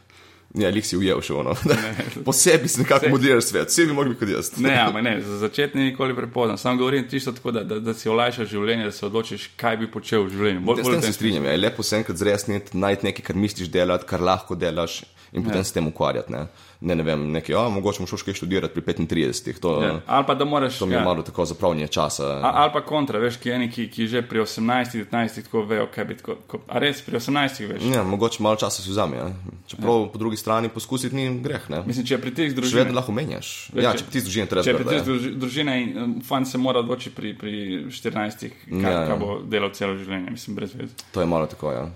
Ja, 0.54 0.70
lik 0.70 0.86
si 0.86 0.96
ujel 0.96 1.20
še 1.24 1.34
ono. 1.36 1.54
po 2.26 2.32
sebi 2.32 2.68
si 2.68 2.80
nekako 2.82 3.06
Sej. 3.06 3.12
moderiral 3.12 3.42
svet, 3.44 3.72
vsi 3.72 3.86
bi 3.86 3.96
mogli 3.96 4.14
biti 4.14 4.24
kot 4.24 4.32
jaz. 4.34 4.52
Ne, 4.62 4.76
ampak 4.86 5.04
ne, 5.04 5.16
za 5.24 5.40
začetek 5.42 5.74
ni 5.74 5.90
nikoli 5.90 6.16
prepozno. 6.16 6.56
Sam 6.56 6.78
govorim 6.78 7.08
čisto 7.10 7.32
tako, 7.36 7.54
da, 7.56 7.64
da, 7.64 7.80
da 7.80 7.94
si 7.94 8.08
olajšaš 8.08 8.48
življenje, 8.52 8.88
da 8.90 8.94
se 8.94 9.06
odločiš, 9.06 9.50
kaj 9.60 9.80
bi 9.82 9.90
počel 9.90 10.26
v 10.26 10.34
življenju. 10.36 10.64
Bolj, 10.66 10.80
Jaz 10.82 10.88
bolj 10.88 10.98
s 10.98 11.00
tem 11.00 11.12
se 11.12 11.18
strinjam, 11.18 11.48
ja. 11.48 11.56
je 11.56 11.62
lepo 11.64 11.86
se 11.86 12.00
enkrat 12.00 12.22
zresniti, 12.22 12.78
najti 12.78 13.10
nekaj, 13.10 13.28
kar 13.30 13.40
misliš 13.46 13.72
delati, 13.72 14.08
kar 14.08 14.24
lahko 14.24 14.58
delaš 14.58 15.02
in 15.36 15.44
potem 15.44 15.58
ja. 15.58 15.64
s 15.64 15.72
tem 15.72 15.86
ukvarjati. 15.86 16.32
Ne, 16.32 16.46
ne, 16.80 16.94
ne 16.94 17.02
vem, 17.02 17.30
nekaj, 17.30 17.52
ja, 17.52 17.68
mogoče 17.68 18.06
šel 18.06 18.18
kaj 18.20 18.34
študirati 18.34 18.74
pri 18.74 18.94
35. 18.96 19.60
To, 19.60 19.74
Ja. 19.78 20.00
Ali 20.06 20.24
pa 20.24 20.34
da 20.34 20.44
moraš. 20.46 20.78
to 20.78 20.86
mi 20.86 20.92
je 20.92 20.98
ja. 20.98 21.04
malo 21.04 21.22
tako 21.22 21.44
zapravljanje 21.44 21.88
časa. 21.88 22.24
A- 22.38 22.52
Ali 22.56 22.70
pa 22.72 22.80
kontra, 22.82 23.18
veš, 23.18 23.36
ki 23.36 23.50
eni, 23.50 23.68
ki, 23.68 23.88
ki 23.88 24.06
že 24.06 24.22
pri 24.22 24.40
18, 24.40 24.64
19 25.02 25.42
tako 25.42 25.62
vejo, 25.64 25.86
kaj 25.88 26.04
bi 26.04 26.16
tako. 26.16 26.36
Ko, 26.46 26.60
a 26.66 26.78
res 26.78 27.00
pri 27.00 27.16
18 27.16 27.36
veš. 27.66 27.82
Ja, 27.86 28.02
mogoče 28.04 28.40
malo 28.40 28.56
časa 28.56 28.82
si 28.82 28.88
vzame. 28.88 29.16
Ja. 29.16 29.28
Čeprav 29.66 30.00
ja. 30.00 30.06
po 30.06 30.18
drugi 30.18 30.36
strani 30.36 30.68
poskusiti 30.70 31.12
ni 31.12 31.40
greh. 31.40 31.68
Ne. 31.68 31.82
Mislim, 31.84 32.06
če 32.06 32.14
je 32.14 32.20
pritisk 32.20 32.48
Še 32.48 32.54
družine. 32.54 32.80
vedno 32.80 32.94
lahko 32.94 33.12
menjaš. 33.12 33.70
Veš, 33.70 33.84
Ja, 33.84 33.92
če- 33.92 33.98
če 33.98 34.04
pritisk 34.04 34.24
družine 34.26 34.46
treba 34.46 34.62
Če 34.62 34.72
zbrati, 34.72 34.84
pritisk 34.84 35.02
ja. 35.02 35.12
druži- 35.12 35.34
družine 35.36 35.82
in 35.82 35.98
um, 35.98 36.20
fan 36.22 36.46
se 36.46 36.58
mora 36.58 36.78
odločiti 36.78 37.12
pri, 37.12 37.34
pri 37.34 37.52
14, 37.90 38.48
kaj, 38.64 38.82
ja, 38.82 38.90
ja. 38.92 39.06
kaj 39.06 39.16
bo 39.18 39.40
delal 39.42 39.70
celo 39.70 39.94
življenje, 39.94 40.30
mislim, 40.30 40.56
brez 40.56 40.74
veze. 40.74 40.92
To 41.12 41.20
je 41.20 41.26
malo 41.26 41.46
tako. 41.46 41.72
Ja. 41.72 41.86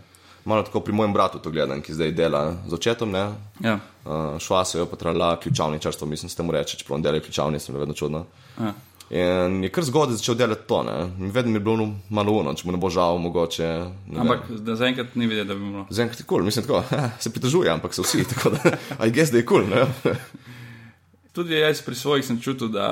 Malo 0.45 0.63
tako 0.63 0.81
pri 0.81 0.93
mojem 0.93 1.13
bratu 1.13 1.39
to 1.39 1.51
gledam, 1.51 1.83
ki 1.83 1.95
zdaj 1.95 2.13
dela 2.13 2.55
z 2.67 2.75
očetom. 2.75 3.11
Ne. 3.11 3.27
Ja. 3.61 3.79
Uh, 4.05 4.39
šva 4.39 4.65
se 4.65 4.79
je 4.79 4.87
pa 4.91 4.97
trala 4.97 5.35
ključavničarstvo, 5.41 6.07
mislim, 6.09 6.31
s 6.31 6.35
tem 6.35 6.51
reče, 6.51 6.77
čeprav 6.77 6.97
on 6.97 7.03
dela 7.03 7.21
ključavnice, 7.21 7.73
mi 7.73 7.77
je 7.77 7.81
vedno 7.81 7.95
čudno. 7.95 8.25
Ja. 8.61 8.73
In 9.11 9.65
je 9.65 9.69
kar 9.75 9.85
zgodaj 9.85 10.21
začel 10.21 10.37
delati 10.39 10.69
to, 10.71 10.83
ne. 10.87 11.31
Vedno 11.33 11.51
mi 11.51 11.57
je 11.57 11.61
bilo 11.61 11.89
malo 12.09 12.33
uno, 12.33 12.55
če 12.55 12.67
mu 12.67 12.73
ne 12.73 12.79
bo 12.79 12.91
žal, 12.91 13.19
mogoče. 13.19 13.69
Ampak 14.17 14.47
zaenkrat 14.79 15.17
ni 15.19 15.27
videti, 15.27 15.49
da 15.49 15.55
bi 15.55 15.65
bilo. 15.67 15.87
Zaenkrat 15.91 16.21
je 16.21 16.27
kul, 16.27 16.39
cool. 16.39 16.47
mislim 16.47 16.67
tako, 16.67 16.85
se 17.23 17.33
pritožuje, 17.35 17.71
ampak 17.71 17.95
so 17.95 18.07
vsi, 18.07 18.23
tako 18.25 18.55
da, 18.55 18.77
aj 19.03 19.11
gess, 19.11 19.35
da 19.35 19.43
je 19.43 19.47
kul, 19.47 19.67
cool, 19.67 20.15
ne. 20.15 20.15
Tudi 21.35 21.59
jaz 21.59 21.83
pri 21.83 21.95
svojih 21.95 22.27
sem 22.27 22.39
čutil, 22.41 22.71
da 22.71 22.87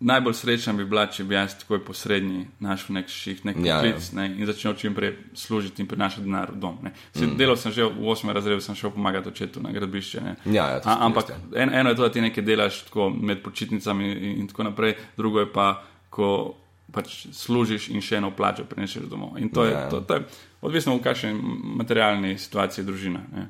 najbolj 0.00 0.34
srečna 0.34 0.72
bi 0.72 0.84
bila, 0.84 1.06
če 1.06 1.24
bi 1.24 1.34
jaz 1.34 1.54
takoj 1.56 1.80
posrednji 1.80 2.46
našel 2.60 2.94
nek 2.94 3.08
ših, 3.08 3.44
nek 3.44 3.56
Ja, 3.56 3.64
ja. 3.64 3.76
poklic 3.82 4.12
ne, 4.12 4.26
in 4.30 4.46
začel 4.46 4.74
čim 4.74 4.94
prej 4.94 5.14
služiti 5.34 5.80
in 5.80 5.88
prinašati 5.88 6.22
denar 6.22 6.50
v 6.50 6.58
dom. 6.58 6.76
Mm. 7.14 7.36
Delal 7.36 7.56
sem 7.56 7.72
že 7.72 7.84
v 7.84 7.96
8. 8.04 8.28
razredu, 8.30 8.60
sem 8.60 8.74
šel 8.74 8.90
pomagati 8.90 9.28
očetu 9.28 9.60
na 9.60 9.72
gradbišče. 9.72 10.20
ne. 10.20 10.36
Ja, 10.46 10.68
ja, 10.68 10.80
A, 10.84 10.98
ampak 11.00 11.28
res, 11.28 11.38
en, 11.54 11.72
eno 11.72 11.90
je 11.90 11.96
to, 11.96 12.02
da 12.02 12.10
ti 12.10 12.20
nekaj 12.20 12.44
delaš 12.44 12.82
tako 12.82 13.10
med 13.10 13.42
počitnicami 13.42 14.04
in, 14.06 14.40
in 14.40 14.46
tako 14.46 14.62
naprej, 14.64 14.94
drugo 15.16 15.40
je 15.40 15.52
pa, 15.52 15.82
ko 16.10 16.54
pač 16.86 17.26
služiš 17.32 17.88
in 17.88 18.00
še 18.00 18.16
eno 18.16 18.30
plačo 18.30 18.64
prinešeš 18.64 19.02
domov. 19.04 19.38
In 19.38 19.48
to 19.48 19.64
je, 19.64 19.72
Ja. 19.72 19.88
to, 19.88 20.00
to 20.00 20.14
je 20.14 20.22
odvisno 20.60 20.94
v 20.94 21.02
kakšni 21.02 21.32
materialni 21.74 22.38
situaciji 22.38 22.84
družina. 22.84 23.20
ne. 23.32 23.48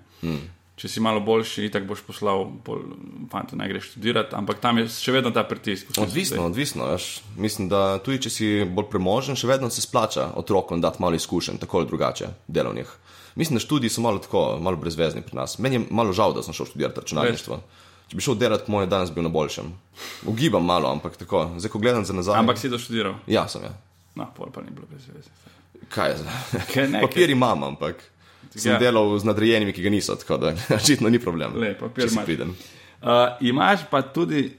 Če 0.76 0.90
si 0.92 1.00
malo 1.00 1.22
boljši, 1.24 1.70
tako 1.72 1.88
boš 1.88 2.02
poslal 2.04 2.42
pol 2.64 2.82
fanta, 3.32 3.56
naj 3.56 3.70
greš 3.70 3.86
študirati, 3.94 4.34
ampak 4.36 4.58
tam 4.60 4.76
je 4.82 4.90
še 4.92 5.14
vedno 5.14 5.30
ta 5.32 5.46
pritisk. 5.48 5.88
v 5.88 5.94
smislu, 5.94 6.04
Odvisno, 6.04 6.42
odvisno. 6.50 6.88
Veš. 6.90 7.06
Mislim, 7.40 7.70
da 7.72 7.96
tudi 8.04 8.20
če 8.26 8.30
si 8.30 8.48
bolj 8.68 8.90
premožen, 8.92 9.38
še 9.40 9.48
vedno 9.48 9.70
se 9.72 9.80
splača 9.80 10.34
otrokom 10.36 10.82
dati 10.84 11.00
malo 11.00 11.16
izkušenj, 11.16 11.62
tako 11.62 11.80
ali 11.80 11.88
drugače, 11.88 12.28
delovnih. 12.46 12.92
Mislim, 13.40 13.56
da 13.56 13.64
študiji 13.64 13.94
so 13.94 14.04
malo 14.04 14.20
tako, 14.20 14.42
malo 14.60 14.76
brezvezni 14.76 15.22
pri 15.24 15.38
nas. 15.40 15.56
Meni 15.58 15.80
je 15.80 15.86
malo 15.90 16.12
žal, 16.12 16.36
da 16.36 16.44
sem 16.44 16.52
šel 16.56 16.68
študirati 16.68 17.00
računalništvo. 17.00 17.58
Če 18.08 18.16
bi 18.16 18.22
šel 18.22 18.36
delati, 18.38 18.70
moj 18.70 18.86
danes 18.86 19.10
bil 19.16 19.24
na 19.24 19.32
boljšem. 19.32 19.72
Ugibam 20.28 20.64
malo, 20.64 20.92
ampak 20.92 21.16
tako, 21.16 21.46
zdaj 21.56 21.72
ko 21.72 21.80
gledam 21.80 22.04
za 22.04 22.12
nazaj. 22.12 22.36
Ampak 22.38 22.60
si 22.60 22.68
doštudiral. 22.68 23.16
Ja, 23.26 23.48
sem 23.48 23.64
ja. 23.64 23.72
No, 24.14 24.28
pol 24.36 24.52
pa 24.52 24.60
ni 24.60 24.70
bilo 24.76 24.84
brez 24.92 25.08
veze. 25.08 25.32
Kaj 25.88 26.12
je 26.12 26.20
zdaj? 26.20 27.00
Papir 27.00 27.32
imam, 27.32 27.64
ampak 27.64 28.04
sem 28.50 28.72
Ja. 28.72 28.78
delal 28.78 29.18
z 29.18 29.24
nadrejenimi, 29.24 29.72
ki 29.72 29.82
ga 29.82 29.90
niso, 29.90 30.14
tako 30.14 30.36
da 30.38 30.54
očitno 30.78 31.08
ni 31.08 31.18
problem. 31.18 31.56
Le, 31.56 31.74
papir 31.74 32.04
če 32.04 32.08
si 32.08 32.14
imaš. 32.14 32.24
priden. 32.24 32.48
Uh, 32.48 33.08
imaš 33.42 33.80
pa 33.90 34.02
tudi, 34.02 34.50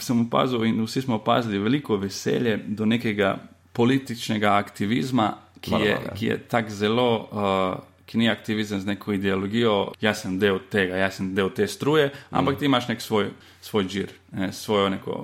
sem 0.00 0.20
opazil 0.20 0.64
in 0.64 0.82
vsi 0.82 1.02
smo 1.02 1.14
opazili, 1.16 1.58
veliko 1.58 1.96
veselje 1.96 2.56
do 2.66 2.84
nekega 2.84 3.36
političnega 3.72 4.52
aktivizma, 4.54 5.32
ki 5.60 5.70
Malo, 5.70 5.84
je, 5.84 5.90
ja. 5.92 6.14
ki 6.14 6.26
je 6.26 6.38
tako 6.40 6.70
zelo. 6.72 7.08
Uh, 7.32 7.82
Ki 8.04 8.18
ni 8.18 8.28
aktivizem 8.28 8.80
z 8.80 8.86
neko 8.86 9.14
ideologijo, 9.14 9.94
jaz 9.98 10.20
sem 10.20 10.34
del 10.38 10.58
tega, 10.70 10.98
jaz 11.00 11.14
sem 11.16 11.30
del 11.34 11.48
te 11.50 11.64
struje, 11.66 12.10
ampak 12.30 12.58
ti 12.58 12.66
imaš 12.66 12.88
nek 12.90 13.00
svoj, 13.00 13.30
svoj 13.64 13.86
žir, 13.88 14.10
ne, 14.30 14.50
svojo 14.52 14.90
neko, 14.92 15.14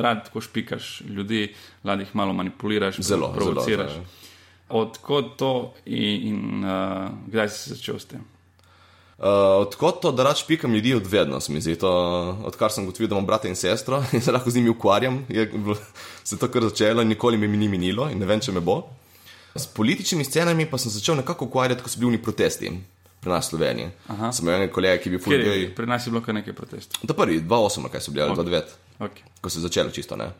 rad 0.00 0.22
tako 0.24 0.40
špikaš 0.40 1.02
ljudi, 1.06 1.50
rad 1.84 2.00
jih 2.00 2.14
malo 2.16 2.32
manipuliraš, 2.32 3.02
Zelo, 3.04 3.28
provociraš. 3.36 3.92
zelo, 3.92 4.04
Odkot 4.70 5.36
to 5.36 5.72
in, 5.86 6.28
in 6.30 6.64
uh, 6.64 7.10
kdaj 7.26 7.48
si 7.50 7.74
začel 7.74 7.98
s 7.98 8.06
tem? 8.10 8.22
Uh, 9.20 9.60
odkot 9.60 9.98
to, 10.00 10.12
da 10.12 10.24
rad 10.24 10.38
špikam 10.38 10.72
ljudi 10.74 10.94
od 10.94 11.06
vedno, 11.06 11.40
se 11.40 11.52
mi 11.52 11.60
zdi. 11.60 11.74
To, 11.76 11.90
odkar 12.44 12.72
sem 12.72 12.86
gotovil, 12.86 13.08
da 13.08 13.14
imam 13.18 13.26
brata 13.26 13.48
in 13.48 13.56
sestro 13.56 13.98
in 14.16 14.20
se 14.24 14.32
lahko 14.32 14.50
z 14.50 14.56
njimi 14.56 14.70
ukvarjam, 14.72 15.26
je 15.28 15.50
se 16.24 16.38
to 16.38 16.48
kar 16.48 16.62
začelo 16.62 17.02
in 17.02 17.08
nikoli 17.08 17.36
mi 17.36 17.48
ni 17.56 17.68
minilo 17.68 18.08
in 18.10 18.18
ne 18.18 18.26
vem, 18.26 18.40
če 18.40 18.52
me 18.52 18.60
bo. 18.60 18.82
S 19.54 19.66
političnimi 19.66 20.24
scenami 20.24 20.64
pa 20.70 20.78
sem 20.78 20.92
začel 20.94 21.16
nekako 21.20 21.50
ukvarjati, 21.50 21.82
ko 21.82 21.90
so 21.90 21.98
bili 21.98 22.14
oni 22.14 22.22
protesti 22.22 22.70
pri 23.20 23.30
nas 23.30 23.46
v 23.46 23.50
Sloveniji. 23.50 23.88
Aha. 24.08 24.30
Sem 24.32 24.48
imel 24.48 24.70
kolega, 24.72 24.96
ki 25.02 25.10
je 25.10 25.18
bil 25.18 25.42
gay. 25.44 25.66
pri 25.76 25.86
nas 25.86 26.06
je 26.06 26.10
bilo 26.10 26.22
kar 26.24 26.34
nekaj 26.34 26.54
protestov. 26.56 27.02
To 27.04 27.14
prvi, 27.14 27.42
2-8, 27.44 27.90
kaj 27.92 28.00
so 28.00 28.14
bili, 28.14 28.24
ali 28.24 28.36
2-9, 28.38 28.62
Okay. 29.00 29.24
ko 29.40 29.50
se 29.50 29.58
je 29.58 29.62
začelo 29.62 29.90
čisto. 29.90 30.16
Ne. 30.16 30.30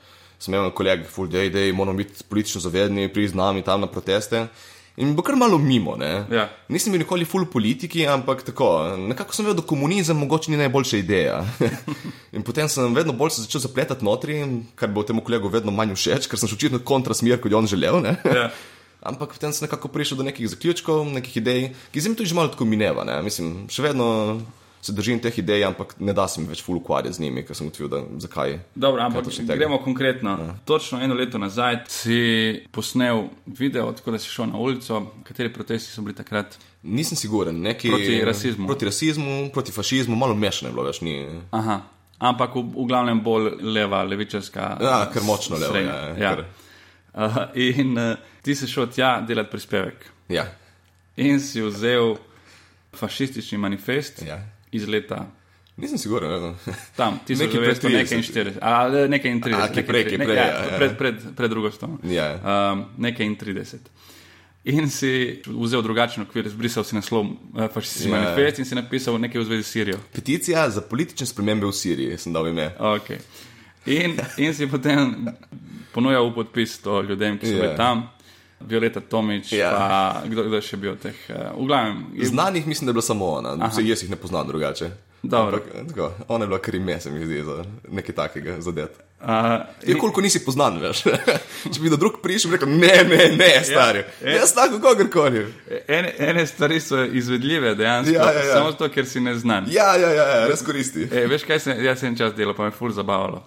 Sem 0.40 0.54
imel 0.54 0.72
kolega, 0.72 1.04
full 1.04 1.28
day, 1.28 1.50
day, 1.52 1.72
moramo 1.76 2.00
biti 2.00 2.24
politično 2.28 2.62
zavedni, 2.64 3.10
priti 3.12 3.34
z 3.34 3.36
nami 3.36 3.62
tam 3.62 3.82
na 3.84 3.90
proteste. 3.92 4.46
In 5.00 5.12
bo 5.16 5.22
kar 5.22 5.36
malo 5.36 5.58
mimo. 5.58 5.94
Ja. 6.32 6.48
Nisem 6.68 6.92
bil 6.92 7.04
nikoli 7.04 7.24
full 7.28 7.46
politiki, 7.48 8.02
ampak 8.08 8.42
tako. 8.44 8.96
Nekako 8.98 9.36
sem 9.36 9.46
vedel, 9.46 9.60
da 9.60 9.66
komunizem 9.68 10.18
mogoče 10.18 10.50
ni 10.50 10.58
najboljša 10.60 11.00
ideja. 11.00 11.38
in 12.36 12.42
potem 12.42 12.68
sem 12.68 12.94
vedno 12.96 13.12
bolj 13.12 13.36
se 13.36 13.44
začel 13.46 13.64
zapletati 13.64 14.04
notri, 14.04 14.40
kar 14.74 14.90
bo 14.92 15.04
temu 15.06 15.24
kolegu 15.24 15.48
vedno 15.52 15.72
manj 15.72 15.94
všeč, 15.94 16.28
ker 16.28 16.40
sem 16.40 16.50
šel 16.50 16.58
očitno 16.58 16.82
kontra 16.84 17.16
smer, 17.16 17.40
kot 17.40 17.52
je 17.52 17.60
on 17.60 17.68
želel. 17.70 18.00
Ja. 18.24 18.50
Ampak 19.12 19.32
potem 19.32 19.52
sem 19.56 19.64
nekako 19.64 19.88
prišel 19.88 20.20
do 20.20 20.26
nekih 20.28 20.48
zaključkov, 20.52 21.06
nekih 21.08 21.36
idej, 21.40 21.70
ki 21.92 22.00
zdaj 22.00 22.12
mi 22.12 22.18
tudi 22.20 22.32
že 22.32 22.36
malo 22.36 22.52
tako 22.52 22.68
mineva. 22.68 23.06
Ne? 23.08 23.22
Mislim, 23.24 23.70
še 23.72 23.86
vedno 23.86 24.40
se 24.82 24.92
držim 24.92 25.18
teh 25.20 25.38
idej, 25.38 25.64
ampak 25.64 25.94
ne 25.98 26.12
da 26.12 26.28
se 26.28 26.40
mi 26.40 26.48
več 26.48 26.62
full 26.64 26.78
ukvarjati 26.80 27.16
z 27.16 27.20
njimi, 27.20 27.44
ker 27.46 27.56
sem 27.56 27.68
utvil, 27.68 27.88
da 27.88 28.00
zakaj. 28.22 28.58
Dobro, 28.74 29.02
ampak 29.02 29.24
točno 29.24 29.44
tega? 29.46 29.58
gremo 29.58 29.78
konkretno. 29.84 30.30
Ja. 30.30 30.54
Točno 30.64 31.00
eno 31.04 31.14
leto 31.14 31.38
nazaj 31.38 31.82
si 31.88 32.20
posnel 32.72 33.26
video, 33.46 33.92
tako 33.92 34.16
da 34.16 34.18
si 34.18 34.28
šel 34.28 34.50
na 34.52 34.58
ulico. 34.58 35.02
Kateri 35.24 35.52
protesti 35.52 35.92
so 35.92 36.02
bili 36.02 36.16
takrat? 36.16 36.56
Nisem 36.82 37.16
siguren, 37.16 37.60
neki 37.60 37.88
Proti 37.88 38.20
rasizmu. 38.24 38.66
Proti 38.66 38.84
rasizmu, 38.84 39.50
proti 39.52 39.72
fašizmu, 39.72 40.16
malo 40.16 40.34
mešano 40.34 40.70
je 40.70 40.74
bilo, 40.74 40.86
več 40.88 41.00
ni. 41.04 41.18
Aha. 41.50 41.80
Ampak 42.18 42.54
v, 42.56 42.64
v 42.76 42.86
glavnem 42.88 43.20
bolj 43.24 43.52
leva, 43.62 44.02
levičarska. 44.04 44.70
Ja, 44.80 44.96
kar 45.12 45.24
močno 45.24 45.60
srednja. 45.60 45.98
ja, 46.16 46.32
ja. 46.32 46.48
Uh, 47.10 47.38
in 47.58 47.96
uh, 47.98 48.16
ti 48.42 48.54
si 48.54 48.68
šel 48.70 48.86
tja 48.94 49.18
delati 49.26 49.50
prispevek. 49.50 50.04
Ja, 50.30 50.44
In 51.20 51.40
si 51.40 51.60
vzel 51.60 52.16
fašistični 52.96 53.58
manifest 53.58 54.22
ja. 54.26 54.38
Iz 54.72 54.86
leta 54.86 55.26
Nisem 55.76 55.98
siguren. 55.98 56.28
ne. 56.42 56.74
tam, 56.96 57.20
Nekaj 57.28 57.56
pred 57.56 57.78
1941, 57.78 58.58
ali 58.60 59.08
nekaj 59.08 59.30
in 59.30 59.40
30. 59.40 59.54
A, 59.54 59.68
ki 59.68 59.76
nekaj 59.76 59.84
prej, 59.86 60.04
ne- 60.12 60.24
prej, 60.24 60.36
ja, 60.36 60.44
ja, 60.44 60.58
ja. 60.62 60.76
Pred, 60.76 60.96
pred, 60.98 61.16
pred 61.34 61.50
drugo 61.50 61.70
stolno. 61.70 61.98
Ja. 62.04 62.26
Um, 62.72 62.84
nekaj 62.98 63.26
in 63.26 63.36
30. 63.36 63.88
In 64.66 64.90
si 64.90 65.10
vzel 65.42 65.80
drugačen 65.80 66.22
okvir, 66.22 66.44
zbrisal 66.46 66.84
si 66.84 66.92
naslov 66.92 67.30
fašistični 67.72 68.10
Ja. 68.10 68.16
manifest 68.18 68.58
in 68.58 68.64
si 68.66 68.74
napisal 68.74 69.16
nekaj 69.16 69.40
v 69.40 69.44
zvezi 69.46 69.62
s 69.62 69.68
Sirijo. 69.68 69.98
Peticija 70.12 70.68
za 70.68 70.80
politične 70.82 71.26
spremembe 71.26 71.64
v 71.64 71.72
Siriji, 71.72 72.18
sem 72.18 72.32
dal 72.32 72.44
ime. 72.46 72.74
Okay. 72.76 73.16
In, 73.86 74.18
in 74.36 74.52
si 74.52 74.68
potem 74.68 75.30
ponujal 75.90 76.28
v 76.28 76.34
podpis 76.34 76.76
to 76.78 77.00
ljudem, 77.00 77.38
ki 77.38 77.46
so 77.46 77.52
Ja. 77.52 77.60
bili 77.62 77.76
tam. 77.78 78.04
Violeta 78.60 79.00
Tomič, 79.00 79.52
Ja. 79.52 79.70
pa 79.70 79.88
kdo, 80.26 80.42
kdo 80.44 80.60
še 80.60 80.76
bil 80.76 80.96
teh. 80.96 81.16
Uh, 81.26 81.34
v 81.56 81.66
glavnem, 81.66 82.06
je- 82.14 82.26
Znanih 82.26 82.66
mislim, 82.66 82.86
da 82.86 82.90
je 82.90 82.94
bila 82.94 83.02
samo 83.04 83.26
ona, 83.32 83.54
vse 83.66 83.82
jaz 83.82 84.02
jih 84.02 84.10
ne 84.10 84.16
poznam 84.16 84.46
drugače. 84.46 84.90
Ampak, 85.22 85.62
tako, 85.88 86.12
ona 86.28 86.44
je 86.44 86.48
bila 86.48 86.58
kar 86.58 86.74
ime, 86.74 87.00
se 87.00 87.10
mi 87.10 87.20
zdi, 87.20 87.42
za 87.42 87.60
nekaj 87.90 88.14
takega 88.14 88.60
zadet. 88.60 88.90
uh, 89.20 89.28
Je 89.82 89.94
koliko 89.94 90.20
nisi 90.20 90.40
poznan, 90.40 90.78
veš. 90.78 91.02
Če 91.72 91.80
bi 91.80 91.90
do 91.90 91.96
drug 91.96 92.22
prišel, 92.22 92.50
bi 92.50 92.56
rekel, 92.56 92.68
ne, 92.70 93.04
ne, 93.06 93.36
ne, 93.36 93.50
stari. 93.62 94.04
ja. 94.24 94.30
Jaz 94.34 94.54
tako 94.54 94.80
kogarkoli. 94.80 95.44
ene, 95.88 96.14
ene 96.18 96.46
stvari 96.46 96.80
so 96.80 97.04
izvedljive, 97.04 97.74
dejansko, 97.74 98.14
Ja, 98.14 98.32
ja, 98.32 98.40
ja. 98.40 98.52
samo 98.54 98.70
zato, 98.70 98.88
ker 98.88 99.06
si 99.06 99.20
neznan. 99.20 99.66
Ja, 99.68 99.96
ja, 99.96 100.08
ja, 100.10 100.24
ja 100.30 100.46
res 100.46 100.62
koristi. 100.62 101.04
E, 101.04 101.26
veš, 101.26 101.44
kaj 101.44 101.60
sem 101.60 101.84
jaz 101.84 102.02
en 102.02 102.16
čas 102.16 102.32
delal, 102.34 102.54
pa 102.54 102.62
me 102.62 102.68
je 102.68 102.72
ful 102.72 102.90
zabavalo. 102.90 103.42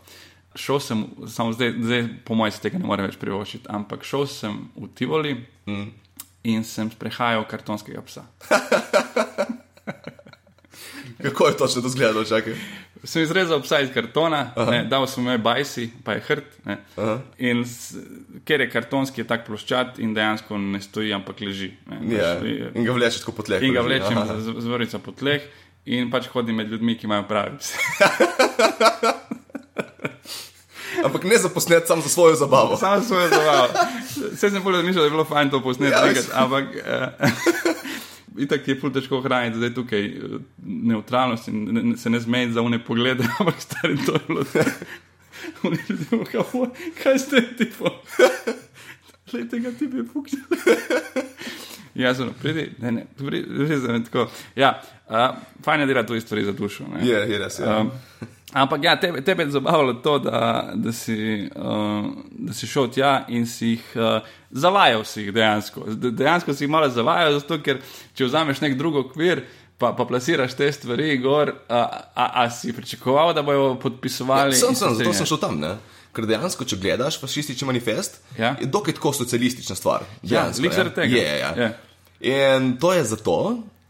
Šel 0.55 0.79
sem, 0.79 1.03
samo 1.27 1.53
zdaj, 1.53 1.73
zdaj 1.81 2.03
po 2.25 2.35
mojem, 2.37 2.53
tega 2.61 2.77
ne 2.77 2.85
morem 2.85 3.07
več 3.09 3.17
privoščiti, 3.17 3.65
ampak 3.73 4.03
šel 4.05 4.27
sem 4.29 4.59
v 4.77 4.89
Tivoli 4.93 5.33
mm. 5.65 5.87
in 6.45 6.63
sem 6.67 6.91
sprehajal 6.93 7.45
kartonskega 7.49 8.03
psa. 8.05 8.27
Kako 11.23 11.47
je 11.47 11.57
točno 11.57 11.81
to 11.81 11.89
zgledalo, 11.89 12.23
čakaj? 12.25 12.53
Sem 13.03 13.23
izrezal 13.23 13.61
psa 13.61 13.79
iz 13.83 13.89
kartona, 13.93 14.53
ne, 14.69 14.83
dal 14.87 15.07
sem 15.07 15.23
mu 15.23 15.37
bajsi, 15.37 15.89
pa 16.03 16.13
je 16.13 16.23
hrt. 16.27 16.45
In 17.37 17.65
s, 17.67 17.95
ker 18.47 18.61
je 18.63 18.69
kartonski, 18.71 19.21
je 19.21 19.27
tak 19.27 19.43
ploščat 19.47 19.99
in 19.99 20.13
dejansko 20.15 20.57
ne 20.57 20.79
stoji, 20.81 21.11
ampak 21.13 21.41
leži. 21.43 21.73
Ne, 21.89 21.99
Ja, 22.15 22.33
Veš, 22.39 22.71
in 22.75 22.87
ga 22.87 22.95
vlečeš 22.95 23.19
tako 23.25 23.35
po 23.41 23.43
tleh. 23.43 23.63
in 23.63 23.73
ga 23.75 23.81
leži. 23.81 23.99
vlečem 24.03 24.17
Aha. 24.17 24.39
z, 24.39 24.55
z 24.59 24.65
vrvico 24.71 24.99
po 24.99 25.11
tleh 25.11 25.41
in 25.85 26.11
pač 26.11 26.27
hodim 26.31 26.55
med 26.55 26.71
ljudmi, 26.71 26.95
ki 26.95 27.09
imajo 27.09 27.27
pravi 27.27 27.57
pse. 27.59 27.75
Ampak 31.03 31.23
ne 31.23 31.37
za 31.37 31.49
posnet, 31.49 31.87
sam 31.87 32.01
za 32.01 32.09
svojo 32.09 32.35
zabavo. 32.35 32.77
Samo 32.77 33.01
svoje 33.01 33.29
zabavo. 33.29 33.67
Vse 34.31 34.49
sem 34.49 34.63
bolj 34.63 34.73
razmišljal, 34.73 35.01
da 35.01 35.05
je 35.05 35.11
bilo 35.11 35.25
fajn 35.25 35.49
to 35.49 35.61
posneti, 35.61 35.93
Ja, 35.93 36.03
res. 36.05 36.29
ampak 36.33 36.65
uh, 36.65 37.29
itak 38.37 38.67
je 38.67 38.79
ful 38.79 38.89
težko 38.89 39.17
ohraniti 39.17 39.57
zdaj 39.57 39.73
tukaj 39.73 40.05
eh, 40.05 40.11
neutralnost 40.63 41.47
in 41.47 41.63
ne, 41.65 41.83
ne, 41.83 41.97
se 41.97 42.09
ne 42.09 42.19
zmejiti 42.19 42.53
za 42.53 42.61
une 42.61 42.79
poglede, 42.79 43.23
ampak 43.39 43.55
stari 43.59 43.97
to 43.97 44.13
je 44.13 44.19
bilo. 44.27 44.43
"Kaj- 47.03 47.17
ste 47.19 47.41
ti 47.57 47.65
po? 47.69 47.89
Glejte 49.27 49.59
ga, 49.59 49.71
ti 49.71 49.87
bi 49.87 50.03
puknil. 50.03 50.41
Ja, 51.95 52.13
sem 52.15 52.29
pridi, 52.41 52.71
ne, 52.81 52.91
ne, 52.91 53.03
res 53.57 53.83
je 53.83 54.03
tako. 54.07 54.27
Ja, 54.55 54.73
uh, 55.09 55.35
fajn 55.65 55.83
je 55.83 55.89
delati 55.91 56.07
to 56.07 56.21
stvari 56.21 56.45
za 56.45 56.51
dušo. 56.51 56.83
Je, 57.01 57.19
je 57.31 57.39
res. 57.39 57.59
Ja. 57.59 57.79
Um, 57.79 57.91
ampak 58.53 58.83
ja, 58.83 58.95
tebe, 58.99 59.21
tebe 59.21 59.43
je 59.43 59.51
zabavalo 59.51 59.93
to, 59.93 60.17
da, 60.19 60.71
da, 60.75 60.91
si, 60.91 61.49
uh, 61.55 62.07
da 62.31 62.53
si 62.53 62.67
šel 62.67 62.89
tja 62.89 63.13
in 63.29 63.45
si 63.45 63.75
jih 63.75 63.91
uh, 63.95 64.33
zavajal, 64.51 65.05
si 65.05 65.27
jih 65.27 65.33
dejansko. 65.33 65.85
De, 65.93 66.11
dejansko 66.11 66.53
si 66.53 66.65
jih 66.65 66.71
malo 66.73 66.89
zavajal, 66.89 67.37
zato 67.39 67.61
ker 67.61 67.81
če 68.17 68.29
vzameš 68.31 68.63
nek 68.65 68.77
drug 68.79 69.03
okvir. 69.05 69.45
Pa, 69.77 69.89
pa 69.97 70.05
plasiraš 70.07 70.53
te 70.55 70.67
stvari, 70.71 71.17
gor, 71.19 71.49
a, 71.67 71.79
a, 72.15 72.25
a 72.43 72.49
si 72.53 72.71
pričakoval, 72.71 73.33
da 73.35 73.41
bodo 73.43 73.73
podpisovali? 73.81 74.55
Sem, 74.55 74.69
in 74.69 74.77
se 74.77 74.85
sem, 74.85 74.93
zato 74.95 75.13
sem 75.17 75.27
šel 75.27 75.39
tam. 75.41 75.57
Ne? 75.59 75.73
Ker 76.13 76.27
dejansko, 76.29 76.65
če 76.69 76.77
gledaš 76.77 77.17
fašistični 77.21 77.65
manifest, 77.65 78.19
Ja. 78.37 78.55
je 78.61 78.67
dokaj 78.69 78.93
tako 78.93 79.13
socialistična 79.13 79.75
stvar. 79.75 80.03
Ja, 80.21 80.29
Dejansko, 80.29 80.61
lik 80.61 80.71
ja. 80.71 80.75
zaradi 80.75 80.95
tega. 80.95 81.15
Je, 81.17 81.39
ja. 81.39 81.53
Ja. 81.57 81.69
In 82.23 82.75
to 82.77 82.93
je 82.93 83.03
zato, 83.03 83.37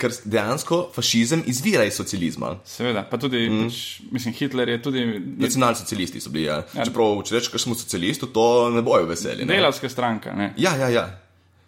ker 0.04 0.14
dejansko 0.26 0.80
fašizem 0.96 1.44
izvira 1.48 1.84
iz 1.88 1.96
socializma. 1.96 2.56
Seveda, 2.66 3.04
pa 3.10 3.18
tudi, 3.22 3.46
mm. 3.50 3.68
pač, 3.68 3.82
mislim, 4.12 4.34
Hitler 4.34 4.70
je 4.70 4.82
tudi 4.82 5.04
je 5.04 5.20
Nacionalsocialisti 5.46 6.22
so 6.22 6.32
bili. 6.34 6.48
Ja. 6.50 6.62
Čeprav, 6.74 7.22
če 7.28 7.38
rečeš, 7.38 7.52
da 7.54 7.62
smo 7.62 7.78
socialisti, 7.80 8.32
to 8.34 8.48
ne 8.74 8.82
bojo 8.86 9.08
veseli. 9.10 9.46
Ne? 9.46 9.54
delavska 9.56 9.90
stranka. 9.90 10.34
Ne? 10.36 10.54
Ja, 10.58 10.76
ja, 10.80 10.90
ja. 10.90 11.06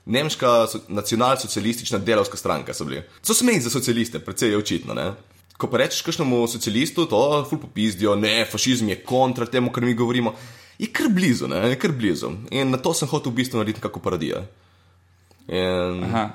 Nemška 0.05 0.55
so, 0.69 0.81
nacionalsocialistična 0.87 1.99
delovska 1.99 2.37
stranka 2.37 2.73
so 2.73 2.85
bili. 2.85 3.03
So 3.21 3.33
smejni 3.33 3.63
za 3.65 3.73
socialiste, 3.73 4.19
predvsej 4.19 4.53
je 4.53 4.57
očitno. 4.57 4.93
Ne? 4.93 5.11
Ko 5.57 5.69
pa 5.71 5.79
rečeš 5.79 6.03
kakšnemu 6.03 6.47
socialistu, 6.51 7.05
to 7.07 7.19
ful 7.49 7.59
popizdijo, 7.61 8.15
ne, 8.19 8.43
fašizem 8.45 8.89
je 8.91 8.99
kontra 9.07 9.45
temu, 9.45 9.71
kar 9.71 9.85
mi 9.85 9.93
govorimo. 9.93 10.35
Je 10.79 10.89
kar 10.91 11.07
blizu, 11.09 11.47
ne, 11.47 11.61
je 11.69 11.79
kar 11.79 11.93
blizu. 11.95 12.33
In 12.51 12.73
na 12.75 12.77
to 12.77 12.93
sem 12.93 13.07
hotel 13.07 13.31
v 13.31 13.39
bistvu 13.39 13.61
narediti 13.61 13.81
kako 13.81 14.03
paradijo. 14.03 14.43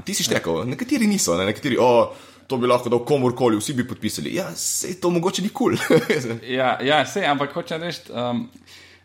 Ti 0.05 0.15
si 0.15 0.25
štekal, 0.25 0.65
nekateri 0.71 1.07
niso, 1.07 1.37
ne? 1.37 1.45
nekateri, 1.51 1.77
o, 1.81 2.13
to 2.49 2.57
bi 2.57 2.67
lahko 2.67 2.89
dal 2.89 3.05
komorkoli, 3.05 3.59
vsi 3.59 3.75
bi 3.77 3.87
podpisali. 3.89 4.35
Ja, 4.35 4.51
se 4.57 4.95
to 5.01 5.11
mogoče 5.11 5.43
ni 5.43 5.49
kul. 5.49 5.77
Cool. 5.77 6.39
Ja, 6.57 6.79
ja 6.83 7.05
sej, 7.07 7.27
ampak 7.27 7.53
hočem 7.55 7.83
reči, 7.83 8.09
um, 8.11 8.47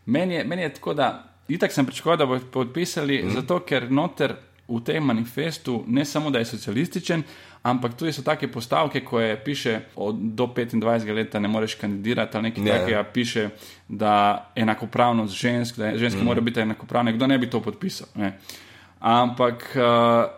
meni, 0.06 0.36
je, 0.40 0.44
meni 0.44 0.62
je 0.62 0.74
tako, 0.74 0.94
da 0.94 1.10
itak 1.48 1.74
sem 1.74 1.86
pričakoval, 1.86 2.18
da 2.18 2.26
bodo 2.26 2.46
podpisali, 2.52 3.24
mm. 3.24 3.36
zato 3.36 3.60
ker 3.68 3.90
noter 3.92 4.38
v 4.68 4.80
tem 4.86 5.04
manifestu 5.04 5.84
ne 5.88 6.06
samo, 6.06 6.32
da 6.32 6.40
je 6.40 6.46
socialističen, 6.54 7.24
ampak 7.66 7.98
tudi 7.98 8.14
so 8.14 8.22
take 8.22 8.48
postavke, 8.48 9.02
ko 9.02 9.20
je 9.20 9.34
piše, 9.44 9.80
od 9.96 10.16
do 10.38 10.46
25 10.46 11.16
let 11.16 11.34
ne 11.34 11.48
moreš 11.48 11.76
kandidirati 11.76 12.38
ali 12.38 12.44
nekaj 12.50 12.64
Ja. 12.64 12.74
yeah. 12.74 12.80
takega, 12.80 13.04
piše, 13.04 13.50
da 13.90 14.14
enakopravnost 14.56 15.34
žensk, 15.34 15.78
da 15.78 15.88
je- 15.88 15.98
ženske 15.98 16.22
mm. 16.22 16.26
morajo 16.26 16.44
biti 16.44 16.60
enakopravne, 16.60 17.14
kdo 17.14 17.28
ne 17.28 17.38
bi 17.38 17.50
to 17.50 17.62
podpisal. 17.62 18.08
Ne? 18.16 18.38
Ampak 19.00 19.76
uh, 19.76 19.82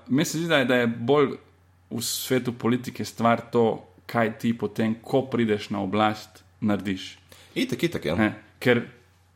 meni 0.08 0.26
se 0.26 0.38
zdi, 0.38 0.48
da 0.48 0.58
je, 0.58 0.66
da 0.66 0.76
je 0.76 0.88
bolj 0.88 1.28
v 1.90 2.02
svetu 2.02 2.52
politike 2.54 3.06
stvar 3.06 3.42
to, 3.52 3.84
kaj 4.06 4.38
ti 4.40 4.54
potem, 4.58 4.96
ko 5.02 5.22
prideš 5.22 5.70
na 5.70 5.82
oblast, 5.82 6.44
narediš. 6.62 7.18
Itak, 7.56 7.84
itak, 7.84 8.06
ja. 8.06 8.16
Ne? 8.16 8.34
Ker 8.60 8.82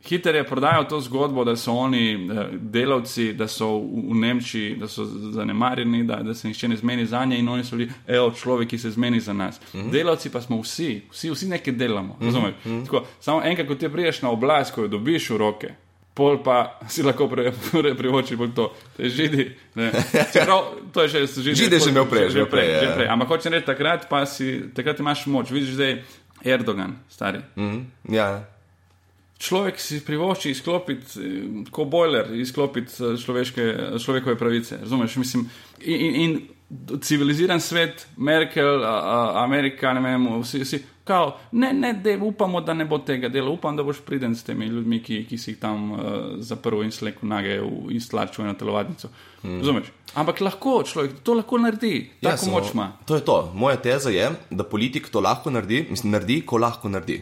Hitler 0.04 0.34
je 0.34 0.44
prodajal 0.44 0.88
to 0.88 1.00
zgodbo, 1.00 1.44
da 1.44 1.56
so 1.56 1.72
oni 1.72 2.12
eh, 2.12 2.48
delavci, 2.52 3.32
da 3.32 3.48
so 3.48 3.78
v, 3.78 4.14
Nemčiji, 4.14 4.76
da 4.76 4.88
so 4.88 5.04
zanemarjeni, 5.04 6.04
da, 6.04 6.16
da 6.16 6.34
se 6.34 6.48
nihče 6.48 6.68
ne 6.68 6.76
zmeni 6.76 7.06
za 7.06 7.24
nje 7.24 7.38
in 7.38 7.48
oni 7.48 7.64
so 7.64 7.76
bili, 7.76 7.90
evo, 8.06 8.30
človek, 8.30 8.68
ki 8.68 8.78
se 8.78 8.90
zmeni 8.90 9.20
za 9.20 9.32
nas. 9.32 9.60
Mm 9.60 9.80
-hmm. 9.80 9.90
Delavci 9.90 10.30
pa 10.30 10.40
smo 10.40 10.60
vsi, 10.60 11.02
vsi, 11.10 11.30
vsi 11.30 11.48
nekaj 11.48 11.72
delamo. 11.72 12.16
Mm 12.20 12.28
-hmm. 12.28 12.84
Tako, 12.84 13.04
samo 13.20 13.42
enkrat, 13.44 13.68
ko 13.68 13.74
ti 13.74 13.88
priješ 13.88 14.22
na 14.22 14.30
oblast, 14.30 14.74
ko 14.74 14.80
jo 14.80 14.88
dobiš 14.88 15.30
v 15.30 15.36
roke. 15.36 15.74
Pol 16.14 16.42
pa 16.42 16.78
si 16.92 17.02
lahko 17.02 17.28
pre, 17.28 17.52
pre, 17.72 17.94
privoči 17.94 18.36
bolj 18.36 18.54
to, 18.54 18.72
te 18.96 19.08
židi. 19.08 19.56
Čeprav, 20.32 20.64
to 20.92 21.02
je 21.02 21.08
že 21.08 21.26
židi. 21.26 21.54
Žide 21.54 21.78
že 21.78 21.90
imel 21.90 22.04
prej, 22.04 22.30
že 22.30 22.44
prej. 22.44 22.50
prej, 22.50 22.80
Že 22.80 22.86
ja. 22.86 22.94
prej. 22.94 23.08
Ampak 23.08 23.28
hočem 23.28 23.52
reči, 23.52 23.66
takrat 23.66 24.08
pa 24.08 24.26
si, 24.26 24.60
takrat 24.74 25.00
imaš 25.00 25.26
moč. 25.26 25.50
Vidiš 25.50 25.74
zdaj 25.74 26.02
Erdogan, 26.44 26.96
stari. 27.08 27.38
Mm, 27.56 27.86
ja. 28.08 28.44
Človek 29.42 29.80
si 29.80 30.00
privošči 30.04 30.50
izklopiti, 30.50 31.18
eh, 31.18 31.70
kot 31.70 31.88
bojler, 31.88 32.34
izklopiti 32.38 32.92
eh, 33.02 33.98
človekove 33.98 34.38
pravice. 34.38 34.78
Razumeš? 34.80 35.16
Mislim, 35.16 35.50
in, 35.80 36.00
in, 36.00 36.14
in 36.14 37.00
civiliziran 37.02 37.60
svet, 37.60 38.06
Merkel, 38.16 38.84
a, 38.84 38.96
a, 38.98 39.44
Amerika, 39.44 39.92
ne 39.92 40.00
vem, 40.00 40.28
vsi, 40.42 40.62
vsi 40.64 40.82
Kao, 41.04 41.38
ne, 41.52 41.72
ne, 41.72 41.92
de, 41.92 42.18
upamo, 42.22 42.60
da 42.60 42.74
ne 42.74 42.84
bo 42.84 42.98
tega 42.98 43.28
dela, 43.28 43.50
upam, 43.50 43.76
da 43.76 43.82
boš 43.82 43.98
priden 44.06 44.36
s 44.36 44.44
temi 44.46 44.66
ljudmi, 44.70 45.00
ki, 45.02 45.24
ki 45.26 45.38
si 45.38 45.50
jih 45.50 45.58
tam 45.58 45.90
uh, 45.92 46.02
zaprl 46.38 46.84
in 46.84 46.92
sleko 46.94 47.26
nage 47.26 47.56
in 47.90 48.00
stlačil 48.00 48.46
na 48.46 48.54
telovadnico. 48.54 49.10
Hmm. 49.42 49.82
Ampak 50.14 50.40
lahko 50.40 50.76
človek 50.86 51.18
to 51.26 51.34
lahko 51.34 51.58
naredi, 51.58 51.96
ja, 52.20 52.36
tako 52.36 52.52
moč 52.54 52.70
ima. 52.74 52.92
To 53.10 53.18
je 53.18 53.24
to. 53.26 53.38
Moja 53.54 53.80
teza 53.82 54.14
je, 54.14 54.30
da 54.50 54.64
politik 54.64 55.10
to 55.10 55.20
lahko 55.20 55.50
naredi, 55.50 55.88
mislim, 55.90 56.14
naredi, 56.14 56.40
ko 56.46 56.62
lahko 56.62 56.88
naredi. 56.92 57.18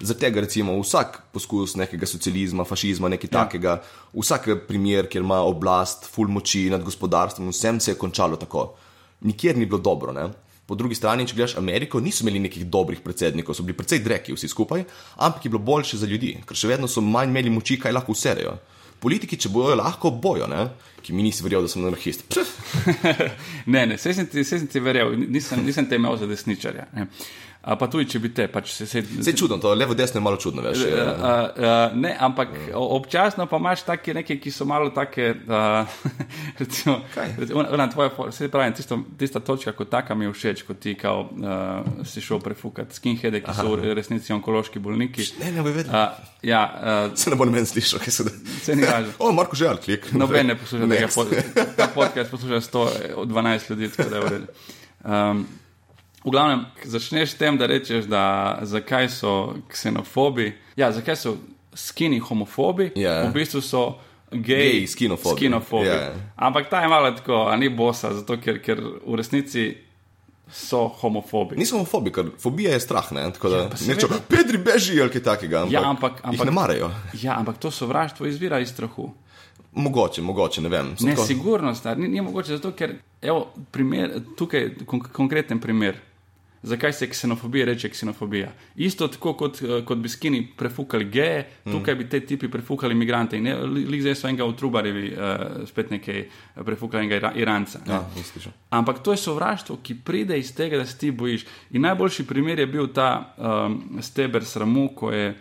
Zaradi 0.00 0.20
tega, 0.24 0.40
recimo, 0.40 0.74
vsak 0.80 1.18
poskus 1.32 1.74
nekega 1.76 2.06
socializma, 2.08 2.64
fašizma, 2.64 3.10
nekaj 3.12 3.28
ja. 3.28 3.32
takega, 3.42 3.74
vsak 4.16 4.48
primer, 4.68 5.10
kjer 5.12 5.24
ima 5.26 5.42
oblast, 5.44 6.06
full 6.08 6.32
moči 6.32 6.70
nad 6.72 6.84
gospodarstvom, 6.84 7.50
vsem 7.52 7.80
se 7.80 7.92
je 7.92 7.98
končalo 8.00 8.40
tako. 8.40 8.70
Nikjer 9.20 9.58
ni 9.60 9.66
bilo 9.66 9.78
dobro. 9.84 10.14
Ne? 10.16 10.30
Po 10.66 10.74
drugi 10.74 10.96
strani, 10.96 11.26
če 11.28 11.36
gledaš 11.36 11.56
Ameriko, 11.60 12.00
niso 12.00 12.24
imeli 12.24 12.40
nekih 12.46 12.64
dobrih 12.70 13.02
predsednikov, 13.04 13.58
so 13.58 13.66
bili 13.66 13.76
precej 13.76 14.00
dreki 14.00 14.32
vsi 14.32 14.48
skupaj, 14.48 14.86
ampak 15.18 15.44
je 15.44 15.52
bilo 15.52 15.60
boljše 15.66 16.00
za 16.00 16.08
ljudi, 16.08 16.36
ker 16.48 16.56
še 16.56 16.70
vedno 16.70 16.88
so 16.88 17.04
manj 17.04 17.34
imeli 17.34 17.52
moči, 17.52 17.76
kaj 17.82 17.92
lahko 17.92 18.16
userejo. 18.16 18.56
Politiki, 19.00 19.36
če 19.40 19.50
bojo 19.52 19.76
lahko, 19.76 20.12
bojo, 20.12 20.48
ne? 20.48 20.68
ki 21.00 21.14
mi 21.16 21.24
nisi 21.24 21.44
verjel, 21.44 21.64
da 21.64 21.72
sem 21.72 21.84
anarhist. 21.84 22.24
ne, 23.72 23.86
ne, 23.88 23.96
se 23.98 24.12
sem 24.14 24.26
ti, 24.28 24.44
ti 24.44 24.82
verjel, 24.84 25.14
nisem, 25.32 25.62
nisem 25.64 25.88
te 25.88 25.96
imel 25.96 26.18
za 26.20 26.28
desničarja. 26.28 26.86
Ne. 26.96 27.06
A 27.60 27.74
pa 27.76 27.90
tudi, 27.92 28.06
če 28.08 28.18
bi 28.24 28.30
te, 28.32 28.46
pač 28.48 28.70
se 28.72 28.86
sedel. 28.88 29.20
Se 29.20 29.34
je 29.34 29.36
čudno, 29.36 29.58
to 29.60 29.74
levo, 29.76 29.92
desno 29.92 30.16
je 30.16 30.24
malo 30.24 30.38
čudno, 30.40 30.62
veš. 30.64 30.80
Uh, 30.80 31.10
uh, 31.20 31.92
ne, 31.92 32.14
ampak 32.16 32.54
uh. 32.56 32.78
občasno 32.96 33.44
pa 33.50 33.60
imaš 33.60 33.82
take 33.84 34.14
neke, 34.16 34.38
ki 34.40 34.52
so 34.54 34.64
malo 34.64 34.88
take, 34.96 35.34
uh, 35.44 35.98
recimo, 36.62 37.02
recimo 37.36 37.66
ona, 37.68 37.90
tvoja, 37.92 38.32
se 38.32 38.48
pravi, 38.48 38.72
tisto, 38.78 39.02
tista 39.20 39.44
točka 39.44 39.74
kot 39.76 39.92
taka 39.92 40.16
mi 40.16 40.24
je 40.24 40.32
všeč, 40.32 40.64
kot 40.70 40.80
ti, 40.80 40.96
kao, 40.96 41.28
uh, 41.36 42.00
si 42.08 42.24
šel 42.24 42.40
prefukati 42.40 42.96
skinheade, 42.96 43.44
ki 43.44 43.52
Aha. 43.52 43.68
so 43.68 43.76
v 43.76 43.92
resnici 43.98 44.32
onkološki 44.32 44.80
bolniki. 44.80 45.28
Ne, 45.44 45.52
ne 45.60 45.68
bi 45.68 45.76
vedel. 45.76 45.92
Uh, 45.92 46.32
ja, 46.40 46.64
uh, 46.64 47.12
se 47.12 47.28
ne 47.28 47.36
bo 47.36 47.44
meni 47.44 47.68
slišal, 47.68 48.00
kaj 48.00 48.20
se 48.22 48.30
da. 48.30 48.36
Se 48.64 48.72
ni 48.72 48.88
važno. 48.88 49.18
o, 49.26 49.36
Marko 49.36 49.60
Žal, 49.60 49.84
klik. 49.84 50.08
Noben 50.16 50.48
ne 50.48 50.56
posluša 50.56 50.88
tega 50.96 51.12
podcasta, 51.12 51.92
podcast 51.92 52.32
posluša 52.32 52.64
112 52.72 53.74
ljudi, 53.74 53.92
tako 53.92 54.08
da 54.08 54.16
je 54.16 54.24
v 54.24 54.38
redu. 54.38 54.54
Um, 55.04 55.48
V 56.24 56.30
glavnem, 56.30 56.66
začneš 56.84 57.32
s 57.32 57.38
tem, 57.40 57.56
da 57.56 57.66
rečeš, 57.66 58.04
da 58.04 58.58
zakaj 58.62 59.08
so 59.08 59.54
ksenofobi, 59.72 60.52
ja, 60.76 60.92
zakaj 60.92 61.16
so 61.16 61.36
skini 61.74 62.18
homofobi, 62.18 62.90
yeah. 62.94 63.28
v 63.28 63.32
bistvu 63.32 63.62
so 63.64 63.84
geji, 64.32 64.86
skinofobi. 64.86 65.36
skinofobi. 65.36 65.86
Yeah. 65.86 66.18
Ampak 66.36 66.68
ta 66.70 66.82
je 66.82 66.88
malo 66.88 67.12
tako, 67.16 67.46
a 67.48 67.56
ni 67.56 67.68
bosa, 67.68 68.12
zato 68.14 68.36
ker, 68.36 68.60
ker 68.62 68.82
v 69.06 69.16
resnici. 69.16 69.70
So 70.50 70.88
homofobi. 70.98 71.54
Niso 71.54 71.76
homofobi, 71.76 72.10
ker 72.10 72.32
fobija 72.42 72.72
je 72.74 72.80
strah. 72.82 73.12
Ne? 73.14 73.28
Tako 73.30 73.48
da 73.48 73.58
ja, 73.58 73.66
neče, 73.86 74.08
Pedri 74.26 74.58
beži 74.58 74.96
ali 74.98 75.12
kaj 75.14 75.22
takega. 75.22 75.60
Ampak, 75.62 75.72
ja, 75.72 75.82
ampak, 75.86 76.16
ampak 76.26 76.48
ne 76.48 76.54
marajo. 76.56 76.88
Ja, 77.22 77.36
ampak 77.38 77.60
to 77.62 77.70
sovraštvo 77.70 78.26
izvira 78.26 78.58
iz 78.58 78.72
strahu. 78.74 79.12
Mogoče, 79.72 80.22
mogoče, 80.26 80.60
ne 80.66 80.68
vem. 80.68 80.90
Ne, 81.00 81.14
tako... 81.14 81.26
sigurnost, 81.26 81.86
ni, 81.96 82.08
ni 82.08 82.20
mogoče, 82.20 82.56
zato 82.58 82.72
ker, 82.74 82.96
evo, 83.22 83.46
primer, 83.70 84.16
tukaj 84.36 84.72
konk 84.90 85.12
konkreten 85.14 85.62
primer. 85.62 86.00
Zakaj 86.62 86.92
se 86.92 87.08
ksenofobija 87.10 87.64
reče 87.66 87.88
ksenofobija? 87.88 88.52
Isto 88.76 89.08
tako 89.08 89.32
kot, 89.32 89.62
eh, 89.62 89.84
kot 89.84 89.98
bi 89.98 90.08
skini 90.08 90.48
prefukali 90.56 91.04
geje, 91.04 91.46
mm. 91.64 91.72
tukaj 91.72 91.94
bi 91.94 92.08
te 92.08 92.20
tipi 92.20 92.48
prefukali 92.48 92.92
imigrante. 92.94 93.38
Lik 93.88 94.00
zdaj 94.00 94.14
so 94.14 94.28
enega 94.28 94.44
v 94.44 94.56
Trubarjevi 94.56 95.12
uh, 95.12 95.68
spet 95.68 95.90
nekaj 95.90 96.26
prefukali 96.64 97.06
enega 97.06 97.32
Iranca. 97.36 97.80
Ja, 97.88 98.04
Ampak 98.70 99.00
to 99.02 99.12
je 99.12 99.16
sovraštvo, 99.16 99.78
ki 99.82 99.94
pride 100.04 100.38
iz 100.38 100.52
tega, 100.54 100.76
da 100.76 100.86
se 100.86 100.98
ti 100.98 101.10
bojiš. 101.10 101.46
In 101.70 101.82
najboljši 101.82 102.26
primer 102.26 102.58
je 102.58 102.66
bil 102.66 102.92
ta 102.92 103.34
um, 103.38 103.80
steber 104.02 104.44
sramu, 104.44 104.88
ko 104.94 105.12
je, 105.12 105.34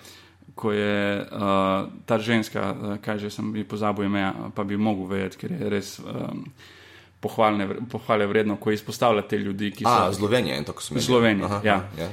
ko 0.56 0.72
je 0.72 1.22
uh, 1.22 1.92
ta 2.06 2.20
ženska, 2.20 2.72
uh, 2.72 2.98
kaj 3.04 3.20
že 3.20 3.30
sem 3.30 3.52
bi 3.54 3.64
pozabil 3.64 4.06
ime, 4.06 4.32
pa 4.56 4.64
bi 4.64 4.78
mogel 4.78 5.06
vedeti, 5.06 5.38
ker 5.38 5.52
je 5.52 5.70
res. 5.70 5.98
Um, 6.00 6.48
pohvalne, 7.20 7.68
pohvale 7.92 8.26
vredno, 8.28 8.56
ko 8.56 8.72
izpostavlja 8.72 9.22
te 9.28 9.38
ljudi, 9.38 9.72
ki 9.72 9.84
so. 9.84 10.14
Slovenija 10.14 10.58
in 10.58 10.64
tako 10.64 10.84
smo. 10.84 11.02
Slovenija. 11.02 11.62
Ja. 11.64 11.84
Ja. 11.98 12.10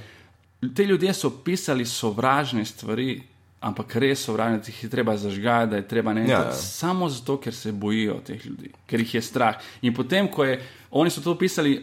Te 0.74 0.84
ljudje 0.84 1.12
so 1.14 1.30
pisali 1.44 1.86
sovražne 1.86 2.64
stvari, 2.64 3.22
ampak 3.60 3.96
res 3.96 4.24
sovražne, 4.24 4.58
da 4.58 4.72
jih 4.72 4.84
je 4.84 4.90
treba 4.90 5.16
zažgati, 5.16 5.70
da 5.70 5.76
je 5.76 5.88
treba 5.88 6.14
ne. 6.14 6.26
Ja, 6.28 6.40
ja. 6.48 6.52
Samo 6.52 7.08
zato, 7.08 7.38
ker 7.40 7.54
se 7.54 7.72
bojijo 7.72 8.20
teh 8.26 8.46
ljudi, 8.46 8.72
ker 8.86 9.00
jih 9.00 9.14
je 9.14 9.22
strah. 9.22 9.60
In 9.82 9.94
potem, 9.94 10.28
ko 10.28 10.44
je, 10.44 10.60
oni 10.90 11.10
so 11.10 11.22
to 11.22 11.36
pisali, 11.38 11.78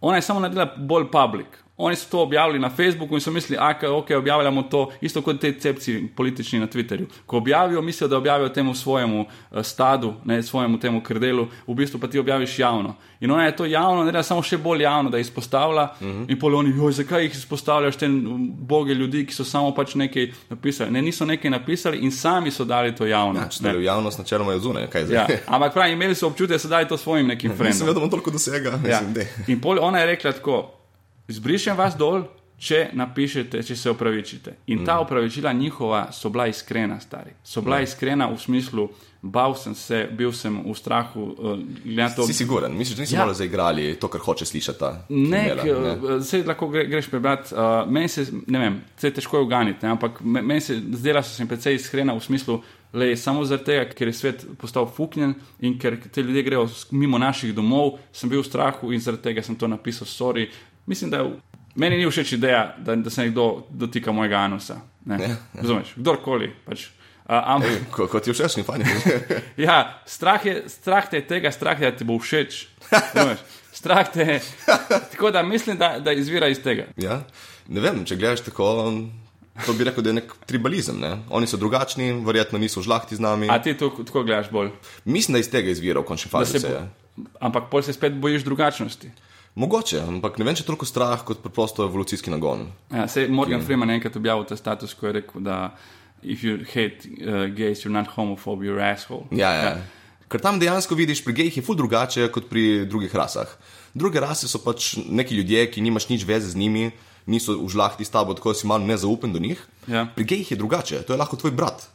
ona 0.00 0.16
je 0.16 0.22
samo 0.22 0.40
naredila 0.40 0.66
bolj 0.76 1.10
public. 1.12 1.63
Oni 1.76 1.96
so 1.96 2.10
to 2.10 2.22
objavili 2.22 2.58
na 2.58 2.70
Facebooku 2.70 3.14
in 3.14 3.20
so 3.20 3.30
mislili, 3.30 3.60
da 3.80 3.92
ok, 3.92 4.10
objavljamo 4.10 4.62
to, 4.62 4.90
isto 5.00 5.22
kot 5.22 5.40
te 5.40 5.52
cepci 5.60 6.08
politični 6.16 6.58
na 6.58 6.66
Twitterju. 6.66 7.06
Ko 7.26 7.36
objavijo, 7.36 7.82
mislijo, 7.82 8.08
da 8.08 8.16
objavijo 8.16 8.48
temu 8.48 8.74
svojemu 8.74 9.20
uh, 9.20 9.62
stadu, 9.62 10.14
ne 10.24 10.42
svojemu 10.42 10.80
temu 10.80 11.02
krdelu, 11.02 11.48
v 11.66 11.74
bistvu 11.74 12.00
pa 12.00 12.06
ti 12.06 12.18
objaviš 12.18 12.58
javno. 12.58 12.94
In 13.20 13.30
ona 13.30 13.44
je 13.44 13.56
to 13.56 13.64
javno, 13.64 14.04
ne 14.04 14.22
samo 14.22 14.42
še 14.42 14.58
bolj 14.58 14.82
javno, 14.82 15.10
da 15.10 15.18
izpostavlja. 15.18 15.82
Uh 15.82 16.06
-huh. 16.06 16.24
In 16.28 16.38
poloni, 16.38 16.76
joj, 16.76 16.92
zakaj 16.92 17.22
jih 17.22 17.32
izpostavljaš 17.32 17.96
te 17.96 18.08
boge 18.58 18.94
ljudi, 18.94 19.26
ki 19.26 19.34
so 19.34 19.44
samo 19.44 19.74
pač 19.74 19.94
nekaj 19.94 20.32
napisali. 20.50 20.90
Ne, 20.90 21.02
niso 21.02 21.24
nekaj 21.24 21.50
napisali 21.50 21.98
in 21.98 22.12
sami 22.12 22.50
so 22.50 22.64
dali 22.64 22.94
to 22.94 23.06
javno. 23.06 23.40
Ja, 23.40 23.72
ne, 23.72 23.84
javnost 23.84 24.18
načeloma 24.18 24.52
je 24.52 24.58
zunaj, 24.58 24.86
kaj 24.86 25.04
zdaj. 25.04 25.16
Ja, 25.16 25.26
ampak 25.46 25.72
pravi, 25.72 25.92
imeli 25.92 26.14
so 26.14 26.26
občutek, 26.26 26.54
da 26.54 26.58
so 26.58 26.68
dali 26.68 26.88
to 26.88 26.96
svojim 26.96 27.26
nekim 27.26 27.50
frendom. 27.56 27.66
Nisem 27.66 27.86
vedel, 27.86 28.02
da 28.02 28.10
toliko 28.10 28.30
dosega. 28.30 28.78
Ja. 28.88 29.00
In 29.46 29.60
pol 29.60 29.78
ona 29.80 29.98
je 29.98 30.06
rekla 30.06 30.32
tako. 30.32 30.83
Izbrišem 31.28 31.76
vas 31.76 31.96
dol, 31.96 32.26
če 32.60 32.90
napišete, 32.96 33.62
če 33.66 33.76
se 33.76 33.90
opravičite. 33.90 34.58
In 34.72 34.84
ta 34.86 34.98
opravičila 35.02 35.52
mm. 35.52 35.58
njihova 35.58 36.04
so 36.12 36.30
bila 36.32 36.46
iskrena, 36.48 37.00
stari. 37.00 37.34
So 37.44 37.62
bila 37.64 37.80
mm. 37.80 37.88
iskrena 37.88 38.28
v 38.30 38.38
smislu, 38.40 38.86
bal 39.24 39.56
sem 39.56 39.74
se, 39.74 40.04
bil 40.12 40.32
sem 40.36 40.56
v 40.62 40.74
strahu. 40.76 41.26
Uh, 41.34 42.04
to... 42.16 42.26
Si 42.28 42.36
siguren, 42.36 42.76
misliš, 42.76 42.96
da 42.96 43.02
nisi 43.02 43.16
ja. 43.16 43.24
malo 43.24 43.34
zaigrali 43.34 43.94
to, 44.00 44.08
kar 44.12 44.20
hoče 44.20 44.46
slišati? 44.46 44.92
Ne, 45.08 45.42
ne? 45.56 46.20
se 46.24 46.44
lahko 46.46 46.68
gre, 46.72 46.86
greš 46.92 47.10
prebrati. 47.12 47.54
Uh, 47.56 47.90
meni 47.90 48.08
se, 48.08 48.26
ne 48.46 48.62
vem, 48.62 48.80
se 49.00 49.10
je 49.10 49.18
težko 49.18 49.42
uganiti, 49.42 49.86
ampak 49.86 50.20
meni 50.20 50.60
se 50.60 50.76
zdela 50.76 51.22
so 51.22 51.34
se 51.34 51.48
precej 51.48 51.80
iskrena 51.80 52.14
v 52.14 52.24
smislu. 52.24 52.60
Le, 52.94 53.16
samo 53.18 53.42
zaradi 53.42 53.72
tega, 53.72 53.88
ker 53.90 54.06
je 54.06 54.14
svet 54.14 54.44
postal 54.60 54.86
fuknjen 54.86 55.32
in 55.66 55.72
ker 55.82 55.96
te 55.98 56.22
ljudje 56.22 56.44
grejo 56.46 56.68
mimo 56.94 57.18
naših 57.18 57.50
domov, 57.56 57.96
sem 58.14 58.30
bil 58.30 58.44
v 58.44 58.46
strahu 58.46 58.92
in 58.94 59.02
zaradi 59.02 59.24
tega 59.24 59.42
sem 59.42 59.56
to 59.58 59.66
napisal, 59.66 60.06
sorry, 60.06 60.46
Mislim, 60.86 61.10
da 61.10 61.24
meni 61.74 61.96
ni 61.96 62.10
všeč 62.10 62.32
ideja, 62.32 62.74
da, 62.78 62.96
da 62.96 63.10
se 63.10 63.22
nekdo 63.22 63.66
dotika 63.70 64.12
mojega 64.12 64.36
anusa. 64.36 64.80
Ja, 65.06 65.16
ja. 65.16 65.36
Razumeš, 65.54 65.94
kdorkoli. 65.96 66.52
Pač. 66.64 66.88
Uh, 67.24 67.40
am... 67.48 67.62
Ej, 67.64 67.78
ko, 67.90 68.04
kot 68.12 68.24
ti 68.24 68.32
všeč, 68.36 68.58
ni 68.60 68.66
fajn. 68.66 68.84
ja, 69.66 69.78
strah, 70.06 70.44
je, 70.44 70.58
strah 70.68 71.08
te 71.08 71.22
je 71.22 71.26
tega, 71.28 71.52
strah 71.52 71.78
te 71.78 71.86
je, 71.86 71.92
da 71.92 71.96
ti 71.96 72.04
bo 72.04 72.18
všeč. 72.20 72.66
strah 73.80 74.10
te 74.12 74.26
je. 74.28 74.40
Tako 75.14 75.32
da 75.32 75.42
mislim, 75.42 75.78
da, 75.80 75.96
da 76.04 76.12
izvira 76.12 76.48
iz 76.52 76.60
tega. 76.60 76.90
Ja, 77.00 77.22
ne 77.68 77.80
vem, 77.80 78.04
če 78.04 78.20
gledaš 78.20 78.44
tako. 78.50 78.68
To 79.64 79.72
bi 79.72 79.86
rekel, 79.86 80.02
da 80.02 80.10
je 80.10 80.18
nek 80.18 80.32
tribalizem. 80.50 80.96
Ne? 80.98 81.12
Oni 81.30 81.46
so 81.46 81.56
drugačni, 81.56 82.10
verjetno 82.26 82.58
niso 82.58 82.82
žlahti 82.82 83.14
z 83.16 83.22
nami. 83.22 83.46
A 83.48 83.60
ti 83.62 83.76
to 83.78 83.92
tako 84.02 84.24
gledaš 84.26 84.50
bolj? 84.50 84.72
Mislim, 85.06 85.38
da 85.38 85.40
iz 85.40 85.48
tega 85.48 85.70
izvira 85.70 86.02
v 86.02 86.08
končni 86.08 86.32
fazi. 86.32 86.58
Ampak 87.38 87.70
pol 87.70 87.84
se 87.86 87.94
spet 87.94 88.18
bojiš 88.18 88.42
drugačnosti. 88.44 89.12
Mogoče, 89.54 90.00
ampak 90.02 90.38
ne 90.40 90.46
vem, 90.48 90.56
če 90.58 90.64
je 90.64 90.66
toliko 90.66 90.86
strah 90.88 91.20
kot 91.22 91.38
preprosto 91.42 91.84
evolucijski 91.86 92.32
nagon. 92.32 92.66
Ja, 92.90 93.06
se 93.08 93.22
je 93.22 93.30
Morgan 93.30 93.60
ki... 93.62 93.68
Freeman 93.68 93.92
enkrat 93.94 94.16
objavil 94.18 94.46
ta 94.48 94.58
status, 94.58 94.96
ko 94.98 95.06
je 95.06 95.20
rekel, 95.20 95.44
da 95.46 95.76
if 96.22 96.42
you 96.42 96.64
hate 96.72 97.06
uh, 97.20 97.46
gays, 97.54 97.84
you're 97.84 97.94
not 97.94 98.10
homophobe, 98.16 98.66
you're 98.66 98.82
asshole. 98.82 99.28
Ja, 99.30 99.52
ja. 99.54 99.68
ja. 99.68 99.76
Ker 100.28 100.42
tam 100.42 100.58
dejansko 100.58 100.96
vidiš, 100.98 101.22
pri 101.22 101.36
gejih 101.38 101.60
je 101.60 101.62
ful 101.62 101.78
drugače 101.78 102.26
kot 102.34 102.48
pri 102.50 102.82
drugih 102.90 103.14
rasah. 103.14 103.50
Druge 103.94 104.18
rase 104.24 104.50
so 104.50 104.58
pač 104.64 104.96
neki 104.98 105.38
ljudje, 105.38 105.68
ki 105.70 105.84
nimaš 105.84 106.08
nič 106.10 106.24
veze 106.26 106.50
z 106.50 106.58
njimi, 106.58 106.88
niso 107.30 107.54
v 107.60 107.68
žlahti 107.70 108.02
s 108.02 108.10
tabo, 108.10 108.34
tako 108.34 108.50
da 108.50 108.58
si 108.58 108.66
malo 108.66 108.82
nezaupen 108.88 109.30
do 109.30 109.38
njih. 109.38 109.62
Ja. 109.86 110.08
Pri 110.16 110.26
gejih 110.34 110.50
je 110.50 110.58
drugače, 110.58 111.04
to 111.06 111.14
je 111.14 111.20
lahko 111.20 111.38
tvoj 111.38 111.54
brat. 111.54 111.86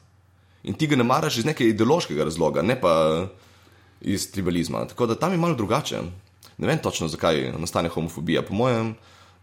In 0.63 0.79
ti 0.79 0.87
ga 0.87 0.95
ne 0.95 1.03
maraš 1.03 1.41
iz 1.41 1.49
nekega 1.49 1.73
ideološkega 1.73 2.23
razloga, 2.23 2.63
ne 2.63 2.79
pa 2.79 2.93
iz 3.99 4.29
tribalizma. 4.31 4.85
Tako 4.87 5.11
da 5.11 5.19
tam 5.19 5.35
je 5.35 5.43
malo 5.43 5.59
drugače 5.59 5.99
ne 6.59 6.67
vem 6.67 6.77
točno, 6.83 7.07
zakaj 7.07 7.51
nastane 7.57 7.89
homofobija. 7.89 8.41
Po 8.41 8.53
mojem 8.53 8.95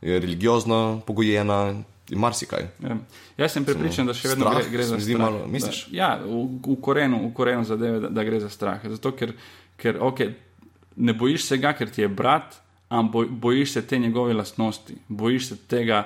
je 0.03 0.21
religiozno 0.21 1.01
pogojena 1.07 1.75
in 2.11 2.19
marsikaj. 2.19 2.69
Ja. 2.83 2.97
Jaz 3.37 3.57
sem 3.57 3.65
pripričan, 3.65 4.07
da 4.07 4.15
še 4.15 4.31
vedno 4.31 4.47
strah, 4.47 4.63
gre, 4.63 4.73
gre 4.77 4.85
za 4.87 4.99
strah. 5.01 5.23
Malo, 5.25 5.47
misliš? 5.51 5.87
Da, 5.89 5.97
ja, 5.97 6.11
v, 6.23 6.43
v, 6.63 6.77
korenu, 6.83 7.23
v 7.29 7.33
korenu 7.35 7.67
zadeve, 7.67 8.01
da, 8.05 8.13
da 8.13 8.25
gre 8.27 8.41
za 8.41 8.51
strah. 8.53 8.85
Zato, 8.93 9.13
ker, 9.17 9.33
ker 9.81 9.99
okay, 10.05 10.37
ne 10.97 11.17
bojiš 11.17 11.49
se 11.51 11.59
ga, 11.63 11.75
ker 11.77 11.91
ti 11.93 12.05
je 12.05 12.09
brat, 12.13 12.61
ampak 12.89 13.33
bojiš 13.43 13.79
se 13.79 13.87
te 13.89 13.99
njegove 13.99 14.37
lastnosti. 14.37 14.95
Bojiš 15.09 15.49
se 15.49 15.59
tega, 15.67 16.05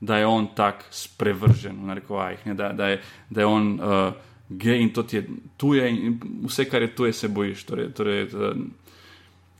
da 0.00 0.18
je 0.18 0.26
on 0.26 0.48
tak 0.56 0.86
sprevržen, 0.90 1.76
v 1.82 1.90
narekovajih, 1.92 2.46
da, 2.58 2.72
da, 2.72 2.88
je, 2.94 3.02
da 3.30 3.44
je 3.44 3.46
on 3.46 3.68
uh, 3.76 4.14
gej 4.48 4.82
in 4.82 4.90
to 4.94 5.02
ti 5.02 5.20
je 5.20 5.26
tuje 5.56 5.90
in 5.90 6.16
vse, 6.46 6.64
kar 6.70 6.82
je 6.82 6.94
tuje, 6.96 7.12
se 7.12 7.28
bojiš. 7.28 7.64
Torej, 7.68 7.92
torej, 7.94 8.24
uh, 8.32 8.56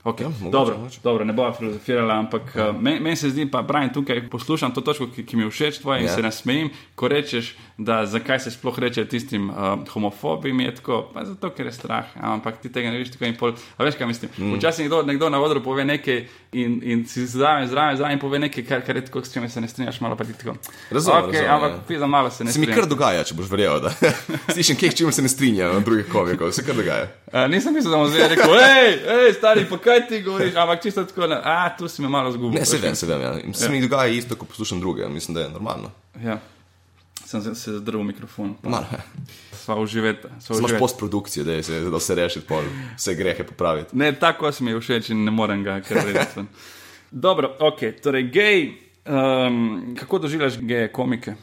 Okay. 0.05 0.23
Ja, 0.23 0.29
mogoče, 0.29 0.51
dobro, 0.51 0.77
mogoče. 0.77 1.01
dobro, 1.05 1.25
ne 1.25 1.33
bomo 1.33 1.53
filozofirali, 1.53 2.13
ampak 2.13 2.43
ja. 2.57 2.73
meni 2.73 3.01
men 3.01 3.17
se 3.17 3.31
zdi, 3.31 3.51
pa 3.51 3.63
pravim 3.63 3.93
tukaj, 3.93 4.29
poslušam 4.31 4.75
to 4.75 4.81
točko, 4.81 5.07
ki, 5.07 5.23
ki 5.27 5.37
mi 5.37 5.43
je 5.43 5.51
všeč, 5.51 5.79
tvoje 5.79 6.01
in 6.01 6.07
Ja. 6.07 6.15
se 6.15 6.23
nasmejim, 6.23 6.71
ko 6.95 7.09
rečeš, 7.09 7.55
da 7.79 8.07
zakaj 8.07 8.41
se 8.41 8.51
sploh 8.51 8.79
reče 8.79 9.05
tistim 9.05 9.51
uh, 9.51 9.57
homofobim, 9.93 10.61
je 10.61 10.75
tako, 10.75 11.11
pa 11.15 11.25
zato, 11.25 11.51
ker 11.51 11.67
je 11.67 11.73
strah, 11.73 12.05
ampak 12.21 12.59
ti 12.61 12.73
tega 12.73 12.91
ne 12.91 12.99
veš 12.99 13.13
tako 13.15 13.25
in 13.25 13.37
pol. 13.39 13.55
A 13.77 13.85
veš, 13.85 13.95
kaj 13.95 14.07
mislim? 14.07 14.31
Mm. 14.39 14.57
Včasih 14.59 14.85
nekdo, 14.85 15.03
nekdo 15.03 15.31
na 15.31 15.41
odru 15.41 15.63
pove 15.63 15.85
nekaj 15.85 16.27
in, 16.53 16.81
in 16.83 17.07
si 17.07 17.27
zraven, 17.27 17.69
zraven, 17.69 17.97
zraven 17.97 18.19
pove 18.19 18.39
nekaj, 18.39 18.67
kar, 18.67 18.83
kar 18.83 18.97
je 18.97 19.05
tako, 19.05 19.23
s 19.23 19.33
čim 19.33 19.49
se 19.49 19.61
ne 19.61 19.69
strinjaš, 19.69 20.01
malo 20.01 20.17
pa 20.17 20.25
ti 20.25 20.33
tako. 20.33 20.57
Razumem, 20.91 21.23
okay, 21.23 21.33
razumem, 21.33 21.55
ampak 21.55 21.71
ja. 21.71 21.83
pizda 21.89 22.07
malo 22.07 22.31
se 22.31 22.45
ne 22.45 22.53
Se 22.53 22.61
mi 22.61 22.67
kar 22.67 22.91
dogaja, 22.91 23.23
če 23.25 23.39
boš 23.39 23.51
verjel, 23.51 23.79
da 23.81 23.95
slišim, 24.55 24.77
kaj 24.77 24.99
čim 24.99 25.13
se 25.13 25.23
ne 25.23 25.29
strinja 25.29 25.73
na 25.73 25.81
drugih 25.81 26.11
komikov, 26.11 26.51
se 26.51 26.67
kar 26.67 26.75
dogaja. 26.75 27.07
Uh, 27.33 27.47
nisem 27.49 27.73
mislil, 27.75 27.91
da 27.93 27.97
bom 27.97 28.11
zdaj 28.13 28.29
rekel, 28.29 28.51
hej, 28.61 28.91
hej, 29.07 29.33
stari, 29.33 29.65
pa 29.65 29.79
kaj 29.79 30.03
ti 30.09 30.19
govoriš, 30.23 30.55
ampak 30.55 30.83
čisto 30.83 31.05
tako, 31.05 31.27
ne, 31.27 31.39
a 31.45 31.77
tu 31.77 31.89
si 31.89 32.03
me 32.03 32.09
malo 32.09 32.33
zgubil. 32.33 32.59
Ne, 32.61 32.67
se 32.67 32.77
vem, 32.79 32.95
se 32.95 33.07
vem. 33.07 33.21
Ja. 33.21 33.31
In 33.41 33.55
Se 33.55 33.69
mi 33.69 33.81
dogaja 33.81 34.13
isto, 34.13 34.37
ko 34.37 34.45
poslušam 34.45 34.81
druge, 34.81 35.09
mislim, 35.09 35.35
da 35.35 35.41
je 35.41 35.49
normalno. 35.51 35.91
Ja. 36.25 36.39
Sem 37.25 37.41
se- 37.55 37.79
zdrl 37.79 37.99
v 37.99 38.05
mikrofon. 38.05 38.55
Malo. 38.63 38.85
Sva 39.57 39.79
uživeta. 39.81 40.29
sva 40.41 40.57
uživeta. 40.57 40.79
postprodukcijo, 40.79 41.45
da 41.45 41.63
se, 41.63 41.81
da 41.81 42.01
se 42.01 42.15
reši 42.15 42.41
pol, 42.41 42.63
vse 42.97 43.15
grehe 43.15 43.45
popraviti. 43.45 43.97
Ne, 43.97 44.13
tako 44.13 44.53
se 44.53 44.65
mi 44.65 44.71
je 44.71 44.81
všeč 44.81 45.11
in 45.11 45.25
ne 45.25 45.31
morem 45.31 45.65
ga 45.65 45.81
kar 45.81 46.05
reči. 46.05 46.45
Dobro, 47.11 47.57
ok, 47.61 47.81
torej 48.03 48.29
gej. 48.29 48.73
Um, 49.07 49.97
kako 49.99 50.19
doživljaš 50.19 50.59
geje 50.59 50.93
komike? 50.93 51.35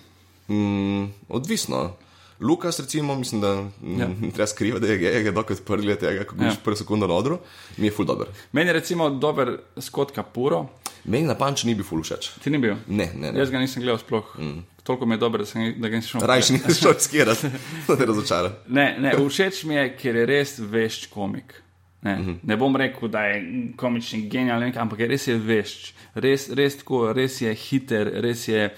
Mm, 0.49 1.05
odvisno. 1.29 1.95
Lukas, 2.39 2.79
recimo, 2.79 3.15
mislim, 3.15 3.41
da 3.41 3.47
ja. 3.47 4.07
ne 4.21 4.31
treba 4.33 4.47
skrivati, 4.47 4.85
da 4.85 4.91
je 4.91 4.97
gej, 4.97 5.23
ga 5.23 5.31
dokaj 5.31 5.57
odprli 5.59 5.95
tega, 5.99 6.23
ko 6.23 6.35
greš 6.35 6.53
Ja. 6.53 6.53
ja. 6.53 6.63
prvo 6.63 6.75
sekundo 6.75 7.07
na 7.07 7.13
odru, 7.13 7.39
mi 7.77 7.87
je 7.87 7.91
ful 7.91 8.05
dober. 8.05 8.27
Meni 8.51 8.69
je 8.69 8.73
recimo 8.73 9.09
dober 9.09 9.57
skotka 9.77 10.23
puro, 10.23 10.67
Meni 11.05 11.27
na 11.27 11.35
panč 11.35 11.63
ni 11.63 11.75
bil 11.75 11.85
ful 11.87 12.01
všeč. 12.03 12.31
ti 12.43 12.49
ni 12.49 12.57
bil. 12.57 12.75
Ne, 12.87 13.09
ne, 13.15 13.31
ne. 13.31 13.39
Jaz 13.39 13.51
ga 13.51 13.59
nisem 13.59 13.81
gledal 13.81 13.99
sploh. 14.01 14.35
Mm. 14.37 14.63
Toliko 14.83 15.05
mi 15.05 15.15
je 15.15 15.17
dober, 15.17 15.41
da, 15.41 15.45
sem, 15.45 15.73
da 15.79 15.89
ga 15.89 15.95
nisem 15.95 16.19
šel. 16.19 16.27
Rajši 16.27 16.53
nisem 16.53 16.75
šel 16.81 16.93
skirati, 16.99 17.47
da 17.87 17.95
te 17.95 18.05
razočaram. 18.05 18.55
Ne, 18.79 18.95
ne, 18.99 19.13
všeč 19.15 19.63
mi 19.63 19.75
je, 19.75 19.87
ker 19.97 20.15
je 20.15 20.25
res 20.25 20.59
vešč 20.59 21.09
komik. 21.13 21.61
Ne, 22.01 22.15
mm 22.15 22.25
-hmm. 22.25 22.35
ne 22.43 22.57
bom 22.57 22.75
rekel, 22.75 23.09
da 23.09 23.23
je 23.25 23.71
komični 23.77 24.29
genijalen, 24.29 24.73
ampak 24.77 24.99
je 24.99 25.07
res 25.07 25.27
je 25.27 25.35
vešč. 25.35 25.93
Res, 26.13 26.49
res, 26.49 26.77
tako, 26.77 27.13
res 27.13 27.41
je 27.41 27.53
hiter, 27.53 28.11
res 28.21 28.47
je 28.47 28.69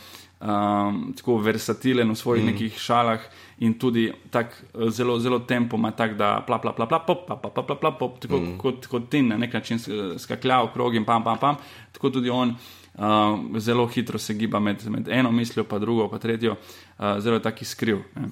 um, 0.41 1.13
tako 1.17 1.37
versatilen 1.37 2.11
v 2.11 2.15
svojih 2.15 2.43
mm 2.43 2.47
-hmm. 2.47 2.51
nekih 2.53 2.79
šalah 2.79 3.21
in 3.61 3.77
tudi 3.77 4.11
tak, 4.29 4.63
eh, 4.73 4.89
zelo, 4.89 5.19
zelo 5.19 5.39
tempo 5.39 5.77
ima 5.77 5.91
tak, 5.91 6.17
da 6.17 6.41
pla, 6.41 6.57
pla, 6.59 6.73
pla, 6.73 6.85
pla, 6.85 6.99
pop, 6.99 7.25
pla, 7.27 7.35
pla, 7.35 7.51
pla, 7.51 7.63
pla, 7.63 7.75
pla, 7.75 7.91
pop, 7.91 8.19
tako 8.19 8.37
mm 8.37 8.45
-hmm. 8.45 8.57
kot, 8.57 8.87
kot 8.87 9.09
ti 9.09 9.21
na 9.21 9.37
nek 9.37 9.53
način 9.53 9.77
sk- 9.77 10.17
skaklja 10.17 10.61
okrog 10.61 10.95
in 10.95 11.05
pam, 11.05 11.23
pam, 11.23 11.37
pam. 11.37 11.55
Tako 11.91 12.09
tudi 12.09 12.29
on. 12.29 12.55
Uh, 12.93 13.57
zelo 13.57 13.87
hitro 13.87 14.17
se 14.17 14.33
giba 14.33 14.59
med, 14.59 14.89
med 14.89 15.07
eno 15.07 15.31
mislijo, 15.31 15.63
pa 15.63 15.79
drugo, 15.79 16.09
pa 16.09 16.17
tretjo, 16.17 16.51
uh, 16.99 17.19
zelo 17.19 17.35
je 17.35 17.41
taki 17.41 17.65
skriv. 17.65 17.97
Ne. 18.15 18.27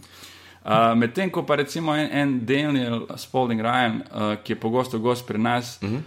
Uh, 0.65 0.97
Medtem 0.97 1.29
ko 1.29 1.43
pa 1.43 1.55
recimo 1.55 1.95
en, 1.95 2.09
en 2.11 2.45
Daniel 2.45 3.01
Spalding 3.15 3.61
Ryan, 3.61 3.95
uh, 3.95 4.35
ki 4.43 4.53
je 4.53 4.59
pogosto 4.59 4.99
gost 4.99 5.27
pri 5.27 5.37
nas, 5.37 5.79
uh 5.81 5.89
-huh. 5.89 5.99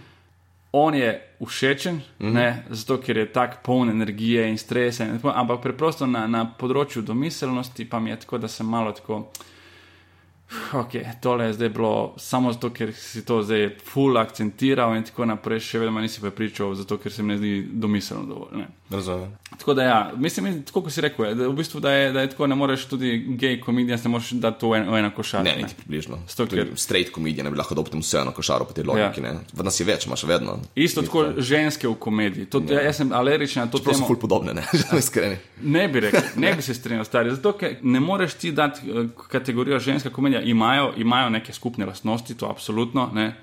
On 0.75 0.95
je 0.95 1.21
všečen, 1.45 1.95
uh 1.95 2.01
-huh. 2.27 2.33
ne, 2.33 2.63
zato 2.69 2.97
ker 2.97 3.17
je 3.17 3.31
tako 3.31 3.57
poln 3.63 3.89
energije 3.89 4.49
in 4.49 4.57
stresa, 4.57 5.05
in 5.05 5.15
tako, 5.15 5.31
ampak 5.35 5.61
preprosto 5.61 6.07
na, 6.07 6.27
na 6.27 6.53
področju 6.59 7.01
domiselnosti 7.01 7.89
pa 7.89 7.99
mi 7.99 8.09
je 8.09 8.19
tako, 8.19 8.37
da 8.37 8.47
sem 8.47 8.67
malo 8.67 8.91
tako. 8.91 9.27
Ok, 10.73 10.91
tole 11.21 11.45
je 11.45 11.53
zdaj 11.53 11.69
bilo 11.69 12.13
samo 12.17 12.53
zato, 12.53 12.69
ker 12.69 12.93
si 12.93 13.25
to 13.25 13.41
zdaj 13.41 13.69
full 13.83 14.17
akcentiral 14.17 14.95
in 14.95 15.03
tako 15.03 15.25
naprej, 15.25 15.59
še 15.59 15.79
vedno 15.79 16.01
nisi 16.01 16.21
prepričal, 16.21 16.75
zato 16.75 16.97
ker 16.97 17.11
se 17.11 17.23
mi 17.23 17.27
ne 17.27 17.37
zdi 17.37 17.67
domiselno 17.71 18.25
dovolj. 18.25 18.57
Ne. 18.57 18.67
Razumem. 18.93 19.31
Tako 19.57 19.73
da, 19.73 19.83
ja, 19.83 20.11
mislim, 20.15 20.63
tako 20.63 20.81
kot 20.81 20.91
si 20.91 21.01
rekel, 21.01 21.35
da, 21.35 21.47
v 21.47 21.53
bistvu, 21.53 21.79
da, 21.79 21.91
je, 21.91 22.11
da 22.11 22.21
je 22.21 22.29
tako, 22.29 22.47
ne 22.47 22.55
moreš 22.55 22.85
tudi 22.85 23.09
gej 23.37 23.59
komedija, 23.61 23.97
ne 24.03 24.09
moreš 24.09 24.29
dati 24.31 24.59
to 24.59 24.69
v, 24.69 24.77
en, 24.77 24.89
v 24.89 24.97
eno 24.97 25.11
košaro. 25.11 25.43
Ne, 25.43 25.55
niti 25.57 25.75
približno. 25.75 26.17
Ker- 26.27 26.71
Straight 26.75 27.11
komedije 27.11 27.43
ne 27.43 27.51
bi 27.51 27.57
lahko 27.57 27.75
dobil 27.75 27.99
vse 27.99 28.23
na 28.25 28.31
košaro 28.31 28.65
po 28.65 28.73
tej 28.73 28.83
logiki. 28.83 29.21
Ja. 29.21 29.33
V 29.53 29.63
nas 29.63 29.79
je 29.79 29.85
več, 29.85 30.05
imaš 30.05 30.23
vedno. 30.23 30.57
Isto 30.75 31.01
tako 31.01 31.25
ženske 31.37 31.87
v 31.87 31.95
komediji. 31.95 32.45
To, 32.45 32.61
ja. 32.69 32.81
Jaz 32.81 32.97
sem 32.97 33.13
alergičen 33.13 33.63
na 33.63 33.67
to 33.67 33.77
Prav 33.77 33.93
so 33.93 33.99
temo. 33.99 34.07
ful 34.07 34.19
podobne, 34.19 34.53
ne, 34.53 34.65
že 34.73 34.83
smo 34.83 34.97
iskreni. 34.97 35.37
Ne 35.61 35.87
bi 35.87 35.99
rekel, 36.01 36.21
ne 36.35 36.53
bi 36.53 36.61
se 36.61 36.73
strinjal, 36.73 37.05
stari. 37.05 37.31
Zato, 37.31 37.53
ker 37.53 37.77
ne 37.81 37.99
moreš 37.99 38.33
ti 38.35 38.51
dati 38.51 38.81
eh, 38.83 39.07
kategorijo 39.27 39.79
ženska 39.79 40.09
komedija. 40.09 40.41
Imajo, 40.43 40.93
imajo 40.97 41.29
neke 41.31 41.53
skupne 41.53 41.85
lastnosti, 41.85 42.35
to 42.35 42.45
absolutno. 42.47 43.09
Ne. 43.13 43.33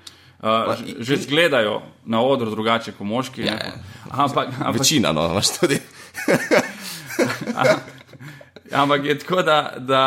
Uh, 0.41 0.73
že- 0.75 0.95
že 0.99 1.15
zgledajo 1.17 1.81
na 2.05 2.21
odru 2.21 2.49
drugače 2.49 2.91
kot 2.91 3.07
moški. 3.07 3.41
Ja, 3.41 3.53
ja. 3.53 3.73
Ampak, 4.09 4.47
ampak, 4.59 4.79
Večina, 4.79 5.11
no, 5.11 5.25
imaš 5.29 5.59
tudi. 5.59 5.77
ampak 8.73 9.05
je 9.05 9.19
tako, 9.19 9.41
da, 9.41 9.73
da 9.77 10.01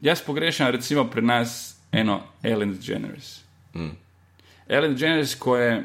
jaz 0.00 0.22
pogrešam 0.22 0.70
recimo 0.70 1.04
pri 1.04 1.22
nas 1.22 1.76
eno 1.92 2.20
Ellen 2.42 2.72
DeGeneres. 2.72 3.40
Mm. 3.74 3.90
Ellen 4.68 4.92
DeGeneres, 4.92 5.34
ko 5.34 5.56
je 5.56 5.84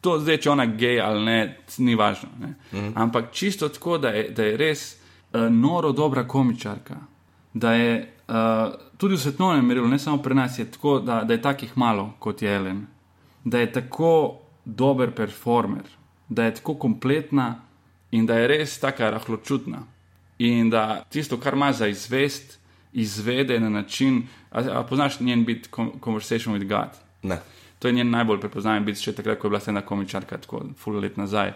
to 0.00 0.18
zdaj, 0.18 0.36
če 0.38 0.50
ona 0.50 0.66
gej 0.66 1.00
ali 1.00 1.24
ne, 1.24 1.38
ni 1.78 1.94
važno. 1.94 2.28
Ne? 2.40 2.54
Mm. 2.72 2.92
Ampak 2.96 3.32
čisto 3.32 3.68
tako, 3.68 3.98
da 3.98 4.08
je, 4.08 4.28
da 4.30 4.42
je 4.42 4.56
res 4.56 4.96
uh, 5.32 5.40
noro 5.42 5.92
dobra 5.92 6.24
komičarka. 6.24 6.96
Da 7.54 7.72
je 7.72 7.92
uh, 8.28 8.34
tudi 8.96 9.14
v 9.14 9.20
svetovnem 9.20 9.66
merilu, 9.66 9.88
ne 9.88 9.98
samo 9.98 10.18
pri 10.18 10.34
nas, 10.34 10.58
je 10.58 10.64
tako, 10.66 10.98
da, 10.98 11.20
da 11.24 11.32
je 11.32 11.42
takih 11.42 11.76
malo 11.76 12.14
kot 12.18 12.42
je 12.42 12.56
Ellen. 12.56 12.86
Da 13.44 13.58
je 13.58 13.72
tako 13.72 14.38
dober 14.64 15.10
performer, 15.10 15.84
da 16.28 16.44
je 16.44 16.54
tako 16.54 16.74
kompletna 16.74 17.60
in 18.10 18.26
da 18.26 18.38
je 18.38 18.48
res 18.48 18.78
tako 18.80 19.10
rahločutna. 19.10 19.82
In 20.38 20.70
da 20.70 21.04
tisto, 21.10 21.36
kar 21.40 21.54
ima 21.54 21.72
za 21.72 21.86
izvest, 21.86 22.58
izvede 22.92 23.60
na 23.60 23.68
način. 23.68 24.22
A, 24.50 24.60
a 24.60 24.82
poznaš 24.82 25.20
njen 25.20 25.44
bit 25.44 25.70
Con- 25.70 26.00
Conversation 26.04 26.54
with 26.54 26.68
God? 26.68 26.98
Ne. 27.22 27.38
To 27.78 27.88
je 27.88 27.92
njen 27.92 28.10
najbolj 28.10 28.40
prepoznaven 28.40 28.84
bit, 28.84 29.00
še 29.00 29.12
takrat, 29.12 29.38
ko 29.38 29.46
je 29.46 29.50
bila 29.50 29.60
stena 29.60 29.80
komičarka, 29.82 30.38
tako 30.38 30.62
full 30.78 31.00
let 31.02 31.16
nazaj. 31.16 31.52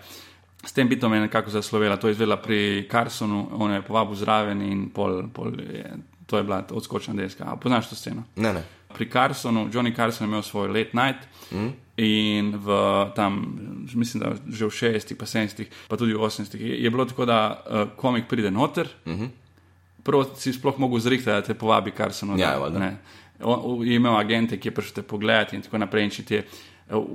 S 0.65 0.73
tem 0.73 0.89
bitom 0.89 1.13
je 1.15 1.21
nekako 1.21 1.51
zaslovela, 1.51 1.97
to 1.97 2.09
je 2.09 2.17
izvedela 2.17 2.37
pri 2.43 2.89
Carsonu, 2.91 3.49
on 3.53 3.73
je 3.73 3.83
povabil 3.83 4.19
zraven 4.19 4.63
in 4.63 4.89
pol, 4.91 5.29
pol 5.33 5.55
je, 5.61 5.93
to 6.27 6.41
je 6.41 6.43
bila 6.43 6.65
odskočna 6.71 7.15
deska. 7.15 7.45
A 7.47 7.57
poznaš 7.57 7.93
to 7.93 7.95
sceno? 7.95 8.25
Ne, 8.37 8.53
ne. 8.53 8.65
Pri 8.97 9.09
Carsonu, 9.13 9.67
Johnny 9.69 9.93
Carson 9.97 10.25
je 10.25 10.31
imel 10.31 10.43
svoj 10.43 10.69
late 10.69 10.97
night 10.97 11.27
mm. 11.53 11.73
in 12.01 12.55
v 12.57 12.69
tam, 13.17 13.43
mislim, 13.95 14.23
da 14.23 14.33
že 14.49 14.65
v 14.65 14.73
60-ih, 14.73 15.19
pa 15.21 15.29
70-ih, 15.29 15.69
pa 15.89 15.99
tudi 16.01 16.17
v 16.17 16.25
80-ih, 16.25 16.61
je, 16.61 16.79
je 16.85 16.91
bilo 16.91 17.05
tako, 17.05 17.27
da 17.29 17.39
uh, 17.53 17.85
komik 17.97 18.25
pride 18.29 18.51
noter, 18.51 18.89
mm 19.05 19.13
-hmm. 19.13 19.29
prvo 20.03 20.25
si 20.37 20.53
sploh 20.53 20.79
mogel 20.79 20.99
zrihtati, 20.99 21.31
da 21.31 21.43
te 21.43 21.55
povabi 21.55 21.93
Carsonu. 21.97 22.39
Ja, 22.39 22.57
da- 22.57 22.59
valjda. 22.59 22.79
ne. 22.79 22.97
On 23.43 23.85
je 23.87 23.95
imel 23.95 24.17
agente, 24.17 24.57
ki 24.57 24.69
je 24.69 24.75
prišel 24.75 24.95
te 24.95 25.03
pogledati 25.03 25.57
in 25.57 25.63
tako 25.63 25.79
naprej. 25.79 26.05
In 26.05 26.11
ti 26.11 26.35
je, 26.35 26.47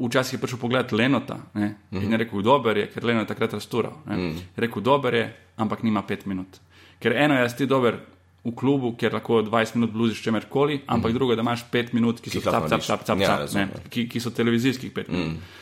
včasih 0.05 0.33
je 0.33 0.39
prišel 0.41 0.59
pogled 0.59 0.93
Lenota 0.93 1.39
ne, 1.53 1.67
mm 1.67 1.97
-hmm. 1.97 2.03
in 2.03 2.11
je 2.11 2.17
rekel, 2.17 2.41
dober 2.41 2.77
je, 2.77 2.87
ker 2.87 3.05
Lenot 3.05 3.21
je 3.21 3.27
takrat 3.27 3.53
raztural. 3.53 3.93
Mm 4.05 4.13
-hmm. 4.13 4.33
Rekel, 4.55 4.81
dober 4.81 5.13
je, 5.13 5.35
ampak 5.57 5.83
nima 5.83 6.01
pet 6.01 6.25
minut. 6.25 6.59
Ker 6.99 7.17
eno 7.17 7.33
je, 7.33 7.41
da 7.41 7.49
si 7.49 7.57
ti 7.57 7.65
dober 7.65 7.97
v 8.43 8.53
klubu, 8.57 8.95
kjer 8.97 9.13
lahko 9.13 9.41
20 9.45 9.75
minut 9.77 9.91
bluziš 9.93 10.21
čemerkoli, 10.25 10.81
ampak 10.87 11.11
mm 11.11 11.13
drugo 11.13 11.35
da 11.35 11.41
imaš 11.41 11.63
pet 11.71 11.93
minut, 11.93 12.21
ki 12.21 12.29
so 12.29 12.41
cap, 12.41 12.69
cap, 12.69 12.81
cap, 12.81 13.03
cap, 13.05 13.19
Ja, 13.19 13.37
cap, 13.45 13.53
ne, 13.53 13.67
ki, 13.89 14.07
ki 14.09 14.19
so 14.19 14.31
televizijskih 14.33 14.93
pet 14.93 15.09
minut. 15.09 15.35
Mm. 15.35 15.59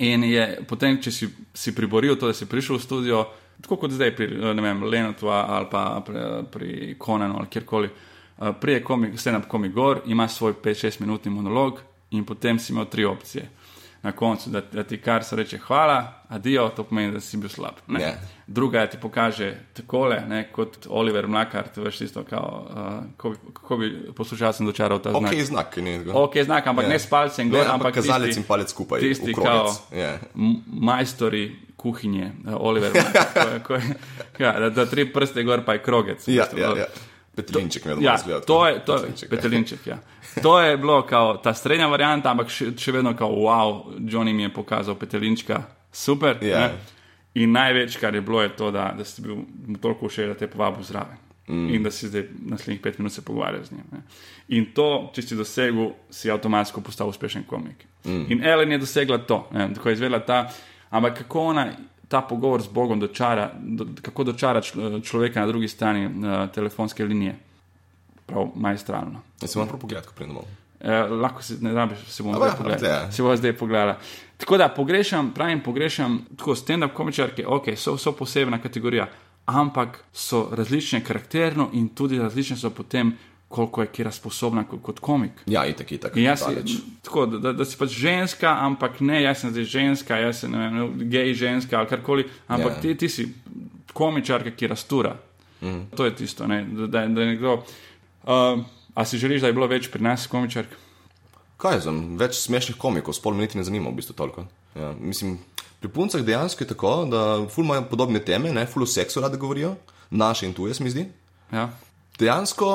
In 0.00 0.24
je 0.24 0.44
potem, 0.68 0.96
če 0.96 1.12
si, 1.12 1.28
si 1.52 1.74
priboril 1.76 2.16
to, 2.16 2.30
da 2.30 2.36
si 2.36 2.48
prišel 2.48 2.78
v 2.78 2.82
studio, 2.82 3.24
tako 3.60 3.76
kot 3.82 3.92
zdaj 3.92 4.14
pri 4.16 4.28
ne 4.56 4.62
vem, 4.64 4.84
Lenotu 4.88 5.28
ali 5.28 5.68
pa 5.68 6.00
pri, 6.06 6.22
pri 6.48 6.94
Konanu 6.98 7.36
ali 7.38 7.52
kjerkoli, 7.52 7.90
eh, 7.90 8.52
prije 8.60 8.80
komik, 8.84 9.18
stand-up 9.20 9.48
komik 9.48 9.74
gor, 9.76 10.00
ima 10.06 10.28
svoj 10.28 10.56
5-6 10.64 11.02
minutni 11.04 11.30
monolog 11.30 11.82
in 12.16 12.24
potem 12.24 12.58
si 12.58 12.72
imel 12.72 12.88
tri 12.88 13.04
opcije. 13.04 13.50
Na 14.02 14.12
koncu, 14.12 14.50
da, 14.50 14.60
da 14.62 14.82
ti 14.82 14.96
kar 14.98 15.24
se 15.24 15.36
reče 15.36 15.58
hvala, 15.58 15.96
adijo, 16.28 16.68
to 16.68 16.84
pomeni, 16.84 17.12
da 17.12 17.20
si 17.20 17.36
bil 17.36 17.48
slab. 17.48 17.74
ne. 17.86 18.00
Ja. 18.00 18.12
Druga 18.46 18.86
ti 18.86 18.96
pokaže 18.98 19.54
takole, 19.72 20.22
ne, 20.28 20.48
kot 20.48 20.86
Oliver 20.88 21.26
Mlakar, 21.26 21.68
to 21.68 21.82
veš 21.82 21.98
tisto, 21.98 22.24
kao, 22.24 22.66
uh, 22.66 22.76
kako 23.16 23.30
bi, 23.30 23.52
kako 23.52 23.76
bi 23.76 23.90
poslušalcem 24.12 24.66
dočaral 24.66 24.98
ta 24.98 25.10
znak. 25.10 25.22
Ok, 25.24 25.38
znak, 25.40 25.74
tako. 25.74 26.22
Ok, 26.22 26.36
znak, 26.38 26.66
ampak 26.66 26.84
Ja. 26.84 26.88
ne 26.88 26.98
s 26.98 27.06
palcem 27.06 27.46
Ne, 27.46 27.52
gor, 27.52 27.66
ampak 27.68 27.94
kazalec 27.94 28.28
tisti- 28.28 28.38
in 28.38 28.44
palec 28.44 28.70
skupaj, 28.70 29.00
Tisti, 29.00 29.34
kao, 29.34 29.44
krogec, 29.44 29.74
ja. 29.94 30.18
majstori 30.66 31.44
kuhinje, 31.76 32.32
uh, 32.44 32.54
Oliver, 32.56 32.90
ko, 33.34 33.40
je- 33.40 33.60
ko, 33.60 33.74
je- 33.74 33.94
ja, 34.38 34.60
da, 34.60 34.70
da 34.70 34.86
tri 34.86 35.04
prste 35.06 35.42
gor, 35.42 35.64
pa 35.64 35.72
je 35.72 35.78
krogec. 35.80 36.28
Ja, 36.28 36.44
ja, 36.56 36.76
ja. 36.76 36.86
Petelinček 37.34 37.84
mi 37.84 37.90
je 37.92 37.96
Ja, 38.00 38.16
to 38.40 38.68
je, 38.68 38.80
to 38.80 38.94
je 38.96 39.28
Petelinček, 39.30 39.86
ja. 39.86 39.98
Ja. 40.36 40.42
To 40.42 40.60
je 40.60 40.76
bilo 40.76 41.02
kao 41.06 41.36
ta 41.36 41.54
srednja 41.54 41.86
varianta, 41.86 42.30
ampak 42.30 42.52
še, 42.52 42.72
še 42.78 42.92
vedno 42.92 43.14
kao 43.16 43.30
wow, 43.30 43.82
Johnny 43.98 44.34
mi 44.34 44.46
je 44.46 44.52
pokazal 44.54 44.94
petelinčka, 44.94 45.62
super. 45.92 46.38
Ja. 46.42 46.68
ne. 46.68 46.98
In 47.34 47.52
največ, 47.54 47.96
kar 48.02 48.14
je 48.14 48.20
bilo, 48.20 48.42
je 48.42 48.50
to, 48.58 48.70
da, 48.74 48.90
da 48.98 49.04
si 49.06 49.22
bil 49.22 49.44
toliko 49.82 50.08
všeč, 50.10 50.32
da 50.32 50.34
te 50.34 50.48
je 50.48 50.50
povabil 50.50 50.82
zraven. 50.82 51.18
mm. 51.50 51.74
in 51.74 51.82
da 51.82 51.90
si 51.90 52.08
zdaj 52.08 52.24
naslednjih 52.46 52.80
pet 52.80 52.98
minut 52.98 53.12
se 53.12 53.24
pogovarjaš 53.24 53.66
z 53.66 53.72
njim. 53.72 53.84
Ne. 53.92 54.02
In 54.48 54.66
to, 54.74 55.10
če 55.14 55.22
si 55.22 55.36
dosegel, 55.36 55.92
si 56.10 56.30
avtomatsko 56.30 56.80
postal 56.80 57.10
uspešen 57.10 57.44
komik. 57.46 57.84
Mm. 58.04 58.24
In 58.32 58.44
Ellen 58.44 58.72
je 58.72 58.78
dosegla 58.78 59.18
to, 59.18 59.46
ne, 59.52 59.68
tako 59.74 59.88
je 59.88 59.98
izvedela 59.98 60.20
ta, 60.26 60.48
ampak 60.90 61.18
kako 61.18 61.44
ona 61.52 61.66
ta 62.08 62.20
pogovor 62.20 62.62
z 62.62 62.68
Bogom 62.74 63.00
dočara, 63.00 63.50
do, 63.54 63.86
kako 64.02 64.24
dočara 64.32 64.60
človeka 65.02 65.40
na 65.40 65.46
drugi 65.46 65.68
strani 65.68 66.06
uh, 66.06 66.48
telefonske 66.54 67.04
linije. 67.04 67.36
Prav 68.30 68.50
majstralno. 68.54 69.22
Ja, 69.42 69.48
se 69.48 69.58
moram 69.58 69.78
pogled, 69.78 70.06
ko 70.06 70.16
pridem 70.16 70.34
domov. 70.34 70.48
Eh, 70.80 71.08
lahko 71.10 71.42
se 71.42 71.56
ne 71.60 71.72
rabiš, 71.72 71.98
se 72.08 72.22
bom 72.22 72.34
zdaj 72.34 72.50
pogledal. 72.56 73.12
Se 73.12 73.22
bom 73.22 73.36
zdaj 73.36 73.56
pogledal. 73.56 73.94
Tako 74.36 74.56
da 74.56 74.68
pogrešam, 74.68 75.32
pravim, 75.34 75.60
pogrešam 75.60 76.26
tako 76.36 76.54
stand-up 76.54 76.94
komičarke, 76.94 77.46
ok, 77.46 77.64
so, 77.76 77.98
so 77.98 78.12
posebna 78.12 78.58
kategorija, 78.62 79.08
ampak 79.46 80.04
so 80.12 80.48
različne 80.52 81.04
karakterno 81.04 81.68
in 81.72 81.88
tudi 81.88 82.18
različne 82.18 82.56
so 82.56 82.70
potem, 82.70 83.12
koliko 83.48 83.82
je 83.82 83.86
kira 83.86 84.10
sposobna 84.10 84.64
kot, 84.64 84.82
kot 84.82 84.98
komik. 84.98 85.42
Ja, 85.46 85.66
in 85.66 85.74
tako, 85.74 85.96
tako. 85.96 86.18
Tako, 87.02 87.26
da, 87.26 87.52
da 87.52 87.64
si 87.64 87.76
pač 87.76 87.90
ženska, 87.90 88.56
ampak 88.60 89.00
ne, 89.00 89.22
jaz 89.22 89.40
sem 89.42 89.50
zdaj 89.50 89.64
ženska, 89.64 90.16
jaz 90.16 90.44
sem 90.44 90.52
ne 90.54 90.58
vem, 90.58 91.08
gej 91.10 91.34
ženska 91.34 91.78
ali 91.78 91.88
karkoli, 91.88 92.24
ampak 92.46 92.78
ja. 92.78 92.80
ti, 92.80 92.94
ti 92.94 93.08
si 93.08 93.26
komičarka, 93.92 94.54
ki 94.56 94.70
rastura. 94.70 95.16
Mm. 95.60 95.90
To 95.96 96.04
je 96.04 96.14
tisto, 96.16 96.46
ne, 96.46 96.62
da, 96.64 96.86
da 96.86 97.20
je 97.20 97.26
nekdo. 97.34 97.58
Uh, 98.24 98.60
A 98.94 99.04
si 99.04 99.18
želiš, 99.18 99.40
da 99.40 99.46
je 99.46 99.56
bilo 99.56 99.68
več 99.70 99.88
pri 99.90 100.02
nas 100.02 100.26
komičark? 100.26 100.74
Kaj 101.60 101.76
je 101.76 101.84
za 101.84 101.92
več 102.20 102.40
smešnih 102.40 102.78
komikov, 102.80 103.14
spol 103.14 103.36
me 103.36 103.46
niti 103.46 103.58
ne 103.58 103.64
zanima, 103.64 103.90
v 103.90 104.00
bistvu 104.00 104.16
toliko. 104.16 104.46
Ja, 104.74 104.92
mislim, 104.98 105.38
pri 105.80 105.90
puncah 105.92 106.22
dejansko 106.24 106.64
je 106.64 106.68
tako, 106.72 106.92
da 107.10 107.22
ful 107.52 107.64
imajo 107.64 107.86
podobne 107.90 108.22
teme, 108.24 108.52
ne 108.52 108.66
ful 108.66 108.84
o 108.84 108.88
seksu 108.88 109.22
rade 109.22 109.38
govorijo, 109.40 109.74
naše 110.10 110.48
in 110.48 110.54
tuje, 110.56 110.74
se 110.74 110.84
mi 110.84 110.92
zdi. 110.92 111.06
Ja. 111.52 111.68
Dejansko 112.18 112.70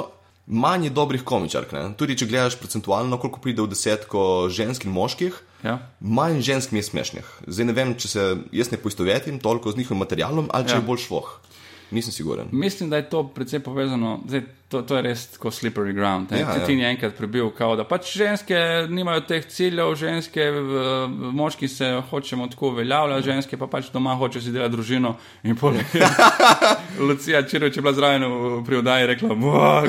manj 0.48 0.88
je 0.90 0.94
dobrih 0.94 1.24
komičark. 1.26 1.74
Ne? 1.74 1.88
Tudi 1.98 2.18
če 2.18 2.30
gledaš 2.30 2.58
procentualno, 2.62 3.18
koliko 3.22 3.42
pride 3.42 3.66
v 3.66 3.74
desetko 3.74 4.48
žensk 4.54 4.86
in 4.86 4.94
moških, 4.98 5.38
ja. 5.66 5.80
manj 6.00 6.42
žensk 6.46 6.72
mi 6.72 6.80
je 6.80 6.90
smešnih. 6.92 7.32
Zdaj 7.48 7.70
ne 7.70 7.76
vem, 7.78 7.96
če 7.98 8.12
se 8.12 8.28
jaz 8.54 8.72
ne 8.72 8.80
poistovetim 8.82 9.42
toliko 9.42 9.74
z 9.74 9.82
njihovim 9.82 10.06
materialom 10.06 10.50
ali 10.54 10.70
če 10.70 10.78
ja. 10.78 10.82
je 10.82 10.88
bolj 10.90 11.06
švoh. 11.08 11.34
Nisem 11.92 12.14
siguren. 12.14 12.48
Mislim, 12.52 12.90
da 12.90 12.98
je 12.98 13.10
to 13.10 13.28
predvsem 13.28 13.62
povezano, 13.62 14.20
zdaj, 14.28 14.42
to, 14.68 14.82
to 14.82 14.96
je 14.98 15.02
res 15.06 15.26
kot 15.38 15.54
slippery 15.54 15.94
ground. 15.94 16.32
Ja, 16.32 16.38
ja. 16.38 16.66
Ti 16.66 16.74
je 16.74 16.90
enkrat 16.90 17.14
prebil, 17.18 17.50
kao, 17.54 17.76
da 17.78 17.84
pač 17.86 18.10
ženske 18.18 18.58
nimajo 18.90 19.22
teh 19.30 19.46
ciljev, 19.46 19.94
ženske, 19.96 20.48
moški 21.38 21.68
se 21.68 21.92
hočemo 22.10 22.48
tako 22.50 22.72
uveljavljati, 22.74 23.26
ženske 23.26 23.60
pa 23.62 23.68
pač 23.70 23.92
doma 23.94 24.16
hočejo 24.18 24.42
si 24.42 24.54
delati 24.56 24.74
družino. 24.74 25.16
In 25.44 25.56
pol 25.60 25.78
je 25.78 25.86
Lucija 27.08 27.44
Čiroč 27.46 27.78
bila 27.80 27.94
zraven 27.94 28.26
pri 28.66 28.82
oddaji 28.82 29.06
in 29.06 29.12
rekla: 29.14 29.38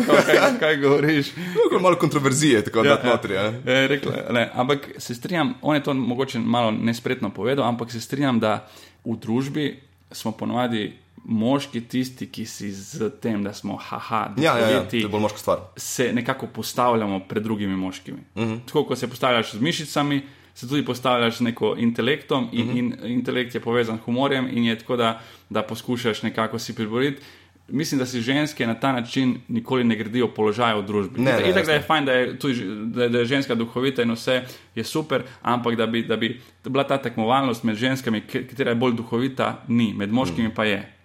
kaj, 0.07 0.59
kaj 0.61 0.77
govoriš? 0.85 1.33
malo 1.81 1.97
kontroverzije, 1.97 2.65
tako 2.65 2.83
da 2.83 2.89
ja, 2.89 3.01
notri. 3.05 3.35
Ja. 3.35 3.45
Ja, 3.45 3.87
rekla, 3.87 4.13
ne, 4.31 4.51
ampak 4.55 4.89
se 4.99 5.15
strinjam, 5.15 5.55
on 5.63 5.77
je 5.77 5.83
to 5.83 5.95
mogoče 5.95 6.39
malo 6.39 6.71
nespretno 6.71 7.31
povedal, 7.31 7.65
ampak 7.69 7.93
se 7.93 8.01
strinjam, 8.01 8.41
da 8.41 8.69
v 9.05 9.17
družbi 9.17 9.67
smo 10.13 10.33
ponovadi 10.33 10.93
moški 11.27 11.81
tisti, 11.81 12.29
ki 12.31 12.45
si 12.47 12.71
z 12.73 13.11
tem, 13.21 13.43
da 13.45 13.53
smo 13.53 13.77
haha, 13.77 14.29
da 14.37 14.43
ja, 14.43 14.59
ja, 14.59 14.69
ja, 14.71 14.83
to 14.87 14.97
je 14.97 15.09
bolj 15.11 15.25
moška 15.27 15.39
stvar. 15.39 15.63
Se 15.77 16.13
nekako 16.13 16.47
postavljamo 16.47 17.21
pred 17.29 17.43
drugimi 17.43 17.77
moškimi. 17.77 18.19
Uh 18.35 18.43
mhm. 18.43 18.53
-huh. 18.53 18.61
Tako 18.67 18.85
kot 18.85 18.99
se 18.99 19.09
postavljaš 19.09 19.55
z 19.55 19.61
mišicami, 19.61 20.23
se 20.55 20.69
tudi 20.69 20.85
postavljaš 20.85 21.37
z 21.37 21.41
neko 21.41 21.75
intelektom 21.79 22.49
in, 22.53 22.69
uh 22.69 22.75
-huh. 22.75 22.79
in 22.79 22.95
intelekt 23.05 23.55
je 23.55 23.61
povezan 23.61 23.99
s 23.99 24.01
humorjem 24.01 24.49
in 24.53 24.65
je 24.65 24.79
tako, 24.79 24.97
da, 24.97 25.21
da 25.51 25.63
poskušaš 25.63 26.23
nekako 26.23 26.59
si 26.59 26.75
priboriti. 26.75 27.23
Mislim, 27.69 27.99
da 27.99 28.07
si 28.07 28.21
ženske 28.21 28.67
na 28.67 28.75
ta 28.75 28.93
način 28.93 29.41
nikoli 29.49 29.85
ne 29.85 29.97
gradijo 29.97 30.29
položaja 30.29 30.77
v 30.77 30.87
družbi. 30.87 31.21
Ne, 31.21 31.33
ne, 31.33 31.63
da 31.63 31.73
je 31.73 31.83
fajn, 31.83 32.05
da 32.05 32.13
je, 32.13 32.39
tudi, 32.39 32.65
da, 32.85 33.03
je, 33.03 33.09
da 33.09 33.19
je 33.19 33.25
ženska 33.25 33.55
duhovita 33.55 34.03
in 34.03 34.13
vse 34.13 34.45
je 34.75 34.85
super, 34.85 35.23
ampak 35.43 35.77
da 35.77 35.87
bi, 35.87 36.03
da 36.03 36.17
bi 36.17 36.41
bila 36.65 36.85
ta 36.85 36.99
tekmovalnost 36.99 37.65
med 37.65 37.77
ženskami, 37.77 38.21
katera 38.21 38.71
je 38.71 38.75
bolj 38.75 38.95
duhovita, 38.95 39.65
ni, 39.69 39.95
med 39.95 40.13
moškimi 40.13 40.49
mm. 40.49 40.55
pa 40.55 40.65
je. 40.65 40.96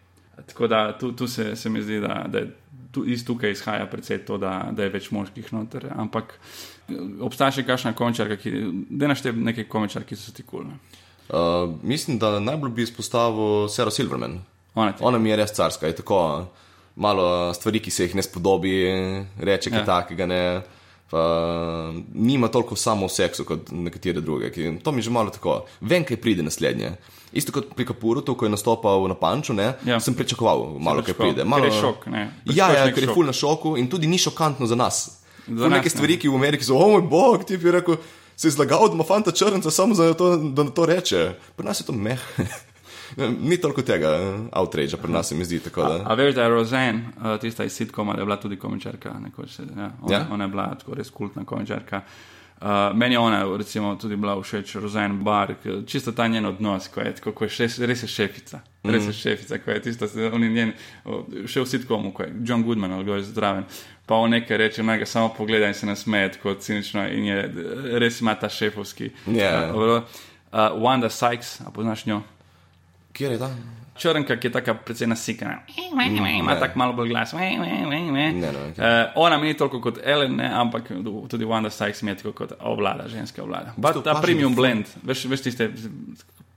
Tako 0.48 0.68
da 0.68 0.98
tu, 0.98 1.12
tu 1.12 1.28
se, 1.28 1.56
se 1.56 1.70
mi 1.70 1.82
zdi, 1.82 2.00
da, 2.00 2.24
da 2.28 2.46
tu, 2.92 3.06
iz 3.06 3.26
tukaj 3.26 3.52
izhaja 3.52 3.86
predvsej 3.92 4.24
to, 4.26 4.38
da, 4.38 4.70
da 4.72 4.84
je 4.84 4.94
več 4.94 5.12
moških 5.12 5.54
noter. 5.54 5.88
Ampak 5.96 6.36
obstaja 7.22 7.56
še 7.56 7.66
kakšna 7.68 7.94
komičarka, 7.98 8.38
ki 8.42 8.52
da 8.90 9.12
naštej 9.12 9.36
nekaj 9.38 9.70
komičar, 9.72 10.06
ki 10.08 10.18
so 10.20 10.34
ti 10.36 10.46
kulne. 10.48 10.80
Uh, 11.32 11.72
mislim, 11.84 12.20
da 12.20 12.40
najbolj 12.44 12.74
bi 12.76 12.84
izpostavil 12.84 13.70
Sarah 13.72 13.94
Silverman. 13.94 14.42
Ona, 14.76 14.94
Ona 15.00 15.20
mi 15.20 15.32
je 15.32 15.40
res 15.40 15.54
carska, 15.56 15.88
je 15.88 16.00
tako 16.00 16.20
malo 16.96 17.54
stvari, 17.54 17.80
ki 17.80 17.92
se 17.92 18.08
jih 18.08 18.16
ne 18.16 18.24
spodobi, 18.24 18.76
reče 19.40 19.72
kaj 19.72 19.84
ja. 19.84 19.88
takega. 19.88 20.28
Ne. 20.28 20.44
Pa, 21.12 21.22
nima 22.14 22.48
toliko 22.48 22.76
samo 22.80 23.08
v 23.08 23.12
seksu 23.12 23.44
kot 23.48 23.72
nekatere 23.76 24.24
druge. 24.24 24.52
Ki, 24.52 24.70
to 24.84 24.92
mi 24.92 25.04
je 25.04 25.10
že 25.10 25.16
malo 25.16 25.32
tako. 25.32 25.62
Vem, 25.82 26.06
kaj 26.08 26.22
pride 26.24 26.44
naslednje. 26.44 26.94
Isto 27.32 27.52
kot 27.56 27.70
pri 27.76 27.86
Kapuru, 27.88 28.22
ko 28.22 28.46
je 28.46 28.52
nastopal 28.52 29.08
na 29.08 29.16
Panču, 29.16 29.54
ne, 29.54 29.74
ja. 29.88 30.00
sem 30.00 30.16
pričakoval, 30.16 30.76
malo 30.80 31.04
kaj 31.04 31.16
pride. 31.16 31.46
Malo... 31.48 31.66
Je 31.66 31.72
šok, 31.72 32.08
ne. 32.12 32.26
Ja, 32.46 32.72
ja 32.76 32.90
ker 32.92 33.08
je 33.08 33.14
ful 33.14 33.26
na 33.26 33.34
šoku 33.34 33.78
in 33.80 33.88
tudi 33.90 34.08
ni 34.08 34.20
šokantno 34.20 34.68
za 34.68 34.76
nas. 34.76 35.04
Za 35.48 35.70
nas, 35.70 35.78
neke 35.78 35.90
stvari, 35.90 36.18
ki 36.20 36.30
v 36.30 36.36
Ameriki 36.36 36.68
so, 36.68 36.76
o 36.76 36.90
moj 36.92 37.06
bog, 37.08 37.46
ti 37.48 37.58
bi 37.58 37.72
rekel, 37.72 37.96
se 38.36 38.50
je 38.50 38.58
zlagal, 38.58 38.90
da 38.90 39.00
ima 39.00 39.08
fanta 39.08 39.32
črnca 39.32 39.72
samo 39.72 39.96
za 39.96 40.12
to, 40.14 40.36
da 40.38 40.68
to 40.76 40.86
reče. 40.86 41.22
Pri 41.56 41.66
nas 41.66 41.80
je 41.80 41.88
to 41.88 41.96
meh. 41.96 42.20
Ni 43.50 43.58
toliko 43.60 43.84
tega 43.84 44.12
outrage, 44.56 44.98
pri 44.98 45.12
nas 45.12 45.32
se 45.32 45.36
mi 45.36 45.46
zdi 45.46 45.60
tako. 45.60 45.84
Da. 45.84 45.96
A, 45.96 46.12
a 46.12 46.20
veš, 46.20 46.36
da 46.36 46.44
je 46.44 46.50
Rozen, 46.50 47.02
uh, 47.18 47.40
tista 47.40 47.64
iz 47.64 47.76
sitkoma, 47.76 48.14
da 48.14 48.22
je 48.22 48.28
bila 48.28 48.40
tudi 48.40 48.60
komičarka. 48.60 49.16
Nekoč, 49.20 49.60
ja. 49.60 49.92
Ona, 50.02 50.16
ja? 50.16 50.28
ona 50.32 50.44
je 50.44 50.52
bila 50.52 50.68
tako 50.80 50.96
res 51.00 51.10
kultna 51.12 51.44
komičarka. 51.46 52.04
Uh, 52.06 52.41
meni 52.94 53.16
je 53.16 53.20
ona, 53.20 53.58
recimo, 53.58 53.96
tudi 53.96 54.16
bila 54.16 54.36
všeč, 54.42 54.76
Rozen 54.76 55.24
Bar, 55.24 55.56
čisto 55.88 56.12
ta 56.12 56.28
njen 56.28 56.46
odnos, 56.46 56.88
ko 56.88 57.02
je, 57.02 57.14
ko 57.34 57.46
je 57.46 57.50
šef, 57.50 57.80
res 57.80 58.04
je 58.04 58.08
šefica. 58.08 58.62
Res 58.84 59.04
je 59.04 59.10
mm. 59.10 59.14
šefica, 59.14 59.58
ko 59.58 59.72
je 59.72 59.82
tisto, 59.82 60.10
on 60.34 60.44
je 60.44 60.50
njen, 60.50 60.74
še 61.46 61.62
v 61.62 61.70
sitkomu, 61.70 62.14
ko 62.14 62.24
je 62.24 62.36
John 62.46 62.64
Goodman 62.64 62.94
ali 62.94 63.04
kdo 63.04 63.18
je 63.18 63.26
zdraven. 63.32 63.66
Pa 64.06 64.16
on 64.22 64.34
nekaj 64.34 64.58
reče, 64.58 64.84
naj 64.84 65.02
ga 65.02 65.10
samo 65.10 65.34
pogleda 65.38 65.68
in 65.68 65.74
se 65.74 65.90
nasmeje, 65.90 66.32
tako 66.38 66.54
cinično 66.54 67.08
in 67.10 67.26
je, 67.26 67.42
res 68.02 68.22
ima 68.22 68.36
ta 68.36 68.50
šefovski. 68.50 69.10
Yeah. 69.28 69.74
Uh, 69.74 70.02
uh, 70.52 70.72
Wanda 70.78 71.10
Sykes, 71.10 71.62
a 71.66 71.74
poznaš 71.74 72.06
njo? 72.06 72.22
Kjer 73.14 73.38
je 73.38 73.40
ta? 73.40 73.54
Črnka, 74.02 74.38
ki 74.40 74.48
je 74.48 74.52
tako 74.52 74.76
precej 74.86 75.08
nasikana, 75.08 75.60
ima 76.40 76.56
tako 76.60 76.80
malo 76.80 76.94
bolj 76.94 77.10
glas. 77.10 77.34
Ne, 77.34 77.58
ne, 77.58 78.32
ne, 78.34 78.50
uh, 78.50 78.84
ona 79.16 79.38
mi 79.38 79.48
ni 79.48 79.58
toliko 79.58 79.82
kot 79.82 80.00
Ellen, 80.04 80.36
ne, 80.36 80.50
ampak 80.54 80.90
tudi 81.30 81.46
Wanda 81.46 81.70
Sykes 81.70 82.04
mi 82.04 82.12
je 82.12 82.18
tako 82.24 82.32
kot 82.32 82.54
ovlada, 82.60 83.08
ženska 83.08 83.44
ovlada. 83.44 83.74
Ta 84.04 84.20
premium 84.22 84.56
blend, 84.56 84.90
veš, 85.04 85.26
veš 85.26 85.42
tiste 85.50 85.70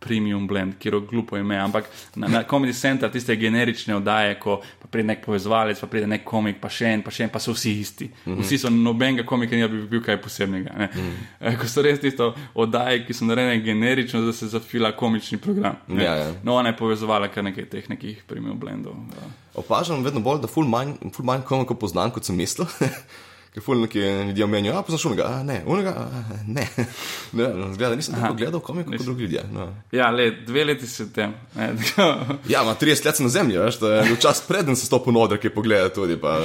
premium 0.04 0.46
blend, 0.46 0.76
ki 0.78 0.88
je 0.88 1.00
glupo 1.10 1.38
ime, 1.40 1.56
ampak 1.58 1.88
na, 2.16 2.28
na 2.28 2.42
Comedy 2.50 2.74
Center 2.76 3.10
tiste 3.10 3.36
generične 3.36 3.96
oddaje, 3.96 4.36
ko 4.40 4.60
pride 4.94 5.08
nek 5.08 5.24
povezovalec, 5.24 5.80
pa 5.80 5.88
pride 5.90 6.06
nek 6.10 6.22
komik, 6.28 6.60
pa 6.62 6.70
še 6.70 6.92
en, 6.94 7.02
pa 7.02 7.10
še 7.14 7.26
en, 7.26 7.32
pa 7.34 7.40
so 7.42 7.54
vsi 7.56 7.72
isti. 7.80 8.06
Mm 8.06 8.32
-hmm. 8.32 8.44
Vsi 8.44 8.58
so 8.62 8.70
nobenega 8.70 9.26
komika, 9.26 9.56
ni 9.56 9.68
bi 9.68 9.82
bil 9.96 10.02
kaj 10.02 10.20
posebnega. 10.22 10.70
Mm 10.76 10.88
-hmm. 10.94 11.58
Ko 11.60 11.66
so 11.66 11.82
res 11.82 12.00
tisto 12.00 12.34
oddaje, 12.54 13.06
ki 13.06 13.14
so 13.14 13.24
narejene 13.24 13.64
generično, 13.64 14.20
da 14.20 14.32
se 14.32 14.46
zafila 14.46 14.92
komični 14.92 15.38
program. 15.38 15.76
Ja, 15.88 16.14
ja. 16.14 16.32
No, 16.42 16.54
ona 16.54 16.68
je 16.68 16.76
povezovala 16.76 17.28
kar 17.28 17.44
nekaj 17.44 17.64
teh 17.64 17.90
nekih 17.90 18.22
premium 18.26 18.58
blendov. 18.58 18.92
Ja. 18.92 19.28
Opažam 19.54 20.04
vedno 20.04 20.20
bolj, 20.20 20.40
da 20.40 20.46
ful 20.46 20.66
manj, 20.66 20.92
ful 21.12 21.24
manj 21.24 21.42
komikov 21.42 21.76
poznam, 21.76 22.10
kot 22.10 22.24
sem 22.24 22.36
mislil. 22.36 22.66
ki 23.54 23.60
ful 23.60 23.80
neki 23.80 24.00
ljudje 24.00 24.46
menijo, 24.46 24.74
a 24.74 24.82
poznaš 24.82 25.04
unega, 25.04 25.24
a 25.28 25.42
ne, 25.42 25.60
unega, 25.66 25.90
a, 25.90 26.22
ne. 26.46 26.66
ne 27.38 27.74
zgleda, 27.74 27.94
nisem 27.94 28.14
tako 28.14 28.34
gledal 28.34 28.60
komik 28.60 28.86
kot 28.86 29.04
drugi 29.04 29.22
ljudje. 29.22 29.44
No. 29.52 29.68
Ja, 29.92 30.10
le, 30.10 30.30
dve 30.46 30.64
leti 30.64 30.86
si 30.86 31.06
tem. 31.12 31.34
ja, 32.52 32.62
ima 32.62 32.74
30 32.80 33.06
let 33.06 33.20
na 33.20 33.28
zemlji, 33.28 33.58
veš, 33.58 33.78
to 33.78 33.90
je 33.90 34.16
čas 34.20 34.42
preden 34.48 34.76
se 34.76 34.86
stopi 34.86 35.12
noder, 35.12 35.38
ki 35.38 35.54
pogleda 35.54 35.88
tudi. 35.94 36.16
Pa, 36.20 36.40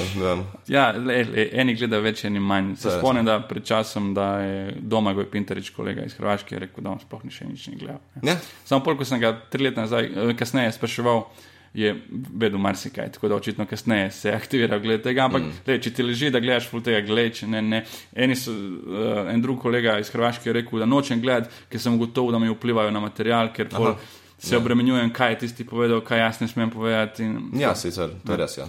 ja, 0.68 0.91
le, 0.91 1.24
le, 1.34 1.49
eni 1.51 1.74
gledajo 1.76 2.05
več, 2.05 2.24
eni 2.30 2.39
manj. 2.39 2.76
Se 2.84 2.93
spomnim, 2.99 3.26
da 3.26 3.39
pred 3.41 3.66
časom, 3.66 4.14
da 4.14 4.30
je 4.43 4.78
doma 4.80 5.14
Goj 5.18 5.32
Pinterič, 5.34 5.74
kolega 5.74 6.05
iz 6.05 6.14
Hrvaške, 6.20 6.62
rekel, 6.62 6.86
da 6.86 6.93
on 6.93 7.01
sploh 7.01 7.26
ni 7.26 7.34
še 7.34 7.49
nič 7.49 7.72
ne 7.74 7.82
gledal. 7.82 8.03
Ja. 8.22 8.38
Samo 8.70 8.86
pol, 8.86 8.99
ko 8.99 9.07
sem 9.10 9.22
ga 9.22 9.34
tri 9.49 9.66
leta 9.66 9.88
nazaj, 9.88 10.12
kasneje 10.38 10.78
spraševal, 10.78 11.26
je 11.74 11.93
vedel 12.34 12.59
marsikaj, 12.59 13.11
tako 13.11 13.28
da 13.28 13.36
očitno 13.36 13.65
kasneje 13.65 14.11
se 14.11 14.32
aktivira 14.32 14.80
glede 14.80 15.03
tega. 15.03 15.26
Ampak, 15.26 15.41
mm. 15.41 15.61
le, 15.67 15.78
če 15.82 15.93
ti 15.93 16.03
leži, 16.03 16.32
da 16.34 16.41
gledaš 16.41 16.70
ful 16.70 16.82
tega, 16.82 17.01
gledaj, 17.05 17.45
ne, 17.47 17.61
ne. 17.61 17.84
Eni 18.15 18.36
so, 18.36 18.53
uh, 18.53 19.30
en 19.30 19.41
drug 19.41 19.61
kolega 19.61 19.99
iz 19.99 20.09
Hrvaške 20.13 20.49
je 20.49 20.55
rekel, 20.61 20.82
da 20.82 20.89
nočem 20.89 21.22
gledati, 21.22 21.53
ker 21.70 21.82
sem 21.82 21.97
gotovo, 21.99 22.34
da 22.34 22.39
mi 22.41 22.49
vplivajo 22.49 22.91
na 22.91 23.03
material, 23.03 23.53
ker 23.53 23.70
pol, 23.70 23.93
se 24.39 24.55
ja. 24.55 24.59
obremenjujem, 24.61 25.13
kaj 25.13 25.36
je 25.36 25.39
tisti 25.45 25.67
povedal, 25.67 26.01
kaj 26.05 26.24
jaz 26.24 26.41
ne 26.41 26.47
smem 26.47 26.74
povedati. 26.74 27.24
In, 27.28 27.39
ja, 27.61 27.76
sicer, 27.78 28.17
to 28.26 28.34
je 28.34 28.41
res. 28.41 28.57
Ja. 28.57 28.67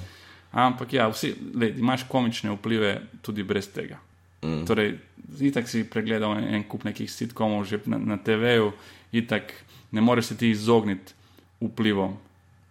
Ampak 0.67 0.93
ja, 0.93 1.09
vsi, 1.09 1.33
le, 1.55 1.73
imaš 1.79 2.05
komične 2.11 2.53
vplive 2.57 2.97
tudi 3.23 3.47
brez 3.47 3.71
tega. 3.73 4.01
Mm. 4.43 4.65
Torej, 4.67 4.97
itak 5.41 5.69
si 5.69 5.85
pregledal 5.89 6.39
en, 6.41 6.49
en 6.57 6.65
kup 6.69 6.85
nekih 6.89 7.11
sitkomov 7.13 7.67
že 7.69 7.81
na, 7.87 7.99
na 8.01 8.17
TV-ju, 8.19 8.73
itak 9.13 9.53
ne 9.93 10.01
moreš 10.01 10.33
se 10.33 10.37
ti 10.37 10.51
izogniti 10.51 11.15
vplivom 11.61 12.17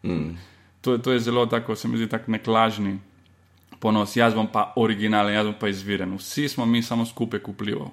Mm. 0.04 0.38
To, 0.82 0.98
to 0.98 1.12
je 1.12 1.20
zelo 1.20 1.46
tako, 1.46 1.76
se 1.76 1.88
mi 1.88 1.98
zdi, 1.98 2.08
tako 2.10 2.32
nek 2.32 2.48
lažni 2.48 3.00
ponos, 3.80 4.16
jaz 4.16 4.34
bom 4.34 4.48
pa 4.48 4.74
originalen, 4.76 5.34
jaz 5.34 5.46
bom 5.46 5.56
pa 5.60 5.68
izviren. 5.68 6.18
Vsi 6.18 6.50
smo 6.50 6.66
mi 6.66 6.84
samo 6.84 7.06
skupaj 7.06 7.40
vplivali. 7.48 7.92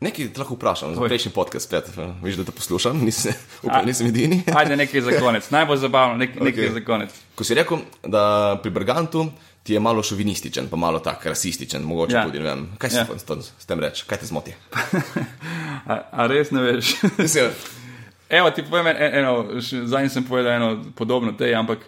Nekaj 0.00 0.32
te 0.32 0.40
lahko 0.40 0.54
vprašam, 0.54 0.94
za 0.94 1.00
prejšnji 1.00 1.30
podcast, 1.32 1.64
spet, 1.66 1.86
veš, 2.22 2.36
da 2.36 2.44
te 2.44 2.52
poslušam, 2.52 2.98
nisem, 3.00 3.32
upam, 3.62 3.86
nisem 3.86 4.06
edini. 4.06 4.42
Ajde, 4.58 4.76
nekaj 4.76 5.00
za 5.00 5.14
konec, 5.20 5.48
najbolj 5.50 5.78
zabavno, 5.78 6.16
nek, 6.16 6.34
nekaj 6.40 6.66
Ok. 6.68 6.72
za 6.74 6.82
konec. 6.84 7.14
Ko 7.34 7.44
si 7.44 7.54
rekel, 7.56 7.78
da 8.02 8.58
pri 8.62 8.70
Bergantu 8.70 9.30
ti 9.62 9.72
je 9.72 9.80
malo 9.80 10.02
šovinističen, 10.02 10.68
pa 10.68 10.76
malo 10.76 10.98
tak 11.00 11.24
rasističen, 11.26 11.82
mogoče 11.82 12.16
Ja. 12.16 12.24
tudi, 12.26 12.38
ne 12.38 12.44
vem, 12.44 12.66
kaj 12.78 12.90
si 12.90 12.96
ja. 12.96 13.06
s 13.58 13.64
tem 13.66 13.80
reči, 13.80 14.04
kaj 14.06 14.18
te 14.20 14.26
zmoti? 14.26 14.52
A, 15.88 16.00
a 16.12 16.26
res 16.26 16.50
ne 16.50 16.60
veš? 16.62 16.94
Evo, 18.28 18.50
ti 18.50 18.62
povem, 18.62 18.86
en- 18.96 19.14
eno, 19.20 19.60
še 19.60 19.84
zadnjič 19.86 20.12
sem 20.12 20.24
povedal 20.24 20.56
eno 20.56 20.68
podobno 20.96 21.32
tej, 21.32 21.54
ampak 21.54 21.84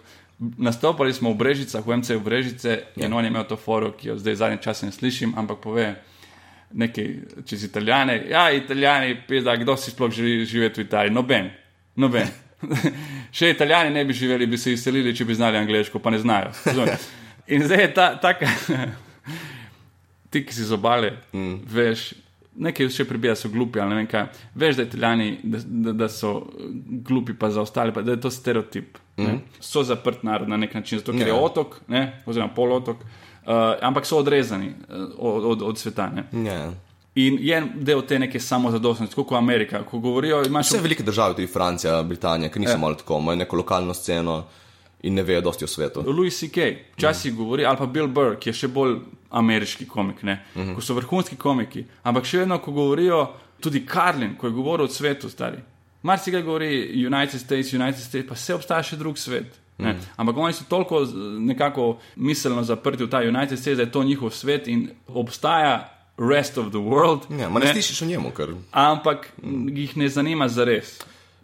nastopali 0.57 1.13
smo 1.13 1.33
v 1.33 1.37
Brežicah, 1.37 1.81
v 1.81 1.97
MC 1.97 2.15
v 2.15 2.23
Brežice 2.23 2.69
Ja. 2.95 3.05
in 3.05 3.13
on 3.13 3.25
je 3.25 3.31
imel 3.31 3.43
to 3.43 3.57
foro, 3.57 3.91
ki 3.91 4.07
jo 4.07 4.17
zdaj 4.17 4.35
zadnje 4.35 4.57
čase 4.61 4.85
ne 4.85 4.91
slišim, 4.91 5.33
ampak 5.37 5.57
pove 5.63 5.95
nekaj 6.73 7.07
čez 7.45 7.63
italijane. 7.63 8.23
Ja, 8.29 8.51
italijani, 8.51 9.15
pizda, 9.27 9.55
kdo 9.55 9.77
si 9.77 9.91
sploh 9.91 10.11
želi 10.11 10.45
živeti 10.45 10.81
v 10.81 10.85
Italiji? 10.85 11.13
Noben, 11.13 11.49
noben. 11.95 12.27
Še 13.37 13.49
italijani 13.49 13.93
ne 13.93 14.05
bi 14.05 14.13
živeli, 14.13 14.45
bi 14.45 14.57
se 14.57 14.73
izselili, 14.73 15.15
če 15.15 15.25
bi 15.25 15.35
znali 15.35 15.57
angliško, 15.57 15.99
pa 15.99 16.09
ne 16.09 16.19
znajo. 16.19 16.51
In 17.47 17.63
zdaj 17.63 17.81
je 17.81 17.93
ta 17.93 18.07
taka, 18.19 18.45
ti, 20.31 20.43
ki 20.45 20.53
si 20.53 20.65
z 20.65 20.73
obale, 20.75 21.13
mm. 21.33 21.61
veš, 21.65 22.13
nekaj 22.57 22.89
še 22.89 23.05
pribija, 23.05 23.35
so 23.35 23.49
glupi 23.53 23.79
ali 23.79 23.89
ne 23.89 23.99
vem 24.01 24.07
kaj. 24.09 24.25
Veš, 24.55 24.79
da 24.79 24.85
italijani, 24.87 25.29
da, 25.43 25.61
da, 25.65 25.93
da 26.03 26.09
so 26.09 26.33
eh, 26.37 26.71
glupi, 27.07 27.35
pa 27.37 27.51
za 27.53 27.61
ostale, 27.61 27.93
pa 27.93 28.01
da 28.01 28.15
je 28.15 28.21
to 28.21 28.31
stereotip. 28.33 28.97
Mm. 29.17 29.39
So 29.59 29.83
zaprt 29.83 30.23
narod 30.23 30.49
na 30.49 30.57
nek 30.57 30.73
način, 30.73 30.99
zato 30.99 31.11
ker 31.11 31.27
Ja. 31.27 31.33
je 31.33 31.33
otok, 31.33 31.79
ne, 31.87 32.21
oziroma 32.25 32.53
polotok, 32.53 32.97
uh, 33.01 33.53
ampak 33.81 34.05
so 34.05 34.17
odrezani 34.17 34.67
uh, 34.67 35.07
od, 35.17 35.45
od, 35.45 35.61
od 35.61 35.79
sveta. 35.79 36.09
Ne. 36.13 36.27
ja. 36.49 36.73
In 37.17 37.39
je 37.41 37.63
del 37.75 38.03
te 38.05 38.19
neke 38.19 38.39
samozadostnosti, 38.39 39.15
kot 39.15 39.31
Amerika. 39.37 39.81
Ko 39.83 39.97
govorijo, 39.99 40.43
imaš 40.45 40.67
Vse 40.69 40.81
velike 40.81 41.03
države, 41.03 41.33
tudi 41.33 41.47
Francija, 41.47 42.03
Britanija, 42.03 42.49
ki 42.49 42.59
niso 42.59 42.71
Ja. 42.71 42.77
malo 42.77 42.93
tako, 42.95 43.17
imajo 43.17 43.35
neko 43.35 43.55
lokalno 43.55 43.93
sceno 43.93 44.43
in 45.01 45.13
ne 45.13 45.23
vejo 45.23 45.41
dosti 45.41 45.65
o 45.65 45.67
svetu. 45.67 46.03
Louis 46.07 46.39
C.K. 46.39 46.75
včasih 46.97 47.33
mm. 47.33 47.37
govori, 47.37 47.65
ali 47.65 47.77
pa 47.77 47.85
Bill 47.85 48.07
Burr, 48.07 48.35
ki 48.39 48.49
je 48.49 48.53
še 48.53 48.67
bolj 48.67 48.99
ameriški 49.29 49.87
komik, 49.87 50.23
ne? 50.23 50.39
Mm 50.55 50.61
-hmm. 50.61 50.75
ko 50.75 50.81
so 50.81 50.93
vrhunski 50.93 51.35
komiki. 51.35 51.85
Ampak 52.03 52.25
še 52.25 52.37
vedno, 52.37 52.59
ko 52.59 52.71
govorijo, 52.71 53.33
tudi 53.59 53.85
Karlin, 53.85 54.35
ko 54.35 54.47
je 54.47 54.53
govoril 54.53 54.85
o 54.85 54.89
svetu, 54.89 55.29
stari. 55.29 55.57
Mar 56.03 56.19
si 56.19 56.31
ga 56.31 56.41
govori 56.41 57.05
United 57.05 57.41
States, 57.41 57.73
United 57.73 58.01
States, 58.01 58.27
pa 58.27 58.35
vse 58.35 58.53
obstaja 58.53 58.83
še 58.83 58.97
drug 58.97 59.17
svet. 59.17 59.59
Ne? 59.77 59.95
Ampak 60.15 60.37
oni 60.37 60.53
so 60.53 60.63
toliko 60.69 61.05
nekako 61.39 61.99
miselno 62.15 62.63
zaprti 62.63 63.03
v 63.03 63.09
ta 63.09 63.17
United 63.17 63.59
States, 63.59 63.77
da 63.77 63.83
je 63.83 63.91
to 63.91 64.03
njihov 64.03 64.29
svet 64.29 64.67
in 64.67 64.89
obstaja 65.07 65.89
rest 66.17 66.57
of 66.57 66.69
the 66.69 66.77
world. 66.81 67.19
Ja, 67.29 67.49
ne, 67.49 67.59
ne 67.59 67.73
slišiš 67.73 68.01
o 68.01 68.05
njemu, 68.05 68.31
ker 68.31 68.53
ampak 68.71 69.29
mm. 69.43 69.77
jih 69.77 69.97
ne 69.97 70.09
zanima 70.09 70.47
za 70.47 70.65
res. 70.65 70.99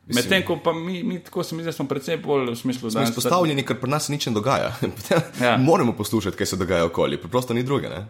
Medtem 0.08 0.44
ko 0.44 0.58
pa 0.60 0.74
mi, 0.74 1.04
mi 1.04 1.20
tako 1.24 1.44
se 1.44 1.56
mi 1.56 1.64
zdi, 1.64 1.72
smo 1.72 1.86
predvsem 1.88 2.22
bolj 2.22 2.50
v 2.52 2.56
smislu, 2.56 2.92
smo 2.92 3.00
da 3.00 3.08
izpostavljeni, 3.08 3.64
ker 3.64 3.78
pri 3.80 3.90
nas 3.90 4.10
nič 4.10 4.26
ne 4.28 4.34
dogaja. 4.36 4.74
Ja. 5.42 5.58
Moramo 5.58 5.94
poslušati, 5.94 6.38
kaj 6.38 6.46
se 6.46 6.56
dogaja 6.60 6.86
okoli, 6.86 7.18
preprosto 7.18 7.54
ni 7.54 7.64
druge. 7.64 7.88
Ne? 7.90 8.06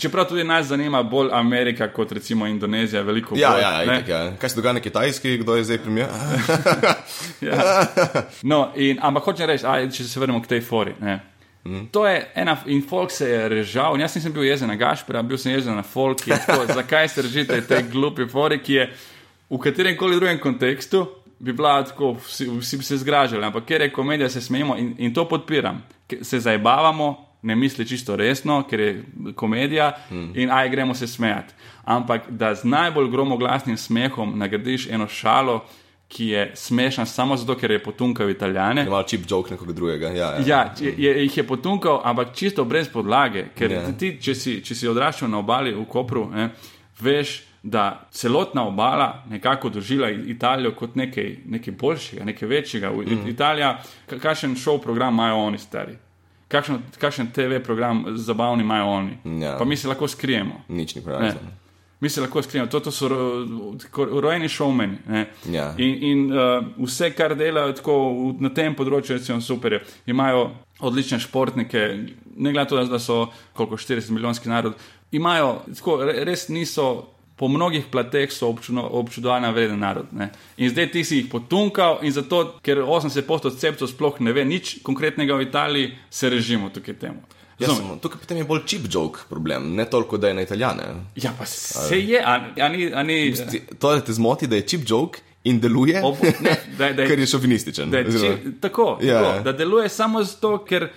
Čeprav 0.00 0.24
tudi 0.28 0.44
nas 0.44 0.66
zanima 0.66 1.02
bolj 1.02 1.28
Amerika 1.32 1.90
kot 1.92 2.12
recimo 2.12 2.46
Indonezija, 2.46 3.02
veliko 3.02 3.36
Ja, 3.36 3.50
bolj. 3.50 3.60
ja, 3.62 3.70
ja, 3.70 3.84
itak, 3.84 4.08
ja. 4.08 4.36
Kaj 4.40 4.48
se 4.50 4.56
dogaja 4.56 4.72
na 4.72 4.80
kitajski, 4.80 5.36
kdo 5.38 5.56
je 5.56 5.64
zdaj 5.64 5.78
premijer? 5.78 6.08
ja. 7.48 7.84
No, 8.42 8.72
in, 8.74 8.98
ampak 9.02 9.24
hočem 9.24 9.46
reči, 9.46 9.66
aj, 9.66 9.90
če 9.92 10.04
se 10.08 10.20
vrnemo 10.20 10.40
k 10.42 10.46
tej 10.56 10.60
fori. 10.64 10.94
Ne. 11.00 11.18
Mm. 11.66 11.88
To 11.92 12.06
je 12.06 12.22
ena, 12.34 12.56
in 12.66 12.80
folk 12.88 13.10
se 13.10 13.28
je 13.28 13.48
režal. 13.48 14.00
Jaz 14.00 14.14
nisem 14.16 14.32
bil 14.32 14.44
jezen 14.46 14.70
na 14.70 14.76
Gašpera, 14.80 15.22
bil 15.22 15.36
sem 15.38 15.52
jezen 15.52 15.76
na 15.76 15.82
folk. 15.82 16.24
in 16.26 16.38
Tako, 16.46 16.66
zakaj 16.72 17.08
se 17.08 17.22
režite 17.22 17.60
tej 17.60 17.82
glupi 17.92 18.24
fori, 18.30 18.62
ki 18.62 18.72
je 18.72 18.88
v 19.50 19.58
katerem 19.58 19.96
koli 19.96 20.16
drugem 20.16 20.40
kontekstu 20.40 21.04
bi 21.38 21.52
bila 21.52 21.84
tako, 21.84 22.12
vsi, 22.12 22.48
vsi 22.60 22.76
bi 22.76 22.84
se 22.84 22.96
zgražali, 22.96 23.44
ampak 23.44 23.64
ker 23.64 23.80
je 23.80 23.92
komedija, 23.92 24.28
se 24.28 24.40
smejimo 24.40 24.76
in, 24.76 24.94
in 24.98 25.14
to 25.14 25.28
podpiram. 25.28 25.82
Se 26.22 26.40
zabavamo, 26.40 27.26
ne 27.42 27.56
misli 27.56 27.86
čisto 27.88 28.16
resno, 28.16 28.62
ker 28.70 28.80
je 28.80 29.04
komedija 29.34 29.92
mm. 30.10 30.30
in 30.34 30.50
aj 30.50 30.70
gremo 30.70 30.94
se 30.94 31.06
smejati. 31.06 31.54
Ampak 31.84 32.30
da 32.30 32.54
z 32.54 32.64
najbolj 32.64 33.10
gromoglasnim 33.10 33.76
smehom 33.76 34.38
nagradiš 34.38 34.88
eno 34.90 35.08
šalo, 35.08 35.64
ki 36.08 36.26
je 36.26 36.52
smešna 36.54 37.06
samo 37.06 37.36
zato, 37.36 37.54
ker 37.54 37.70
je 37.70 37.82
potunkal 37.82 38.30
italijane. 38.30 38.80
Je 38.82 38.90
malo 38.90 39.02
čip 39.02 39.20
joke 39.30 39.50
nekoga 39.50 39.72
drugega. 39.72 40.08
Ja, 40.08 40.14
ja. 40.14 40.42
Ja, 40.46 40.74
je, 40.80 40.94
je, 40.98 41.22
jih 41.22 41.36
je 41.36 41.46
potunkal, 41.46 42.00
ampak 42.04 42.34
čisto 42.34 42.64
brez 42.64 42.88
podlage. 42.88 43.44
Ker 43.58 43.72
Ja. 43.72 43.92
ti, 43.98 44.16
če 44.20 44.34
si, 44.34 44.60
če 44.62 44.74
si 44.74 44.88
odraščal 44.88 45.28
na 45.30 45.38
obali 45.38 45.74
v 45.74 45.84
Kopru, 45.84 46.28
ne, 46.30 46.50
veš, 47.00 47.42
da 47.66 47.84
celotna 48.12 48.62
obala 48.64 49.24
nekako 49.28 49.68
doživlja 49.68 50.10
Italijo 50.10 50.70
kot 50.72 50.94
nekaj, 50.94 51.36
nekaj 51.46 51.74
boljšega, 51.74 52.24
nekaj 52.24 52.48
večjega. 52.48 52.90
Mm. 52.92 53.28
Italija, 53.28 53.72
ka- 54.08 54.18
kakšen 54.18 54.54
šov 54.56 54.78
program 54.78 55.14
imajo 55.14 55.36
oni 55.38 55.58
stari. 55.58 55.96
Kakšen, 56.48 56.78
kakšen 56.98 57.26
TV 57.28 57.58
program 57.60 58.04
zabavni 58.16 58.62
imajo 58.62 58.86
oni. 58.86 59.18
Ja. 59.42 59.56
Pa 59.58 59.64
mi 59.64 59.76
se 59.76 59.88
lahko 59.88 60.08
skrijemo. 60.08 60.60
Nič 60.68 60.94
ni 60.94 61.02
pravilno. 61.02 61.34
Mi 62.00 62.08
se 62.08 62.20
lahko 62.20 62.42
skrijemo, 62.42 62.68
to, 62.68 62.80
to 62.80 62.90
so 62.90 63.08
ro, 63.08 63.18
rojeni 64.20 64.48
šovmeni. 64.48 64.98
Ja. 65.46 65.74
In, 65.78 65.96
in 66.02 66.32
uh, 66.32 66.38
vse, 66.78 67.10
kar 67.10 67.34
delajo 67.34 67.72
tako 67.72 67.96
na 68.38 68.50
tem 68.50 68.74
področju, 68.74 69.16
recimo, 69.16 69.40
super 69.40 69.72
je. 69.72 69.80
Imajo 70.06 70.50
odlične 70.80 71.18
športnike, 71.18 71.82
ne 72.36 72.52
glede 72.52 72.58
na 72.60 72.64
to, 72.66 72.84
da- 72.84 72.98
so 73.00 73.26
koliko 73.52 73.76
40 73.76 74.10
milijonski 74.10 74.48
narod. 74.48 74.74
Imajo, 75.12 75.50
tako, 75.74 76.04
re- 76.04 76.24
res 76.24 76.48
niso. 76.48 77.08
Po 77.36 77.48
mnogih 77.48 77.84
plateh 77.86 78.32
so 78.32 78.48
občudo- 78.48 78.88
občudovanja 78.92 79.50
vreden 79.50 79.78
narod. 79.78 80.06
Ne? 80.12 80.30
In 80.56 80.70
zdaj 80.70 80.88
ti 80.88 81.04
si 81.04 81.16
jih 81.16 81.26
potunkal, 81.26 81.98
in 82.00 82.12
zato, 82.12 82.38
ker 82.62 82.78
80% 82.78 83.20
odcepcev 83.46 83.86
sploh 83.86 84.20
ne 84.20 84.32
ve 84.32 84.44
nič 84.44 84.78
konkretnega 84.82 85.34
v 85.34 85.42
Italiji, 85.42 85.90
se 86.10 86.30
režimo 86.30 86.70
tukaj 86.70 86.94
temu. 86.96 87.20
Ja, 87.58 87.68
samo, 87.68 87.96
tukaj 87.96 88.20
potem 88.20 88.36
je 88.36 88.44
bolj 88.44 88.62
čip 88.66 88.82
joke 88.86 89.20
problem, 89.28 89.74
ne 89.74 89.84
toliko, 89.86 90.16
da 90.16 90.28
je 90.28 90.34
na 90.34 90.42
italijane. 90.42 90.82
Ja, 91.16 91.32
pa 91.32 91.44
se 91.46 92.00
je, 92.00 92.20
a, 92.20 92.34
a 92.56 92.68
ni. 92.68 92.88
A 92.90 93.02
ni 93.02 93.34
To, 93.78 93.92
da 93.92 94.00
te 94.00 94.12
zmoti, 94.12 94.46
da 94.46 94.56
je 94.56 94.62
čip 94.64 94.80
joke 94.86 95.20
in 95.44 95.60
deluje, 95.60 96.00
Ob, 96.04 96.16
ne, 96.40 96.56
da, 96.78 96.92
da, 96.92 97.06
ker 97.08 97.18
je 97.18 97.26
šovinističen. 97.26 97.90
da, 97.90 97.98
je 97.98 98.06
oziroma- 98.06 98.36
či, 98.36 98.60
tako, 98.60 98.98
Ja, 99.00 99.22
tako, 99.22 99.42
da 99.42 99.52
deluje 99.54 99.88
samo 99.90 100.22
zato, 100.22 100.58
ker 100.60 100.88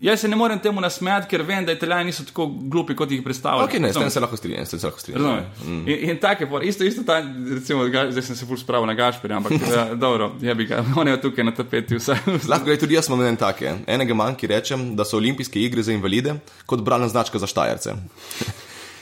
jaz 0.00 0.20
se 0.20 0.28
ne 0.28 0.36
morem 0.36 0.58
temu 0.58 0.80
nasmejati, 0.80 1.26
ker 1.30 1.42
vem, 1.42 1.64
da 1.66 1.72
italijani 1.72 2.12
niso 2.12 2.24
tako 2.24 2.46
glupi, 2.46 2.94
kot 2.96 3.10
jih 3.10 3.22
predstavljajo. 3.24 3.66
Ok, 3.66 3.78
ne, 3.82 3.90
s 3.92 3.98
tem 3.98 4.10
se 4.10 4.20
lahko 4.20 4.36
strinjam, 4.36 4.66
s 4.66 4.70
tem 4.70 4.80
se 4.80 4.86
lahko 4.86 5.00
strinjam. 5.00 5.24
Razumeš? 5.24 5.88
In, 5.90 6.10
in 6.10 6.20
tako 6.22 6.44
je, 6.44 6.50
pol. 6.50 6.62
isto, 6.62 6.84
isto 6.84 7.02
ta, 7.02 7.18
recimo, 7.54 7.88
zdaj 7.88 8.22
sem 8.22 8.36
se 8.36 8.46
ful 8.46 8.60
spravil 8.60 8.86
na 8.86 8.94
Gašperja, 8.94 9.36
ampak 9.36 9.66
ja, 9.74 9.88
dobro, 9.94 10.32
je 10.40 10.54
bi 10.54 10.68
ga, 10.70 10.84
on 10.96 11.08
je 11.08 11.18
tukaj 11.20 11.44
na 11.44 11.54
tapeti 11.54 11.98
vse. 11.98 12.16
Lahko 12.48 12.70
gre 12.70 12.78
tudi 12.78 12.94
jaz 12.94 13.10
imam 13.10 13.26
en 13.26 13.40
take. 13.40 13.74
Enega 13.86 14.14
manj, 14.14 14.38
ki 14.38 14.52
rečem, 14.54 14.88
da 14.96 15.06
so 15.08 15.18
olimpijske 15.18 15.60
igre 15.60 15.82
za 15.82 15.92
invalide 15.92 16.38
kot 16.66 16.84
bralna 16.86 17.08
značka 17.08 17.38
za 17.38 17.50
štajerce. 17.50 17.96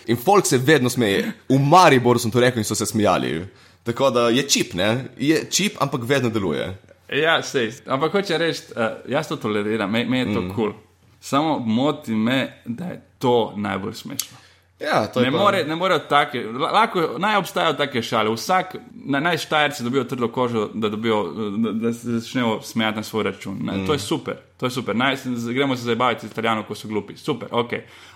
In 0.07 0.17
folk 0.17 0.47
se 0.47 0.59
vedno 0.59 0.91
smeje. 0.91 1.33
V 1.49 1.59
Mariboru 1.59 2.19
sem 2.23 2.31
to 2.31 2.41
rekel 2.41 2.63
in 2.63 2.65
so 2.65 2.75
se 2.79 2.87
smijali. 2.87 3.41
Tako 3.83 4.11
da 4.11 4.29
je 4.31 4.43
čip, 4.47 4.75
ne? 4.75 5.09
Je 5.19 5.41
čip, 5.51 5.77
ampak 5.83 6.01
vedno 6.07 6.31
deluje. 6.31 6.77
Ja, 7.11 7.43
sej. 7.43 7.73
Ampak 7.87 8.13
hoče 8.13 8.39
reči, 8.39 8.63
uh, 8.77 9.11
jaz 9.11 9.29
to 9.29 9.37
toleriram, 9.37 9.91
me, 9.91 10.05
me 10.05 10.19
je 10.19 10.35
to 10.35 10.41
kul. 10.41 10.47
Mm. 10.47 10.55
Cool. 10.55 10.73
Samo 11.21 11.59
moti 11.59 12.15
me, 12.15 12.63
da 12.65 12.85
je 12.85 13.03
to 13.19 13.53
najbolj 13.57 13.93
smešno. 13.95 14.37
Ja, 14.81 15.07
to 15.07 15.21
je 15.21 15.27
Ne, 15.27 15.33
pa- 15.33 15.39
more, 15.39 15.65
ne 15.65 15.77
morejo 15.77 15.99
take, 15.99 16.43
lahko 16.73 17.15
naj 17.19 17.37
obstajajo 17.37 17.73
take 17.73 18.03
šale. 18.03 18.31
Vsak, 18.31 18.75
naj, 18.95 19.21
naj 19.21 19.39
štajerci 19.39 19.83
dobijo 19.85 20.05
trdo 20.05 20.29
kožo, 20.29 20.69
da, 20.75 20.89
dobijo, 20.89 21.23
da, 21.59 21.73
da 21.73 21.93
se 21.93 22.19
začnejo 22.19 22.61
smejati 22.63 22.97
na 22.97 23.03
svoj 23.03 23.23
račun. 23.23 23.57
Ne, 23.63 23.73
mm. 23.73 23.87
To 23.87 23.93
je 23.93 23.99
super, 23.99 24.37
to 24.57 24.67
je 24.67 24.71
super. 24.71 24.97
Naj, 24.97 25.17
gremo 25.55 25.77
se 25.77 25.83
zabavati 25.83 26.27
italijano, 26.27 26.63
ko 26.63 26.75
so 26.75 26.89
glupi. 26.89 27.17
Super, 27.17 27.49
ok. 27.51 27.71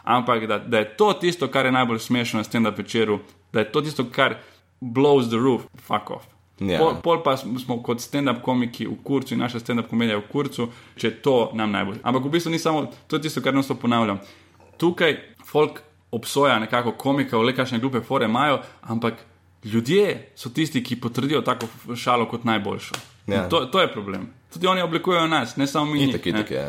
Ampak 0.05 0.46
da, 0.46 0.59
da 0.59 0.78
je 0.78 0.96
to 0.96 1.12
tisto, 1.12 1.48
kar 1.48 1.66
je 1.66 1.72
najbolj 1.72 1.98
smešno 1.98 2.40
na 2.40 2.44
stand-up 2.44 2.78
večeru, 2.78 3.18
da 3.53 3.61
je 3.61 3.72
to 3.72 3.80
tisto, 3.80 4.05
kar 4.12 4.34
blows 4.80 5.28
the 5.28 5.36
roof, 5.36 5.62
fuck 5.86 6.11
off. 6.11 6.24
Ja. 6.61 6.78
Pol, 6.78 6.98
pol 7.00 7.22
pa 7.24 7.36
smo 7.40 7.78
kot 7.82 8.02
stand-up 8.04 8.42
komiki 8.44 8.84
v 8.86 8.98
kurcu 9.04 9.34
in 9.34 9.40
naša 9.40 9.62
stand-up 9.62 9.88
komedija 9.88 10.18
v 10.20 10.26
kurcu, 10.28 10.68
če 10.96 11.06
je 11.08 11.14
to 11.24 11.36
nam 11.56 11.72
najbolj. 11.72 12.02
Ampak 12.04 12.26
v 12.26 12.32
bistvu 12.34 12.52
ni 12.52 12.61
samo 12.61 12.84
to, 13.08 13.16
je 13.16 13.24
tisto, 13.28 13.40
kar 13.40 13.56
nas 13.56 13.70
ponavljam. 13.72 14.20
Tukaj 14.80 15.16
folk 15.46 15.80
obsoja 16.12 16.58
nekako 16.58 16.92
komika, 17.00 17.38
le 17.38 17.54
kakšne 17.56 17.80
glupe 17.80 18.02
fore 18.04 18.28
imajo, 18.28 18.61
ampak 18.82 19.24
ljudje 19.64 20.32
so 20.36 20.50
tisti, 20.50 20.82
ki 20.84 21.00
potrdijo 21.00 21.40
tako 21.40 21.68
šalo 21.96 22.28
kot 22.28 22.44
najboljšo. 22.44 22.94
Ja. 23.26 23.44
In 23.44 23.50
To, 23.50 23.64
to 23.66 23.80
je 23.80 23.92
problem. 23.92 24.28
Tudi 24.52 24.66
oni 24.66 24.82
oblikujejo 24.82 25.26
nas, 25.26 25.56
ne 25.56 25.66
samo 25.66 25.92
mi. 25.92 26.08
Itak, 26.08 26.26
itak 26.26 26.50
je. 26.50 26.64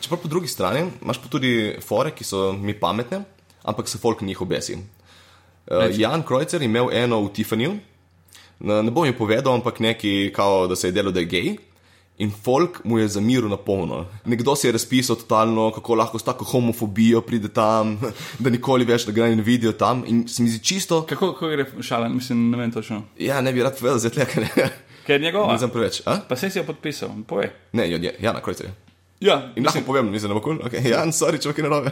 Čeprav 0.00 0.20
po 0.22 0.28
drugi 0.28 0.48
strani 0.48 0.86
imaš 1.02 1.18
pa 1.18 1.28
tudi 1.28 1.74
fore, 1.82 2.14
ki 2.14 2.24
so 2.24 2.52
mi 2.52 2.74
pametne, 2.80 3.24
ampak 3.62 3.88
se 3.88 3.98
folk 3.98 4.20
njih 4.20 4.40
obesi. 4.40 4.74
Uh, 4.74 5.82
Reci. 5.82 6.00
Jan 6.00 6.22
Krojcer 6.22 6.62
je 6.62 6.68
imel 6.70 6.92
eno 6.92 7.20
v 7.24 7.32
Tiffanyju, 7.34 7.72
ne, 8.60 8.82
ne 8.82 8.90
bom 8.90 9.06
ji 9.06 9.16
povedal, 9.16 9.54
ampak 9.54 9.80
neki, 9.80 10.32
kao, 10.34 10.66
da 10.66 10.76
se 10.76 10.88
je 10.88 10.92
delo, 10.92 11.10
da 11.10 11.20
je 11.20 11.26
gej. 11.26 11.56
In 12.18 12.32
folk 12.34 12.80
mu 12.84 12.98
je 12.98 13.08
zamiril 13.08 13.46
na 13.48 13.56
polno. 13.56 14.06
Nekdo 14.26 14.56
si 14.58 14.66
je 14.66 14.72
razpisal 14.74 15.16
totalno, 15.16 15.70
kako 15.70 15.94
lahko 15.94 16.18
s 16.18 16.26
tako 16.26 16.44
homofobijo 16.44 17.20
pride 17.20 17.48
tam, 17.48 17.94
da 18.42 18.50
nikoli 18.50 18.84
več 18.84 19.06
ne 19.06 19.14
gre 19.14 19.30
in 19.32 19.40
vidijo 19.46 19.72
tam. 19.72 20.02
In 20.06 20.26
se 20.28 20.42
mi 20.42 20.50
zdi 20.50 20.58
čisto. 20.64 21.04
Kako, 21.06 21.32
kako 21.32 21.52
gre 21.54 21.66
šala, 21.82 22.08
mislim, 22.08 22.50
ne 22.50 22.58
vem 22.58 22.72
točno. 22.74 23.04
Ja, 23.18 23.40
ne 23.40 23.52
bi 23.52 23.62
rad 23.62 23.78
povedal, 23.78 24.02
zdaj 24.02 24.16
tleka 24.18 24.40
ne. 24.40 24.68
Ker 25.06 25.14
je 25.20 25.24
njegova. 25.28 25.52
Ne 25.52 25.58
znam 25.58 25.70
preveč. 25.70 26.02
A? 26.06 26.18
Pa 26.28 26.36
se 26.36 26.50
si 26.50 26.58
jo 26.58 26.66
podpisal, 26.66 27.14
povej. 27.26 27.52
Ne, 27.72 27.90
jo, 27.90 28.02
je, 28.02 28.14
ja, 28.20 28.32
na 28.32 28.42
koncu 28.42 28.66
je. 28.66 28.74
Ja, 29.20 29.52
In 29.56 29.66
lahko 29.66 29.80
povem, 29.86 30.10
nisem 30.12 30.30
na 30.30 30.36
okol. 30.38 30.58
Okay. 30.66 30.82
Ja, 30.92 31.06
sorry, 31.14 31.40
človek 31.42 31.58
je 31.58 31.64
narobe. 31.66 31.90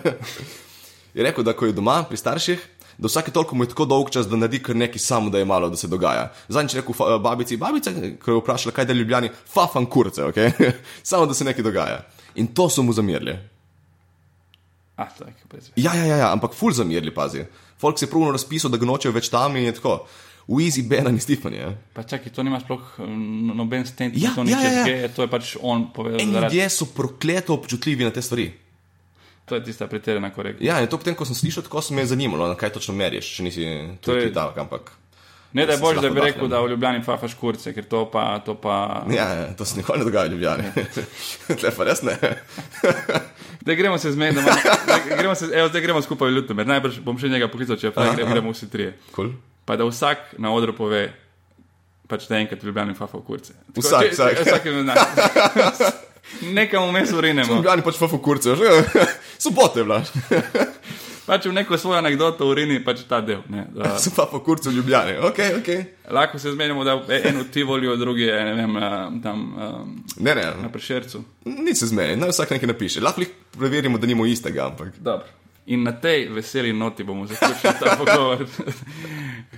Je 1.15 1.25
rekel, 1.25 1.47
da 1.47 1.55
ko 1.57 1.67
je 1.67 1.73
doma 1.73 2.03
pri 2.05 2.19
starših, 2.21 2.61
da 2.99 3.09
vsake 3.09 3.31
toliko 3.31 3.57
mu 3.57 3.65
je 3.65 3.69
tako 3.69 3.85
dolg 3.85 4.11
čas, 4.11 4.29
da 4.29 4.37
naredi 4.37 4.63
kar 4.63 4.77
nekaj 4.77 4.99
samo, 4.99 5.31
da 5.31 5.39
je 5.39 5.45
malo, 5.45 5.69
da 5.69 5.77
se 5.77 5.89
dogaja. 5.89 6.31
Zadnjič 6.49 6.75
je 6.75 6.81
rekel 6.81 6.95
fa, 6.95 7.19
babici, 7.19 7.57
babica, 7.57 7.93
ko 8.23 8.31
je 8.31 8.39
vprašala, 8.41 8.75
kaj 8.75 8.85
da 8.85 8.93
je 8.93 9.03
ljubljeni, 9.03 9.31
fafan 9.53 9.87
kurce, 9.87 10.25
ok? 10.25 10.41
samo 11.11 11.27
da 11.27 11.35
se 11.35 11.45
nekaj 11.45 11.65
dogaja. 11.65 12.01
In 12.35 12.47
to 12.47 12.69
so 12.71 12.83
mu 12.83 12.93
zamirili. 12.93 13.37
Ah, 14.97 15.13
tak, 15.19 15.35
brez 15.51 15.69
veze. 15.69 15.73
Ja, 15.77 15.95
ja, 15.95 16.05
ja, 16.05 16.17
ja, 16.17 16.33
ampak 16.33 16.55
ful 16.57 16.73
zamirili, 16.73 17.15
pazi. 17.15 17.45
Folk 17.81 17.99
se 17.99 18.07
je 18.07 18.11
pravno 18.11 18.33
razpisal, 18.33 18.71
da 18.73 18.81
ga 18.81 18.89
nočejo 18.89 19.13
več 19.13 19.29
tam 19.29 19.57
in 19.57 19.69
je 19.69 19.77
tako. 19.77 19.99
V 20.47 20.63
Easy 20.63 20.85
Benan 20.87 21.17
in 21.19 21.21
Stefani. 21.21 21.59
Pa 21.93 22.05
čakaj, 22.07 22.33
to 22.33 22.45
nima 22.47 22.61
sploh 22.63 23.01
mm, 23.03 23.57
noben 23.59 23.83
stent, 23.87 24.15
Ja, 24.17 24.31
to 24.35 24.45
ni 24.47 24.55
ja, 24.55 24.61
ja, 24.63 24.71
ja. 24.71 24.85
čez 24.85 24.87
G, 24.87 25.09
to 25.17 25.27
je 25.27 25.31
pač 25.33 25.57
on 25.61 25.89
povedal. 25.93 26.23
Ljudje 26.23 26.69
so 26.71 26.87
prokleto 26.87 27.57
občutljivi 27.59 28.07
na 28.07 28.15
te 28.15 28.23
stvari. 28.23 28.47
To 29.47 29.55
je 29.55 29.63
tista 29.63 29.87
pretirana 29.87 30.31
korekcija. 30.31 30.67
Ja, 30.67 30.81
in 30.81 30.89
to 30.89 30.99
potem, 30.99 31.15
ko 31.15 31.25
sem 31.25 31.35
slišal, 31.35 31.63
tako 31.63 31.79
se 31.81 31.95
me 31.95 32.03
je 32.03 32.07
zanimalo, 32.09 32.49
na 32.49 32.55
kaj 32.55 32.71
točno 32.73 32.95
meriš, 32.95 33.29
če 33.31 33.43
nisi 33.43 33.63
To 34.01 34.13
je- 34.13 34.21
tudi 34.21 34.35
tak, 34.35 34.59
ampak. 34.59 34.91
Ne, 35.53 35.65
da 35.65 35.73
je 35.73 35.79
bolj, 35.79 36.01
da 36.03 36.11
bi 36.11 36.21
rekel, 36.21 36.49
da 36.49 36.59
v 36.61 36.69
Ljubljani 36.69 37.01
fafaš 37.01 37.35
kurce, 37.35 37.71
ker 37.73 37.85
to 37.85 38.03
pa. 38.07 38.41
To 38.41 38.55
pa... 38.57 39.07
Ja, 39.09 39.25
ja, 39.31 39.55
to 39.55 39.65
se 39.65 39.77
nikoli 39.77 39.99
ne 39.99 40.05
dogaja 40.05 40.27
v 40.27 40.33
Ljubljani. 40.33 40.65
Tle 41.61 41.71
pa 41.71 41.85
res 41.85 42.03
ne. 42.03 42.17
Da 43.63 43.75
gremo 43.75 43.99
se 43.99 44.13
zmedeti, 44.13 44.47
gremo 45.09 45.35
se, 45.35 45.49
evo, 45.53 45.69
zdaj 45.69 45.81
gremo 45.81 46.03
skupaj 46.03 46.29
v 46.29 46.35
Ljutomer. 46.35 46.67
Najbrž 46.67 47.01
bom 47.01 47.17
še 47.19 47.27
njega 47.27 47.49
poklical, 47.49 47.75
če 47.77 47.91
pa 47.91 48.05
gremo, 48.13 48.31
gremo 48.31 48.53
vsi 48.53 48.69
trije. 48.69 48.93
Cool. 49.11 49.33
Pa 49.65 49.75
da 49.75 49.83
vsak 49.85 50.37
na 50.39 50.53
odru 50.53 50.71
pove, 50.73 51.01
pač 52.07 52.29
da 52.29 52.39
enkrat 52.39 52.63
v 52.63 52.67
Ljubljani 52.67 52.95
fafa 52.95 53.19
kurce. 53.21 53.57
Tako, 53.67 53.81
Vsak, 53.81 54.03
če- 54.03 54.13
vsak. 54.13 54.43
vsak 54.43 54.67
je 54.67 54.83
znak. 54.83 54.99
Nekam 56.43 56.89
vmes 56.89 57.13
urinemo. 57.13 57.55
Ljubljani 57.55 57.83
pač 57.83 57.99
fa 57.99 58.09
fukurce, 58.09 58.57
že 58.57 58.65
sobote 59.39 59.81
je 59.81 59.85
bila. 59.85 60.03
Pač 61.27 61.47
v 61.51 61.53
neko 61.59 61.75
svojo 61.75 61.99
anegdoto 61.99 62.47
urini, 62.47 62.79
pač 62.85 63.01
ta 63.11 63.19
del. 63.21 63.41
Ne, 63.51 63.65
da, 63.75 63.97
So 64.03 64.13
pa 64.15 64.29
fukurce 64.31 64.71
Ljubljani, 64.71 65.17
ok, 65.19 65.39
ok. 65.59 65.71
lahko 66.15 66.39
se 66.39 66.53
zmenimo, 66.55 66.85
da 66.87 66.93
je 67.09 67.19
en 67.29 67.41
v 67.41 67.49
Tivoliu, 67.51 67.97
drugi 67.99 68.29
je 68.29 68.45
ne 68.45 68.53
vem, 68.55 68.77
a, 68.77 68.91
tam 69.23 69.41
a, 69.59 69.71
Ne, 70.23 70.35
na 70.35 70.55
ne, 70.63 70.71
Prešercu. 70.73 71.25
ni 71.45 71.75
se 71.75 71.87
zmeni, 71.87 72.15
naj 72.17 72.31
vsak 72.31 72.51
nekaj 72.55 72.71
napiše. 72.71 73.03
Lahko 73.03 73.21
jih 73.21 73.33
preverimo, 73.59 73.99
da 73.99 74.07
nimo 74.07 74.27
istega, 74.27 74.69
ampak. 74.71 74.95
Dobro. 75.03 75.27
In 75.67 75.83
na 75.83 75.93
tej 75.99 76.29
veseli 76.31 76.71
noti 76.73 77.03
bomo 77.05 77.27
zaključili 77.27 77.75
ta 77.81 77.97
pogovor. 77.99 78.47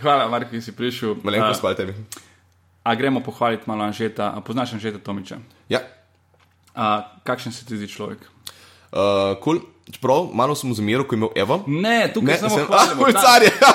Hvala, 0.01 0.29
Mark, 0.33 0.49
ki 0.51 0.65
si 0.65 0.73
prišel. 0.73 1.19
Malenkost, 1.23 1.61
hvala 1.61 1.77
tebi. 1.77 1.93
A 2.83 2.95
gremo 2.95 3.21
pohvaliti 3.21 3.69
malo 3.69 3.85
Anžeta, 3.85 4.33
a 4.33 4.41
poznaš 4.41 4.73
Anžeta 4.73 4.99
Tomiča? 4.99 5.37
Ja, 5.69 5.85
A, 6.79 7.19
kakšen 7.27 7.53
se 7.53 7.67
ti 7.67 7.77
zdi 7.77 7.89
človek? 7.91 8.23
uh, 8.95 9.35
cool. 9.43 9.61
Čeprav 9.89 10.29
malo 10.33 10.55
sem 10.55 10.69
mu 10.69 10.75
zameril, 10.75 11.05
ko 11.05 11.15
je 11.15 11.19
imel 11.19 11.31
Evo. 11.35 11.63
Ne, 11.67 12.11
tukaj 12.13 12.35
Ne, 12.35 12.39
samo 12.39 12.55
sem, 12.55 12.67
moj 13.01 13.13
Ta- 13.13 13.21
car 13.21 13.43
ja. 13.43 13.73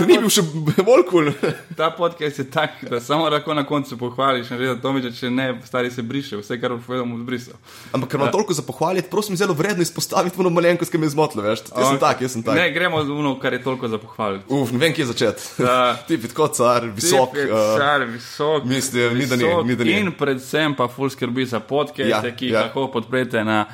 Ni 0.00 0.16
bil 0.16 0.28
še 0.32 0.42
bolj 0.82 1.02
kul. 1.08 1.28
Ta 1.78 1.90
podcast 1.90 2.38
je 2.38 2.46
tak, 2.46 2.78
da 2.88 3.00
samo 3.00 3.28
lahko 3.28 3.54
na 3.54 3.64
koncu 3.66 3.98
pohvališ 3.98 4.48
Anžeta 4.50 4.78
Tomiča, 4.80 5.10
če 5.12 5.30
ne, 5.30 5.46
stari 5.66 5.90
se 5.90 6.02
briše, 6.02 6.38
vse, 6.40 6.56
kar 6.60 6.74
povedal, 6.78 7.04
mu 7.06 7.18
zbrisal. 7.20 7.58
Ampak 7.92 8.10
ker 8.10 8.20
imam 8.20 8.32
toliko 8.32 8.54
za 8.54 8.62
pohvaliti, 8.62 9.10
prosim, 9.10 9.36
zelo 9.36 9.54
vredno 9.54 9.84
izpostaviti 9.84 10.40
ono 10.40 10.50
malenkost, 10.50 10.90
ki 10.90 10.98
me 10.98 11.06
je 11.06 11.14
zmotilo, 11.14 11.44
veš. 11.44 11.66
Jaz 11.68 11.90
sem 11.90 11.98
tak, 11.98 12.22
jaz 12.22 12.36
sem 12.36 12.44
tak. 12.46 12.58
Ne, 12.58 12.68
gremo 12.72 13.02
z 13.04 13.12
uno, 13.12 13.34
kar 13.38 13.52
je 13.52 13.62
toliko 13.62 13.88
za 13.88 13.98
pohvaliti. 13.98 14.46
Uf, 14.48 14.72
ne 14.72 14.78
vem, 14.78 14.94
kje 14.94 15.08
začeti. 15.12 15.42
Da. 15.58 15.76
Ti 16.06 16.16
bi 16.16 16.30
tako 16.30 16.48
car, 16.54 16.86
visok. 16.88 17.36
Uh, 17.36 17.66
car, 17.76 18.06
visok, 18.08 18.64
mislim, 18.64 19.18
ni 19.18 19.26
da 19.26 19.36
ni, 19.36 19.44
visok 19.44 19.66
ni 19.66 19.76
da 19.76 19.84
ni. 19.84 19.98
In 19.98 20.14
predvsem 20.16 20.74
pa 20.74 20.88
ful 20.88 21.10
skrbi 21.10 21.46
za 21.46 21.60
podcaste, 21.60 22.08
Ja, 22.08 22.22
ki 22.24 22.50
jih 22.50 22.56
ja. 22.56 22.66
lahko 22.66 22.88
podprete 22.94 23.44
na 23.44 23.66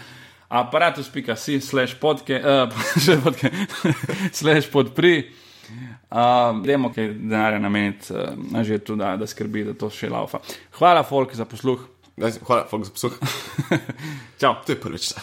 aparatus.si 0.52 1.60
slash 1.60 1.96
podke, 2.00 2.38
uh, 2.38 2.82
še 3.04 3.16
podke, 3.24 3.52
slash 4.32 4.68
podpri. 4.72 5.14
Uh, 6.12 6.58
Demo 6.60 6.90
kaj 6.92 7.14
denarja 7.16 7.60
nameniti 7.62 8.12
uh, 8.12 8.60
že 8.66 8.82
tu, 8.84 8.98
da, 9.00 9.14
da 9.16 9.28
skrbi, 9.28 9.64
da 9.70 9.76
to 9.78 9.88
še 9.92 10.10
laufa. 10.12 10.42
Hvala, 10.76 11.06
folk, 11.08 11.32
za 11.38 11.48
posluh. 11.48 11.86
Hvala, 12.20 12.66
folk, 12.68 12.84
za 12.84 12.92
posluh. 12.92 13.16
Čau. 14.40 14.58
To 14.66 14.76
je 14.76 14.80
prvič. 14.80 15.14